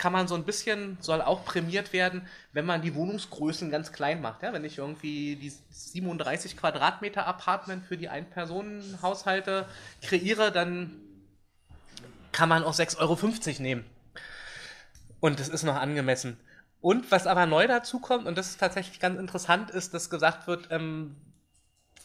[0.00, 4.22] kann man so ein bisschen, soll auch prämiert werden, wenn man die Wohnungsgrößen ganz klein
[4.22, 4.42] macht.
[4.42, 4.54] Ja?
[4.54, 9.66] Wenn ich irgendwie die 37 Quadratmeter Apartment für die Ein-Personen-Haushalte
[10.00, 10.96] kreiere, dann
[12.32, 13.84] kann man auch 6,50 Euro nehmen.
[15.20, 16.40] Und das ist noch angemessen.
[16.80, 20.46] Und was aber neu dazu kommt, und das ist tatsächlich ganz interessant, ist, dass gesagt
[20.46, 21.14] wird, ähm,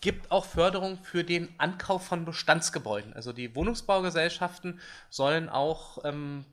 [0.01, 3.13] gibt auch Förderung für den Ankauf von Bestandsgebäuden.
[3.13, 6.43] Also die Wohnungsbaugesellschaften sollen auch ähm,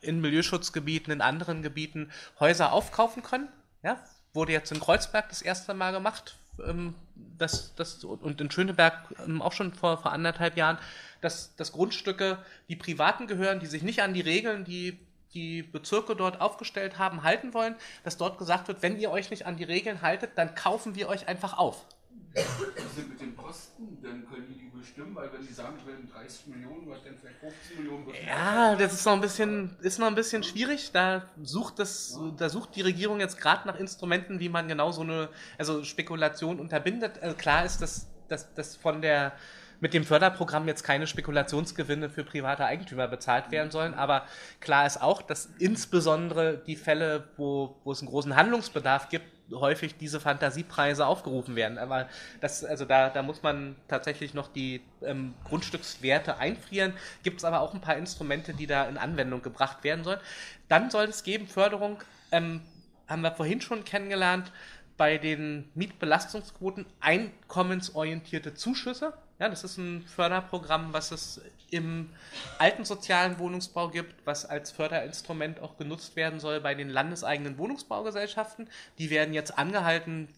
[0.00, 3.48] in Milieuschutzgebieten, in anderen Gebieten Häuser aufkaufen können.
[3.82, 4.02] Ja,
[4.32, 6.36] wurde jetzt in Kreuzberg das erste Mal gemacht.
[6.64, 6.94] Ähm,
[7.38, 10.78] das, das, und in Schöneberg ähm, auch schon vor, vor anderthalb Jahren,
[11.20, 14.98] dass, dass Grundstücke, die Privaten gehören, die sich nicht an die Regeln, die
[15.32, 19.46] die Bezirke dort aufgestellt haben, halten wollen, dass dort gesagt wird, wenn ihr euch nicht
[19.46, 21.86] an die Regeln haltet, dann kaufen wir euch einfach auf.
[22.34, 23.98] Was ist mit den Kosten?
[24.02, 27.16] Dann können die die bestimmen, weil wenn die sagen, wir werden 30 Millionen, was dann
[27.16, 28.26] vielleicht 15 Millionen kostet.
[28.26, 30.90] Ja, das ist noch ein bisschen, ist noch ein bisschen schwierig.
[30.92, 35.02] Da sucht das, da sucht die Regierung jetzt gerade nach Instrumenten, wie man genau so
[35.02, 35.28] eine,
[35.58, 37.22] also Spekulation unterbindet.
[37.22, 39.32] Also klar ist, dass, dass, dass von der
[39.80, 44.26] mit dem Förderprogramm jetzt keine Spekulationsgewinne für private Eigentümer bezahlt werden sollen, aber
[44.60, 49.96] klar ist auch, dass insbesondere die Fälle, wo, wo es einen großen Handlungsbedarf gibt, häufig
[49.96, 51.78] diese Fantasiepreise aufgerufen werden.
[51.78, 52.08] Aber
[52.40, 56.94] das, also da, da muss man tatsächlich noch die ähm, Grundstückswerte einfrieren.
[57.22, 60.20] Gibt es aber auch ein paar Instrumente, die da in Anwendung gebracht werden sollen.
[60.68, 61.98] Dann soll es geben Förderung,
[62.32, 62.60] ähm,
[63.08, 64.52] haben wir vorhin schon kennengelernt,
[64.96, 69.14] bei den Mietbelastungsquoten einkommensorientierte Zuschüsse.
[69.38, 71.40] Ja, das ist ein Förderprogramm, was es
[71.70, 72.10] im
[72.58, 78.68] alten sozialen Wohnungsbau gibt, was als Förderinstrument auch genutzt werden soll bei den landeseigenen Wohnungsbaugesellschaften.
[78.98, 80.28] Die werden jetzt angehalten,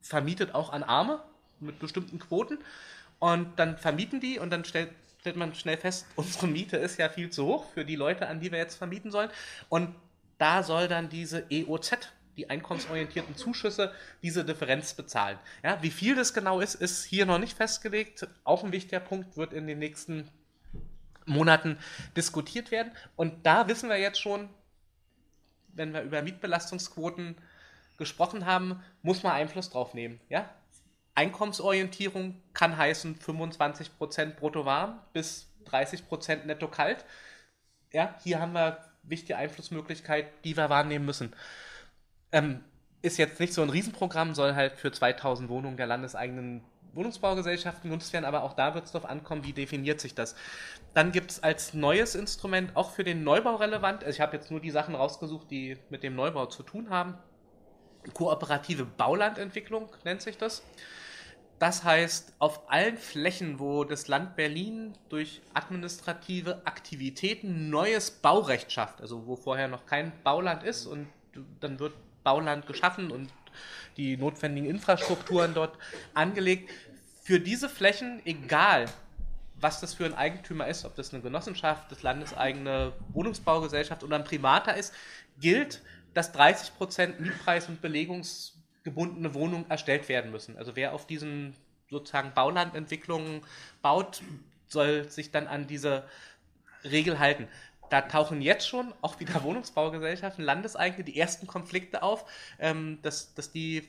[0.00, 1.22] vermietet auch an Arme
[1.60, 2.58] mit bestimmten Quoten.
[3.18, 4.90] Und dann vermieten die und dann stellt,
[5.20, 8.40] stellt man schnell fest, unsere Miete ist ja viel zu hoch für die Leute, an
[8.40, 9.30] die wir jetzt vermieten sollen.
[9.68, 9.94] Und
[10.38, 13.92] da soll dann diese EOZ die einkommensorientierten Zuschüsse
[14.22, 15.38] diese Differenz bezahlen.
[15.64, 18.28] Ja, wie viel das genau ist, ist hier noch nicht festgelegt.
[18.44, 20.30] Auch ein wichtiger Punkt wird in den nächsten
[21.28, 21.78] Monaten
[22.16, 22.92] diskutiert werden.
[23.16, 24.48] Und da wissen wir jetzt schon,
[25.68, 27.36] wenn wir über Mietbelastungsquoten
[27.96, 30.20] gesprochen haben, muss man Einfluss drauf nehmen.
[30.28, 30.48] Ja?
[31.14, 37.04] Einkommensorientierung kann heißen 25% brutto warm bis 30% netto kalt.
[37.92, 41.34] Ja, hier haben wir wichtige Einflussmöglichkeit, die wir wahrnehmen müssen.
[42.32, 42.62] Ähm,
[43.02, 46.62] ist jetzt nicht so ein Riesenprogramm, soll halt für 2000 Wohnungen der landeseigenen
[46.94, 50.34] Wohnungsbaugesellschaften genutzt werden, aber auch da wird es darauf ankommen, wie definiert sich das.
[50.94, 54.50] Dann gibt es als neues Instrument auch für den Neubau relevant, also ich habe jetzt
[54.50, 57.14] nur die Sachen rausgesucht, die mit dem Neubau zu tun haben.
[58.14, 60.62] Kooperative Baulandentwicklung nennt sich das.
[61.58, 69.00] Das heißt, auf allen Flächen, wo das Land Berlin durch administrative Aktivitäten neues Baurecht schafft,
[69.00, 71.08] also wo vorher noch kein Bauland ist und
[71.60, 73.32] dann wird Bauland geschaffen und
[73.96, 75.76] die notwendigen Infrastrukturen dort
[76.14, 76.70] angelegt.
[77.22, 78.86] Für diese Flächen, egal
[79.60, 84.24] was das für ein Eigentümer ist, ob das eine Genossenschaft, das landeseigene Wohnungsbaugesellschaft oder ein
[84.24, 84.94] Privater ist,
[85.40, 85.82] gilt,
[86.14, 90.56] dass 30% Mietpreis- und belegungsgebundene Wohnungen erstellt werden müssen.
[90.56, 91.54] Also wer auf diesen
[91.90, 93.42] sozusagen Baulandentwicklungen
[93.82, 94.22] baut,
[94.66, 96.04] soll sich dann an diese
[96.84, 97.48] Regel halten.
[97.90, 102.24] Da tauchen jetzt schon auch wieder Wohnungsbaugesellschaften, Landeseigene, die ersten Konflikte auf,
[102.58, 103.88] ähm, dass, dass die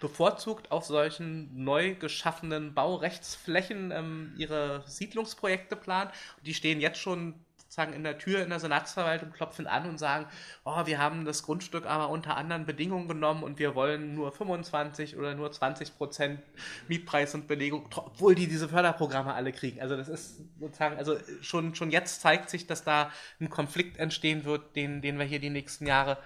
[0.00, 6.10] bevorzugt auf solchen neu geschaffenen Baurechtsflächen ähm, ihre Siedlungsprojekte planen.
[6.44, 7.34] Die stehen jetzt schon
[7.70, 10.26] sozusagen in der Tür in der Senatsverwaltung, klopfen an und sagen,
[10.64, 15.16] oh, wir haben das Grundstück aber unter anderen Bedingungen genommen und wir wollen nur 25
[15.16, 16.40] oder nur 20 Prozent
[16.88, 19.80] Mietpreis und Belegung, obwohl die diese Förderprogramme alle kriegen.
[19.80, 24.44] Also das ist sozusagen, also schon, schon jetzt zeigt sich, dass da ein Konflikt entstehen
[24.44, 26.18] wird, den, den wir hier die nächsten Jahre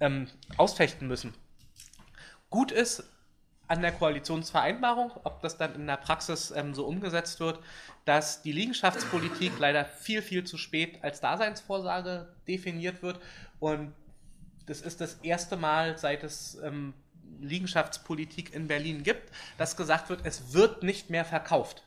[0.00, 0.26] ähm,
[0.56, 1.32] ausfechten müssen.
[2.50, 3.04] Gut ist,
[3.68, 7.60] an der Koalitionsvereinbarung, ob das dann in der Praxis ähm, so umgesetzt wird,
[8.06, 13.20] dass die Liegenschaftspolitik leider viel, viel zu spät als Daseinsvorsage definiert wird.
[13.60, 13.92] Und
[14.66, 16.94] das ist das erste Mal, seit es ähm,
[17.40, 21.84] Liegenschaftspolitik in Berlin gibt, dass gesagt wird, es wird nicht mehr verkauft.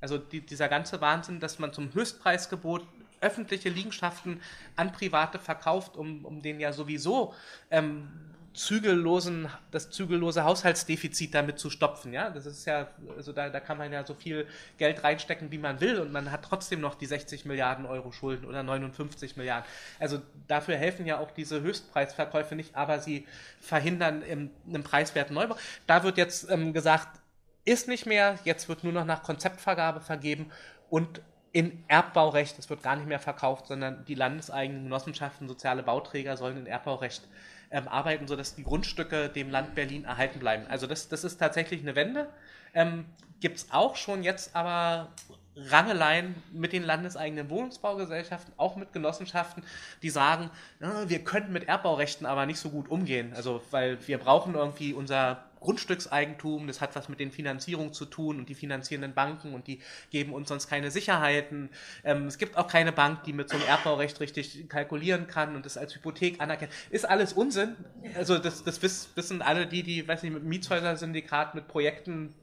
[0.00, 2.86] Also die, dieser ganze Wahnsinn, dass man zum Höchstpreisgebot
[3.20, 4.40] öffentliche Liegenschaften
[4.74, 7.34] an Private verkauft, um, um den ja sowieso
[7.70, 8.10] ähm,
[8.54, 12.12] zügellosen, das zügellose Haushaltsdefizit damit zu stopfen.
[12.12, 14.46] Ja, das ist ja, also da, da kann man ja so viel
[14.78, 18.46] Geld reinstecken, wie man will, und man hat trotzdem noch die 60 Milliarden Euro Schulden
[18.46, 19.68] oder 59 Milliarden.
[19.98, 23.26] Also dafür helfen ja auch diese Höchstpreisverkäufe nicht, aber sie
[23.60, 25.56] verhindern im, einen preiswerten Neubau.
[25.86, 27.20] Da wird jetzt ähm, gesagt,
[27.64, 30.50] ist nicht mehr, jetzt wird nur noch nach Konzeptvergabe vergeben
[30.90, 31.22] und
[31.52, 36.56] in Erbbaurecht, es wird gar nicht mehr verkauft, sondern die landeseigenen Genossenschaften, soziale Bauträger sollen
[36.56, 37.28] in Erbbaurecht
[37.70, 40.66] ähm, arbeiten, sodass die Grundstücke dem Land Berlin erhalten bleiben.
[40.68, 42.28] Also das, das ist tatsächlich eine Wende.
[42.74, 43.04] Ähm,
[43.40, 45.08] Gibt es auch schon jetzt aber
[45.56, 49.62] Rangeleien mit den landeseigenen Wohnungsbaugesellschaften, auch mit Genossenschaften,
[50.00, 50.50] die sagen,
[50.80, 53.32] na, wir könnten mit Erbbaurechten aber nicht so gut umgehen.
[53.34, 58.38] Also, weil wir brauchen irgendwie unser Grundstückseigentum, das hat was mit den Finanzierungen zu tun
[58.38, 59.80] und die finanzierenden Banken und die
[60.10, 61.70] geben uns sonst keine Sicherheiten.
[62.04, 65.64] Ähm, es gibt auch keine Bank, die mit so einem Erbbaurecht richtig kalkulieren kann und
[65.64, 66.72] das als Hypothek anerkennt.
[66.90, 67.76] Ist alles Unsinn.
[68.16, 72.34] Also das, das wissen alle die, die, weiß nicht, mit Mietshäuser-Syndikat, mit Projekten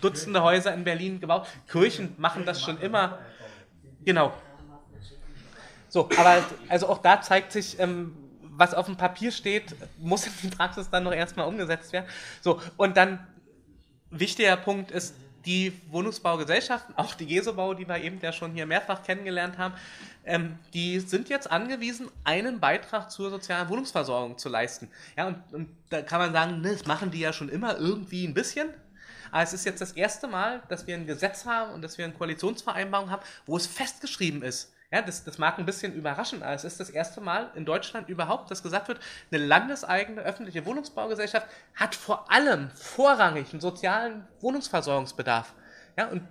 [0.00, 1.48] Dutzende Häuser in Berlin gebaut.
[1.66, 3.18] Kirchen machen das schon immer.
[4.04, 4.32] Genau.
[5.88, 8.14] So, aber also auch da zeigt sich, ähm,
[8.58, 12.06] was auf dem Papier steht, muss in die Praxis dann noch erstmal umgesetzt werden.
[12.40, 13.24] So, und dann
[14.10, 15.14] wichtiger Punkt ist,
[15.46, 19.74] die Wohnungsbaugesellschaften, auch die Gesobau, die wir eben ja schon hier mehrfach kennengelernt haben,
[20.24, 24.90] ähm, die sind jetzt angewiesen, einen Beitrag zur sozialen Wohnungsversorgung zu leisten.
[25.16, 28.26] Ja, und, und da kann man sagen, ne, das machen die ja schon immer irgendwie
[28.26, 28.68] ein bisschen.
[29.30, 32.04] Aber es ist jetzt das erste Mal, dass wir ein Gesetz haben und dass wir
[32.04, 34.72] eine Koalitionsvereinbarung haben, wo es festgeschrieben ist.
[34.90, 38.08] Ja, das, das mag ein bisschen überraschen, aber es ist das erste Mal in Deutschland
[38.08, 39.00] überhaupt, dass gesagt wird,
[39.30, 45.52] eine landeseigene öffentliche Wohnungsbaugesellschaft hat vor allem vorrangig einen sozialen Wohnungsversorgungsbedarf.
[45.98, 46.22] Ja, und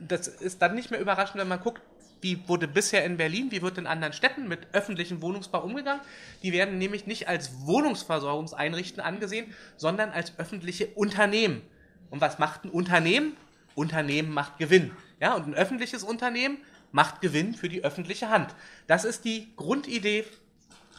[0.00, 1.82] das ist dann nicht mehr überraschend, wenn man guckt,
[2.22, 6.00] wie wurde bisher in Berlin, wie wird in anderen Städten mit öffentlichem Wohnungsbau umgegangen.
[6.42, 11.60] Die werden nämlich nicht als Wohnungsversorgungseinrichten angesehen, sondern als öffentliche Unternehmen.
[12.08, 13.36] Und was macht ein Unternehmen?
[13.74, 14.92] Unternehmen macht Gewinn.
[15.20, 16.58] Ja, und ein öffentliches Unternehmen
[16.96, 18.54] macht Gewinn für die öffentliche Hand.
[18.86, 20.24] Das ist die Grundidee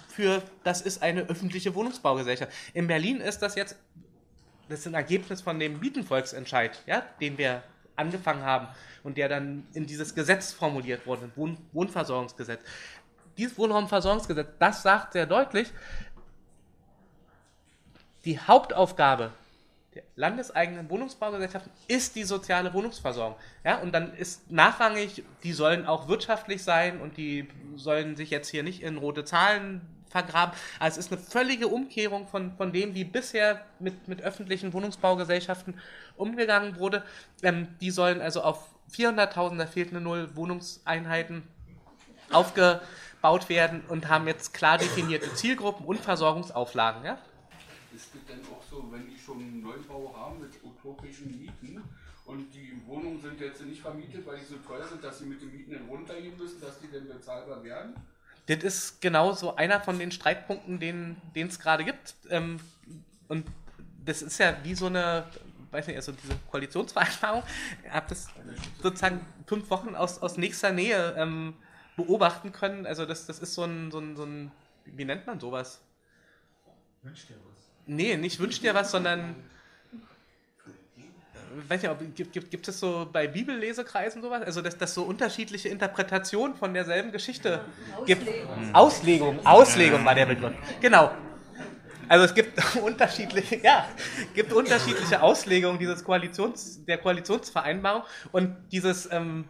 [0.08, 2.52] für, das ist eine öffentliche Wohnungsbaugesellschaft.
[2.76, 3.76] In Berlin ist das jetzt,
[4.70, 7.64] das ist ein Ergebnis von dem Mietenvolksentscheid, ja, den wir
[7.96, 8.68] angefangen haben
[9.02, 12.60] und der dann in dieses Gesetz formuliert wurde, Wohn Wohnversorgungsgesetz.
[13.36, 15.68] Dieses Wohnraumversorgungsgesetz, das sagt sehr deutlich,
[18.24, 19.32] die Hauptaufgabe
[20.16, 23.38] landeseigenen Wohnungsbaugesellschaften ist die soziale Wohnungsversorgung.
[23.64, 28.50] Ja, und dann ist nachrangig, die sollen auch wirtschaftlich sein und die sollen sich jetzt
[28.50, 30.56] hier nicht in rote Zahlen vergraben.
[30.80, 35.80] Also es ist eine völlige Umkehrung von, von dem, wie bisher mit, mit öffentlichen Wohnungsbaugesellschaften
[36.16, 37.04] umgegangen wurde.
[37.44, 41.44] Ähm, die sollen also auf 400.000, da fehlt eine Null, Wohnungseinheiten
[42.32, 47.04] aufgebaut werden und haben jetzt klar definierte Zielgruppen und Versorgungsauflagen.
[47.04, 47.18] Ja?
[47.98, 51.84] Ist das denn auch so, wenn die schon einen Neubau haben mit utopischen Mieten
[52.26, 55.42] und die Wohnungen sind jetzt nicht vermietet, weil die so teuer sind, dass sie mit
[55.42, 57.96] den Mieten runtergehen müssen, dass die denn bezahlbar werden?
[58.46, 62.14] Das ist genau so einer von den Streitpunkten, den es gerade gibt.
[62.30, 62.60] Ähm,
[63.30, 63.48] und
[64.06, 65.26] das ist ja wie so eine,
[65.72, 67.42] weiß nicht, also diese Koalitionsvereinbarung.
[67.84, 68.28] Ich habe das
[68.80, 71.56] sozusagen fünf Wochen aus, aus nächster Nähe ähm,
[71.96, 72.86] beobachten können.
[72.86, 74.52] Also das, das ist so ein, so, ein, so ein,
[74.86, 75.82] wie nennt man sowas?
[77.02, 77.47] Wünsch dir was.
[77.88, 79.36] Nee, nicht wünscht dir was, sondern
[81.64, 84.44] ich weiß nicht, ob, gibt, gibt, gibt es so bei Bibellesekreisen sowas?
[84.44, 87.62] Also, dass das so unterschiedliche Interpretationen von derselben Geschichte
[88.06, 88.28] gibt.
[88.74, 90.54] Auslegung, Auslegung war der Begriff.
[90.82, 91.12] Genau.
[92.10, 93.88] Also es gibt unterschiedliche, ja,
[94.34, 99.46] gibt unterschiedliche Auslegungen dieses Koalitions, der Koalitionsvereinbarung und dieses ähm,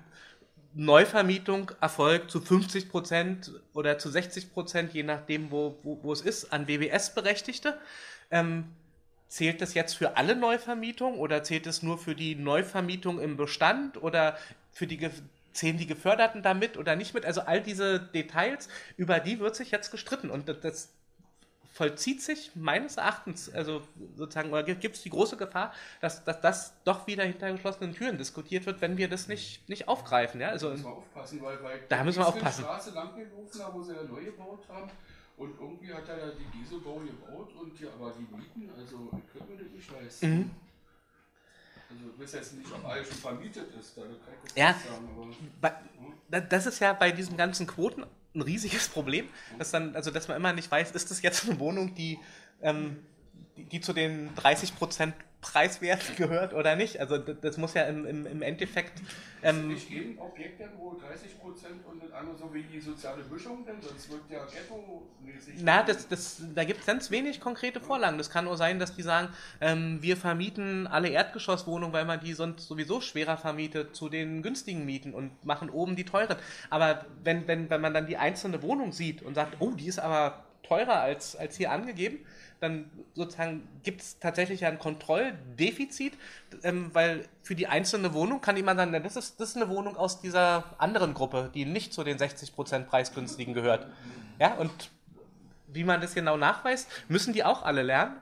[0.74, 6.22] Neuvermietung erfolgt zu 50 Prozent oder zu 60 Prozent, je nachdem, wo, wo, wo es
[6.22, 7.78] ist, an WBS-Berechtigte.
[8.32, 8.66] Ähm,
[9.28, 14.02] zählt das jetzt für alle Neuvermietungen oder zählt es nur für die Neuvermietung im Bestand
[14.02, 14.38] oder
[14.72, 15.10] für die
[15.54, 17.26] zählen die Geförderten da mit oder nicht mit?
[17.26, 20.90] Also all diese Details, über die wird sich jetzt gestritten und das,
[21.78, 23.84] vollzieht sich meines Erachtens, also
[24.16, 25.72] sozusagen, oder gibt es die große Gefahr,
[26.02, 29.88] dass, dass das doch wieder hinter geschlossenen Türen diskutiert wird, wenn wir das nicht, nicht
[29.88, 30.42] aufgreifen.
[30.42, 30.50] Ja?
[30.50, 32.64] Also, Da müssen wir aufpassen, weil bei Da müssen wir der aufpassen.
[32.64, 34.90] Straße lang gelaufen, da wo sie ja neu gebaut haben.
[35.38, 39.40] Und irgendwie hat er ja die Dieselbau gebaut und ja, aber die Mieten, also ich
[39.40, 40.30] das nicht leisten.
[40.40, 40.52] Mhm.
[41.90, 44.12] Also ich weiß jetzt nicht, ob alles schon vermietet ist, da kann
[44.46, 44.74] ich Ja.
[44.74, 45.28] sagen, aber
[45.62, 45.74] bei,
[46.30, 48.04] da- das ist ja bei diesen ganzen Quoten
[48.34, 51.60] ein riesiges Problem, dass dann, also dass man immer nicht weiß, ist das jetzt eine
[51.60, 52.20] Wohnung, die,
[52.62, 52.98] ähm,
[53.56, 55.14] die, die zu den 30%
[55.52, 57.00] Preiswert gehört oder nicht.
[57.00, 59.02] Also das, muss ja im, im, im Endeffekt
[59.44, 63.24] ähm, nicht jedem Objekt dann wohl 30 Prozent und das andere so wie die soziale
[63.24, 65.56] Mischung, denn sonst wird ja ghetto-mäßig.
[65.62, 68.18] Na, das, das, da gibt es ganz wenig konkrete Vorlagen.
[68.18, 69.30] Das kann nur sein, dass die sagen,
[69.62, 74.86] ähm, wir vermieten alle Erdgeschosswohnungen, weil man die sonst sowieso schwerer vermietet zu den günstigen
[74.86, 76.38] Mieten und machen oben die teuren.
[76.70, 80.00] Aber wenn, wenn, wenn man dann die einzelne Wohnung sieht und sagt, oh, die ist
[80.00, 82.20] aber teurer als, als hier angegeben,
[82.60, 86.14] dann sozusagen gibt es tatsächlich ein Kontrolldefizit,
[86.64, 89.96] ähm, weil für die einzelne Wohnung kann jemand sagen, das ist, das ist eine Wohnung
[89.98, 93.88] aus dieser anderen Gruppe, die nicht zu den 60% preisgünstigen gehört.
[94.40, 94.92] Ja, und
[95.68, 98.18] wie man das genau nachweist, müssen die auch alle lernen.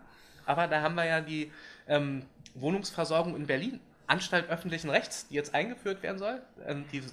[0.45, 1.51] Aber da haben wir ja die
[1.87, 6.41] ähm, Wohnungsversorgung in Berlin, Anstalt öffentlichen Rechts, die jetzt eingeführt werden soll.
[6.65, 7.03] Ähm, die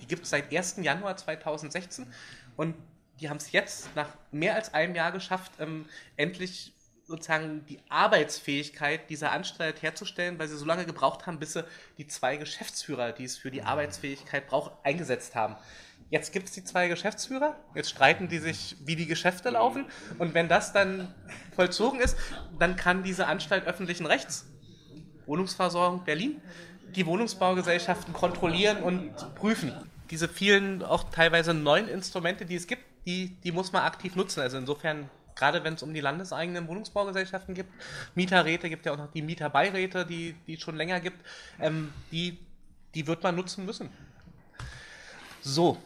[0.00, 0.76] die gibt es seit 1.
[0.82, 2.06] Januar 2016
[2.56, 2.74] und
[3.20, 5.86] die haben es jetzt nach mehr als einem Jahr geschafft, ähm,
[6.16, 6.72] endlich
[7.06, 11.64] sozusagen die Arbeitsfähigkeit dieser Anstalt herzustellen, weil sie so lange gebraucht haben, bis sie
[11.98, 15.56] die zwei Geschäftsführer, die es für die Arbeitsfähigkeit braucht, eingesetzt haben.
[16.08, 19.86] Jetzt gibt es die zwei Geschäftsführer, jetzt streiten die sich, wie die Geschäfte laufen
[20.18, 21.14] und wenn das dann
[21.54, 22.16] vollzogen ist,
[22.58, 24.46] dann kann diese Anstalt öffentlichen Rechts,
[25.26, 26.40] Wohnungsversorgung Berlin,
[26.96, 29.72] die Wohnungsbaugesellschaften kontrollieren und prüfen.
[30.10, 34.40] Diese vielen, auch teilweise neuen Instrumente, die es gibt, die, die muss man aktiv nutzen.
[34.40, 37.72] Also insofern, gerade wenn es um die landeseigenen Wohnungsbaugesellschaften gibt,
[38.14, 41.24] Mieterräte, gibt ja auch noch die Mieterbeiräte, die es schon länger gibt,
[41.60, 42.38] ähm, die,
[42.94, 43.90] die wird man nutzen müssen.
[45.42, 45.78] So.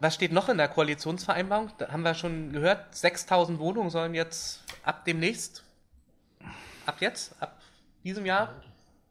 [0.00, 1.70] Was steht noch in der Koalitionsvereinbarung?
[1.78, 5.62] Da haben wir schon gehört, 6000 Wohnungen sollen jetzt ab demnächst,
[6.86, 7.60] ab jetzt, ab
[8.02, 8.52] diesem Jahr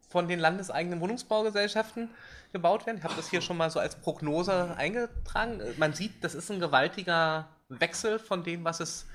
[0.10, 2.10] von den landeseigenen Wohnungsbaugesellschaften
[2.52, 2.98] gebaut werden.
[2.98, 5.62] Ich habe das hier schon mal so als Prognose eingetragen.
[5.78, 9.08] Man sieht, das ist ein gewaltiger Wechsel von dem, was es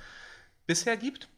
[0.67, 1.29] bisher gibt.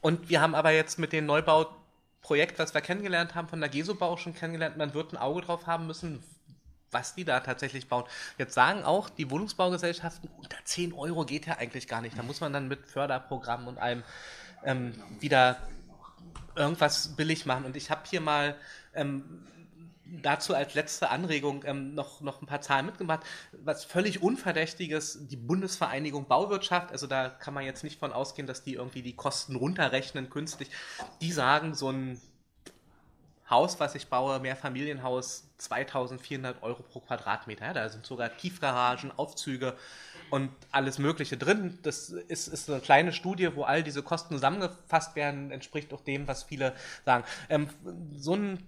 [0.00, 4.16] Und wir haben aber jetzt mit dem Neubauprojekt, was wir kennengelernt haben, von der Gesobau
[4.16, 6.22] schon kennengelernt, man wird ein Auge drauf haben müssen,
[6.90, 8.04] was die da tatsächlich bauen.
[8.36, 12.18] Jetzt sagen auch die Wohnungsbaugesellschaften, unter 10 Euro geht ja eigentlich gar nicht.
[12.18, 14.02] Da muss man dann mit Förderprogrammen und allem
[14.64, 15.56] ähm, wieder
[16.54, 17.64] irgendwas billig machen.
[17.64, 18.56] Und ich habe hier mal
[18.94, 19.46] ähm,
[20.20, 23.20] dazu als letzte Anregung ähm, noch, noch ein paar Zahlen mitgemacht.
[23.52, 28.62] Was völlig Unverdächtiges, die Bundesvereinigung Bauwirtschaft, also da kann man jetzt nicht von ausgehen, dass
[28.62, 30.68] die irgendwie die Kosten runterrechnen künstlich.
[31.20, 32.20] Die sagen, so ein
[33.48, 37.66] Haus, was ich baue, Mehrfamilienhaus, 2400 Euro pro Quadratmeter.
[37.66, 39.76] Ja, da sind sogar Tiefgaragen, Aufzüge
[40.30, 41.78] und alles Mögliche drin.
[41.82, 46.26] Das ist, ist eine kleine Studie, wo all diese Kosten zusammengefasst werden, entspricht auch dem,
[46.26, 46.74] was viele
[47.04, 47.24] sagen.
[47.50, 47.68] Ähm,
[48.16, 48.66] so ein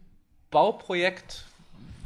[0.55, 1.45] Bauprojekt,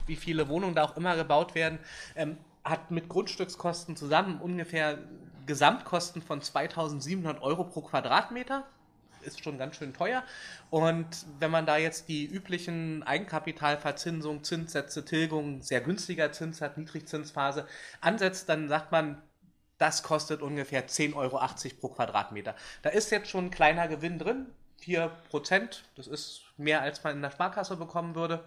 [0.06, 1.78] wie viele Wohnungen da auch immer gebaut werden,
[2.16, 4.98] ähm, hat mit Grundstückskosten zusammen ungefähr
[5.46, 8.64] Gesamtkosten von 2700 Euro pro Quadratmeter
[9.22, 10.22] ist schon ganz schön teuer.
[10.70, 11.06] Und
[11.38, 17.66] wenn man da jetzt die üblichen Eigenkapitalverzinsung, Zinssätze, Tilgung, sehr günstiger Zinssatz, Niedrigzinsphase
[18.00, 19.20] ansetzt, dann sagt man,
[19.78, 21.40] das kostet ungefähr 10,80 Euro
[21.80, 22.54] pro Quadratmeter.
[22.82, 24.46] Da ist jetzt schon ein kleiner Gewinn drin,
[24.80, 25.84] 4 Prozent.
[25.96, 28.44] Das ist mehr, als man in der Sparkasse bekommen würde.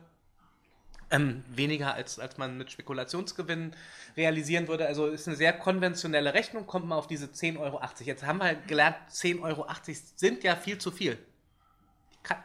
[1.10, 3.76] Ähm, weniger als, als man mit Spekulationsgewinnen
[4.16, 4.88] realisieren würde.
[4.88, 7.82] Also ist eine sehr konventionelle Rechnung, kommt man auf diese 10,80 Euro.
[8.00, 9.68] Jetzt haben wir gelernt, 10,80 Euro
[10.16, 11.18] sind ja viel zu viel.
[12.24, 12.38] Kann,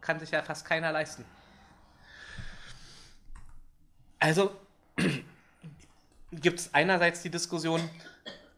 [0.00, 1.24] kann sich ja fast keiner leisten.
[4.20, 4.54] Also
[6.32, 7.80] gibt es einerseits die Diskussion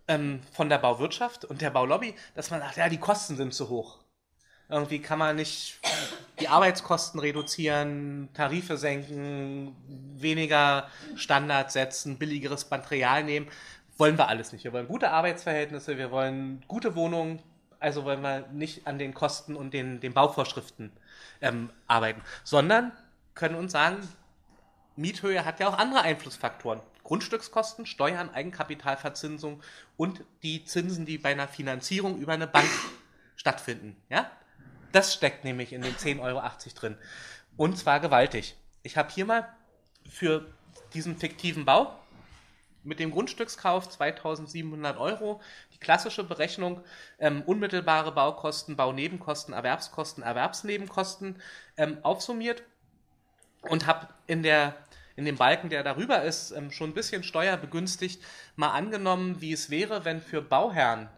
[0.09, 3.69] ähm, von der Bauwirtschaft und der Baulobby, dass man sagt, ja, die Kosten sind zu
[3.69, 4.01] hoch.
[4.69, 5.81] Irgendwie kann man nicht
[6.43, 9.77] die Arbeitskosten reduzieren, Tarife senken,
[10.19, 13.47] weniger Standards setzen, billigeres Material nehmen.
[13.97, 14.65] Wollen wir alles nicht.
[14.65, 17.41] Wir wollen gute Arbeitsverhältnisse, wir wollen gute Wohnungen,
[17.79, 20.91] also wollen wir nicht an den Kosten und den, den Bauvorschriften
[21.41, 22.91] ähm, arbeiten, sondern
[23.35, 23.99] können uns sagen,
[24.97, 26.81] Miethöhe hat ja auch andere Einflussfaktoren.
[27.05, 29.63] Grundstückskosten, Steuern, Eigenkapitalverzinsung
[29.97, 32.69] und die Zinsen, die bei einer Finanzierung über eine Bank
[33.37, 33.97] stattfinden.
[34.09, 34.29] Ja?
[34.93, 36.43] Das steckt nämlich in den 10,80 Euro
[36.75, 36.97] drin.
[37.57, 38.57] Und zwar gewaltig.
[38.83, 39.49] Ich habe hier mal
[40.09, 40.47] für
[40.95, 41.99] diesen fiktiven Bau
[42.85, 45.41] mit dem Grundstückskauf 2700 Euro
[45.73, 46.83] die klassische Berechnung
[47.19, 51.41] ähm, unmittelbare Baukosten, Baunebenkosten, Erwerbskosten, Erwerbsnebenkosten
[51.77, 52.63] ähm, aufsummiert
[53.63, 54.77] und habe in der
[55.15, 58.23] in dem Balken, der darüber ist, ähm, schon ein bisschen steuerbegünstigt,
[58.57, 61.11] mal angenommen, wie es wäre, wenn für Bauherren,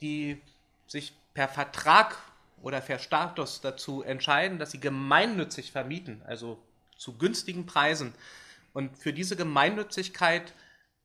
[0.00, 0.40] die
[0.86, 2.16] sich per Vertrag
[2.64, 6.58] oder per Status dazu entscheiden, dass sie gemeinnützig vermieten, also
[6.96, 8.14] zu günstigen Preisen,
[8.72, 10.52] und für diese Gemeinnützigkeit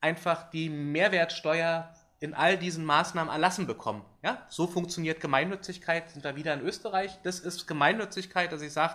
[0.00, 4.04] einfach die Mehrwertsteuer in all diesen Maßnahmen erlassen bekommen.
[4.22, 4.44] Ja?
[4.48, 7.12] So funktioniert Gemeinnützigkeit, sind wir wieder in Österreich.
[7.22, 8.94] Das ist Gemeinnützigkeit, dass ich sage,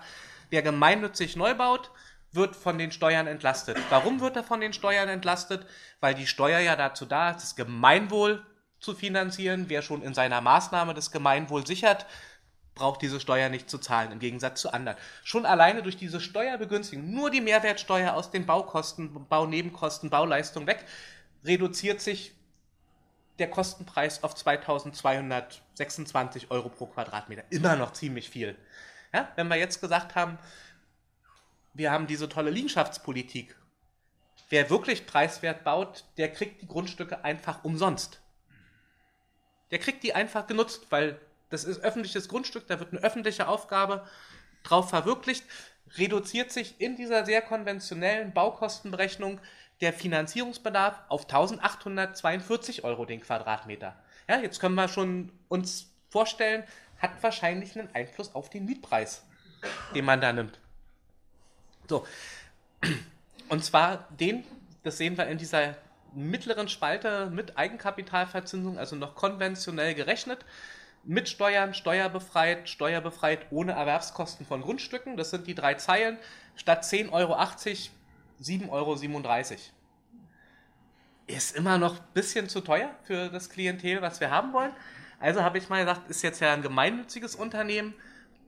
[0.50, 1.90] wer gemeinnützig neu baut,
[2.34, 3.78] wird von den Steuern entlastet.
[3.90, 5.66] Warum wird er von den Steuern entlastet?
[6.02, 8.46] Weil die Steuer ja dazu da ist, das Gemeinwohl
[8.82, 9.66] zu finanzieren.
[9.70, 12.06] Wer schon in seiner Maßnahme das Gemeinwohl sichert,
[12.76, 14.98] braucht diese Steuer nicht zu zahlen, im Gegensatz zu anderen.
[15.24, 20.86] Schon alleine durch diese Steuerbegünstigung, nur die Mehrwertsteuer aus den Baukosten, Baunebenkosten, Bauleistung weg,
[21.46, 22.34] reduziert sich
[23.40, 27.44] der Kostenpreis auf 2226 Euro pro Quadratmeter.
[27.50, 28.56] Immer noch ziemlich viel.
[29.14, 30.38] Ja, wenn wir jetzt gesagt haben,
[31.74, 33.56] wir haben diese tolle Liegenschaftspolitik.
[34.50, 38.22] Wer wirklich preiswert baut, der kriegt die Grundstücke einfach umsonst.
[39.72, 41.20] Der kriegt die einfach genutzt, weil
[41.50, 44.06] das ist öffentliches Grundstück, da wird eine öffentliche Aufgabe
[44.64, 45.46] drauf verwirklicht,
[45.98, 49.40] reduziert sich in dieser sehr konventionellen Baukostenberechnung
[49.82, 53.96] der Finanzierungsbedarf auf 1842 Euro den Quadratmeter.
[54.28, 56.64] Ja, jetzt können wir schon uns vorstellen,
[57.00, 59.24] hat wahrscheinlich einen Einfluss auf den Mietpreis,
[59.94, 60.60] den man da nimmt.
[61.88, 62.08] So.
[63.50, 64.44] Und zwar den,
[64.84, 65.76] das sehen wir in dieser
[66.14, 70.46] mittleren Spalte mit Eigenkapitalverzinsung, also noch konventionell gerechnet
[71.06, 75.18] mit Steuern, steuerbefreit, steuerbefreit ohne Erwerbskosten von Grundstücken.
[75.18, 76.18] Das sind die drei Zeilen.
[76.56, 77.36] Statt 10,80 Euro
[78.42, 78.98] 7,37 Euro.
[81.28, 84.72] Ist immer noch ein bisschen zu teuer für das Klientel, was wir haben wollen.
[85.20, 87.94] Also habe ich mal gesagt, ist jetzt ja ein gemeinnütziges Unternehmen,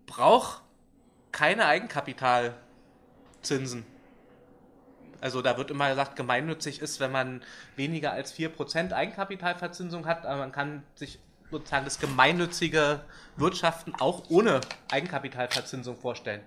[0.05, 0.61] braucht
[1.31, 3.85] keine Eigenkapitalzinsen.
[5.19, 7.41] Also da wird immer gesagt, gemeinnützig ist, wenn man
[7.75, 11.19] weniger als 4% Eigenkapitalverzinsung hat, aber man kann sich
[11.51, 13.01] sozusagen das gemeinnützige
[13.35, 14.61] Wirtschaften auch ohne
[14.91, 16.41] Eigenkapitalverzinsung vorstellen.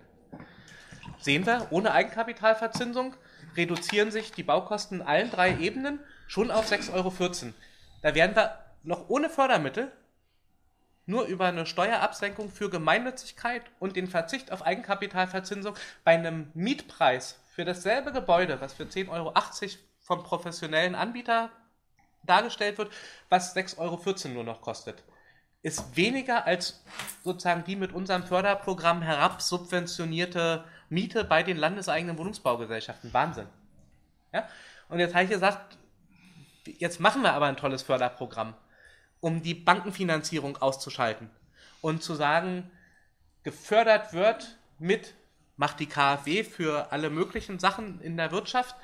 [1.20, 3.14] Sehen wir, ohne Eigenkapitalverzinsung
[3.56, 7.12] reduzieren sich die Baukosten in allen drei Ebenen schon auf 6,14 Euro.
[8.02, 9.92] Da werden wir noch ohne Fördermittel
[11.06, 15.74] nur über eine Steuerabsenkung für Gemeinnützigkeit und den Verzicht auf Eigenkapitalverzinsung
[16.04, 19.34] bei einem Mietpreis für dasselbe Gebäude, was für 10,80 Euro
[20.00, 21.50] vom professionellen Anbieter
[22.22, 22.92] dargestellt wird,
[23.28, 25.02] was 6,14 Euro nur noch kostet,
[25.62, 26.82] ist weniger als
[27.22, 33.12] sozusagen die mit unserem Förderprogramm herabsubventionierte Miete bei den landeseigenen Wohnungsbaugesellschaften.
[33.12, 33.46] Wahnsinn.
[34.32, 34.48] Ja?
[34.88, 35.76] Und jetzt habe ich gesagt,
[36.64, 38.54] jetzt machen wir aber ein tolles Förderprogramm,
[39.20, 41.30] um die Bankenfinanzierung auszuschalten
[41.82, 42.70] und zu sagen,
[43.42, 45.14] gefördert wird mit,
[45.56, 48.74] macht die KfW für alle möglichen Sachen in der Wirtschaft,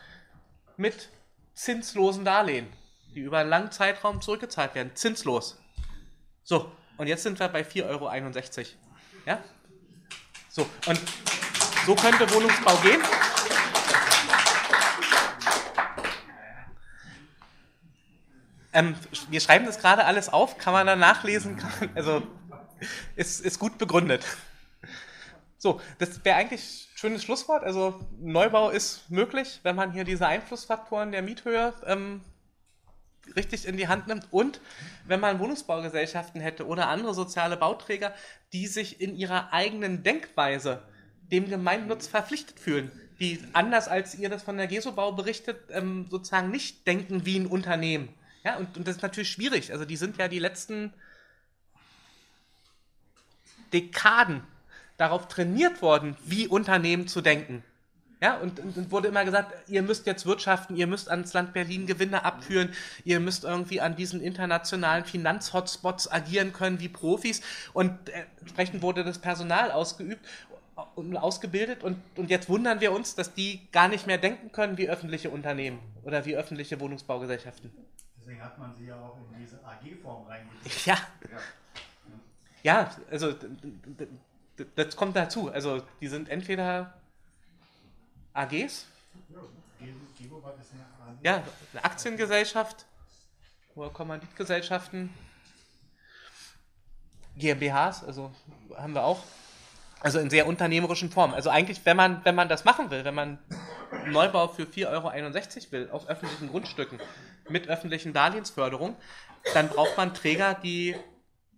[0.77, 1.09] mit
[1.55, 2.69] zinslosen Darlehen
[3.17, 5.59] die über einen langen Zeitraum zurückgezahlt werden, zinslos.
[6.45, 8.11] So, und jetzt sind wir bei 4,61 Euro.
[9.25, 9.43] Ja?
[10.51, 11.01] So, und
[11.87, 13.01] so könnte Wohnungsbau gehen.
[18.75, 18.95] Ähm,
[19.31, 21.65] wir schreiben das gerade alles auf, kann man dann nachlesen,
[21.95, 22.23] also
[23.17, 24.27] ist, ist gut begründet.
[25.57, 27.65] So, das wäre eigentlich ein schönes Schlusswort.
[27.65, 32.21] Also Neubau ist möglich, wenn man hier diese Einflussfaktoren der Miethöhe ähm,
[33.35, 34.61] richtig in die Hand nimmt und
[35.07, 38.15] wenn man Wohnungsbaugesellschaften hätte oder andere soziale Bauträger,
[38.53, 40.83] die sich in ihrer eigenen Denkweise
[41.33, 46.51] dem Gemeinnutz verpflichtet fühlen, die anders als ihr das von der Gesobau berichtet, ähm, sozusagen
[46.51, 48.09] nicht denken wie ein Unternehmen.
[48.45, 49.73] Ja, und, und das ist natürlich schwierig.
[49.73, 50.93] Also die sind ja die letzten
[53.73, 54.43] Dekaden
[54.97, 57.65] darauf trainiert worden, wie Unternehmen zu denken.
[58.21, 61.87] Ja, und, und, wurde immer gesagt, ihr müsst jetzt wirtschaften, ihr müsst ans Land Berlin
[61.87, 62.71] Gewinne abführen,
[63.05, 67.43] ihr müsst irgendwie an diesen internationalen Finanzhotspots agieren können wie Profis.
[67.75, 67.93] Und
[68.41, 70.27] entsprechend wurde das Personal ausgeübt
[70.95, 74.79] und ausgebildet und, und jetzt wundern wir uns, dass die gar nicht mehr denken können
[74.79, 77.71] wie öffentliche Unternehmen oder wie öffentliche Wohnungsbaugesellschaften.
[78.19, 80.87] Deswegen hat man sie ja auch in diese AG-Form reingesetzt.
[80.87, 80.97] Ja.
[82.63, 83.33] Ja, also
[84.75, 85.51] das kommt dazu.
[85.51, 86.95] Also die sind entweder
[88.37, 88.87] AGs.
[91.23, 91.43] Ja,
[91.73, 92.87] eine Aktiengesellschaft
[93.75, 95.13] oder Kommanditgesellschaften,
[97.37, 98.33] GmbHs, also
[98.75, 99.23] haben wir auch.
[100.01, 101.33] Also in sehr unternehmerischen Form.
[101.33, 103.39] Also eigentlich, wenn man, wenn man das machen will, wenn man
[104.07, 107.01] Neubau für 4,61 Euro will auf öffentlichen Grundstücken
[107.49, 108.97] mit öffentlichen Darlehensförderung,
[109.55, 110.95] dann braucht man Träger, die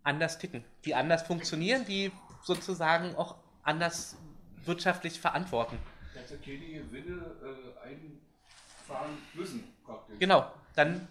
[0.05, 4.17] anders ticken, die anders funktionieren, die sozusagen auch anders
[4.65, 5.79] wirtschaftlich verantworten.
[6.27, 10.17] Wir die Gewinne äh, einfahren müssen, praktisch.
[10.19, 11.07] Genau, dann,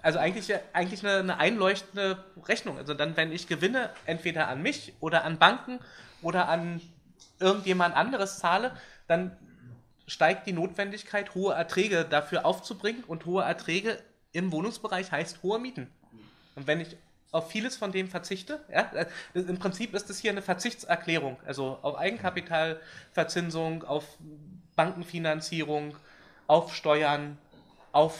[0.00, 2.78] also eigentlich, eigentlich eine, eine einleuchtende Rechnung.
[2.78, 5.78] Also dann, wenn ich Gewinne entweder an mich oder an Banken
[6.22, 6.80] oder an
[7.38, 9.36] irgendjemand anderes zahle, dann
[10.06, 13.98] steigt die Notwendigkeit, hohe Erträge dafür aufzubringen und hohe Erträge
[14.32, 15.88] im Wohnungsbereich heißt hohe Mieten.
[16.54, 16.96] Und wenn ich
[17.32, 21.78] auf vieles von dem verzichte, ja, äh, im Prinzip ist es hier eine Verzichtserklärung, also
[21.82, 24.04] auf Eigenkapitalverzinsung, auf
[24.76, 25.96] Bankenfinanzierung,
[26.46, 27.38] auf Steuern,
[27.90, 28.18] auf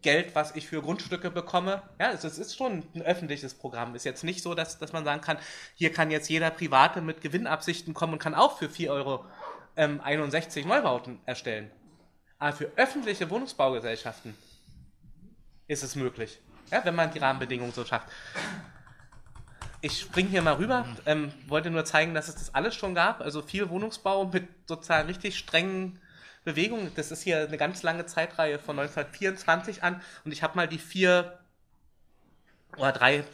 [0.00, 1.82] Geld, was ich für Grundstücke bekomme.
[2.00, 3.94] Ja, also es ist schon ein öffentliches Programm.
[3.94, 5.38] Ist jetzt nicht so, dass, dass man sagen kann,
[5.74, 9.24] hier kann jetzt jeder Private mit Gewinnabsichten kommen und kann auch für 4,61 Euro
[9.76, 11.70] ähm, 61 Neubauten erstellen.
[12.38, 14.36] Aber für öffentliche Wohnungsbaugesellschaften
[15.68, 16.40] ist es möglich,
[16.72, 18.08] ja, wenn man die Rahmenbedingungen so schafft.
[19.82, 23.20] Ich springe hier mal rüber, ähm, wollte nur zeigen, dass es das alles schon gab.
[23.20, 26.00] Also viel Wohnungsbau mit sozusagen richtig strengen
[26.44, 26.90] Bewegungen.
[26.96, 30.78] Das ist hier eine ganz lange Zeitreihe von 1924 an und ich habe mal die
[30.78, 31.38] vier
[32.76, 33.24] oder drei,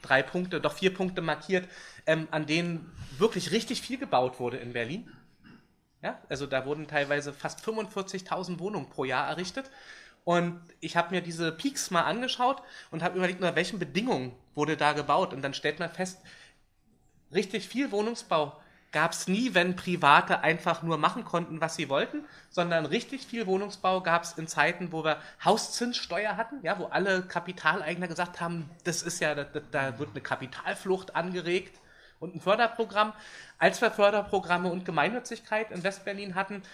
[0.00, 1.68] drei Punkte, doch vier Punkte markiert,
[2.06, 5.10] ähm, an denen wirklich richtig viel gebaut wurde in Berlin.
[6.02, 9.70] Ja, also da wurden teilweise fast 45.000 Wohnungen pro Jahr errichtet.
[10.26, 14.76] Und ich habe mir diese Peaks mal angeschaut und habe überlegt, unter welchen Bedingungen wurde
[14.76, 15.32] da gebaut.
[15.32, 16.18] Und dann stellt man fest,
[17.32, 22.24] richtig viel Wohnungsbau gab es nie, wenn Private einfach nur machen konnten, was sie wollten,
[22.50, 27.22] sondern richtig viel Wohnungsbau gab es in Zeiten, wo wir Hauszinssteuer hatten, ja, wo alle
[27.22, 31.78] Kapitaleigner gesagt haben, das ist ja, da, da wird eine Kapitalflucht angeregt
[32.18, 33.12] und ein Förderprogramm.
[33.58, 36.64] Als wir Förderprogramme und Gemeinnützigkeit in Westberlin hatten,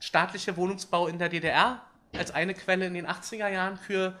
[0.00, 1.82] staatliche Wohnungsbau in der DDR
[2.18, 4.18] als eine Quelle in den 80er Jahren für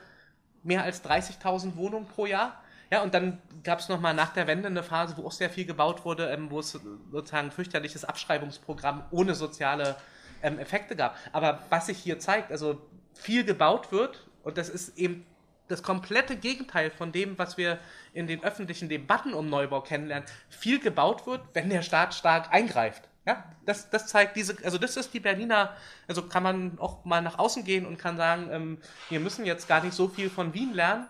[0.62, 2.60] mehr als 30.000 Wohnungen pro Jahr.
[2.90, 5.64] Ja, und dann gab es nochmal nach der Wende eine Phase, wo auch sehr viel
[5.64, 6.78] gebaut wurde, ähm, wo es
[7.10, 9.96] sozusagen ein fürchterliches Abschreibungsprogramm ohne soziale
[10.42, 11.16] ähm, Effekte gab.
[11.32, 12.80] Aber was sich hier zeigt, also
[13.14, 15.26] viel gebaut wird, und das ist eben
[15.68, 17.78] das komplette Gegenteil von dem, was wir
[18.12, 20.28] in den öffentlichen Debatten um Neubau kennenlernen.
[20.50, 23.08] Viel gebaut wird, wenn der Staat stark eingreift.
[23.26, 25.74] Ja, das, das zeigt diese, also das ist die Berliner,
[26.06, 28.78] also kann man auch mal nach außen gehen und kann sagen, ähm,
[29.08, 31.06] wir müssen jetzt gar nicht so viel von Wien lernen,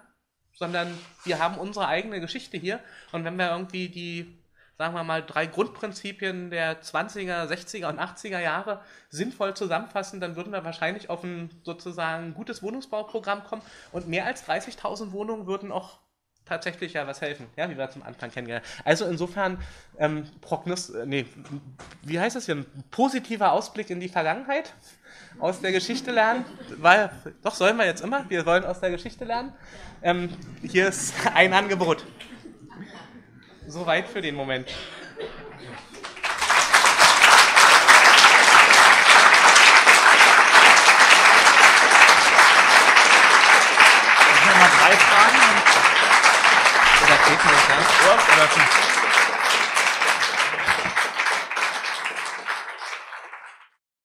[0.53, 2.79] sondern wir haben unsere eigene Geschichte hier.
[3.11, 4.39] Und wenn wir irgendwie die,
[4.79, 10.53] sagen wir mal, drei Grundprinzipien der 20er, 60er und 80er Jahre sinnvoll zusammenfassen, dann würden
[10.53, 15.99] wir wahrscheinlich auf ein sozusagen gutes Wohnungsbauprogramm kommen und mehr als 30.000 Wohnungen würden auch
[16.47, 19.59] tatsächlich ja was helfen, ja, wie wir zum Anfang kennengelernt Also insofern,
[19.99, 21.27] ähm, Prognos, äh, nee,
[22.03, 22.57] wie heißt das hier?
[22.57, 24.75] Ein positiver Ausblick in die Vergangenheit,
[25.39, 26.45] aus der Geschichte lernen,
[26.79, 27.11] weil,
[27.43, 29.53] doch sollen wir jetzt immer, wir wollen aus der Geschichte lernen.
[30.03, 30.29] Ähm,
[30.63, 32.05] hier ist ein Angebot.
[33.67, 34.69] Soweit für den Moment.
[48.47, 48.84] Ich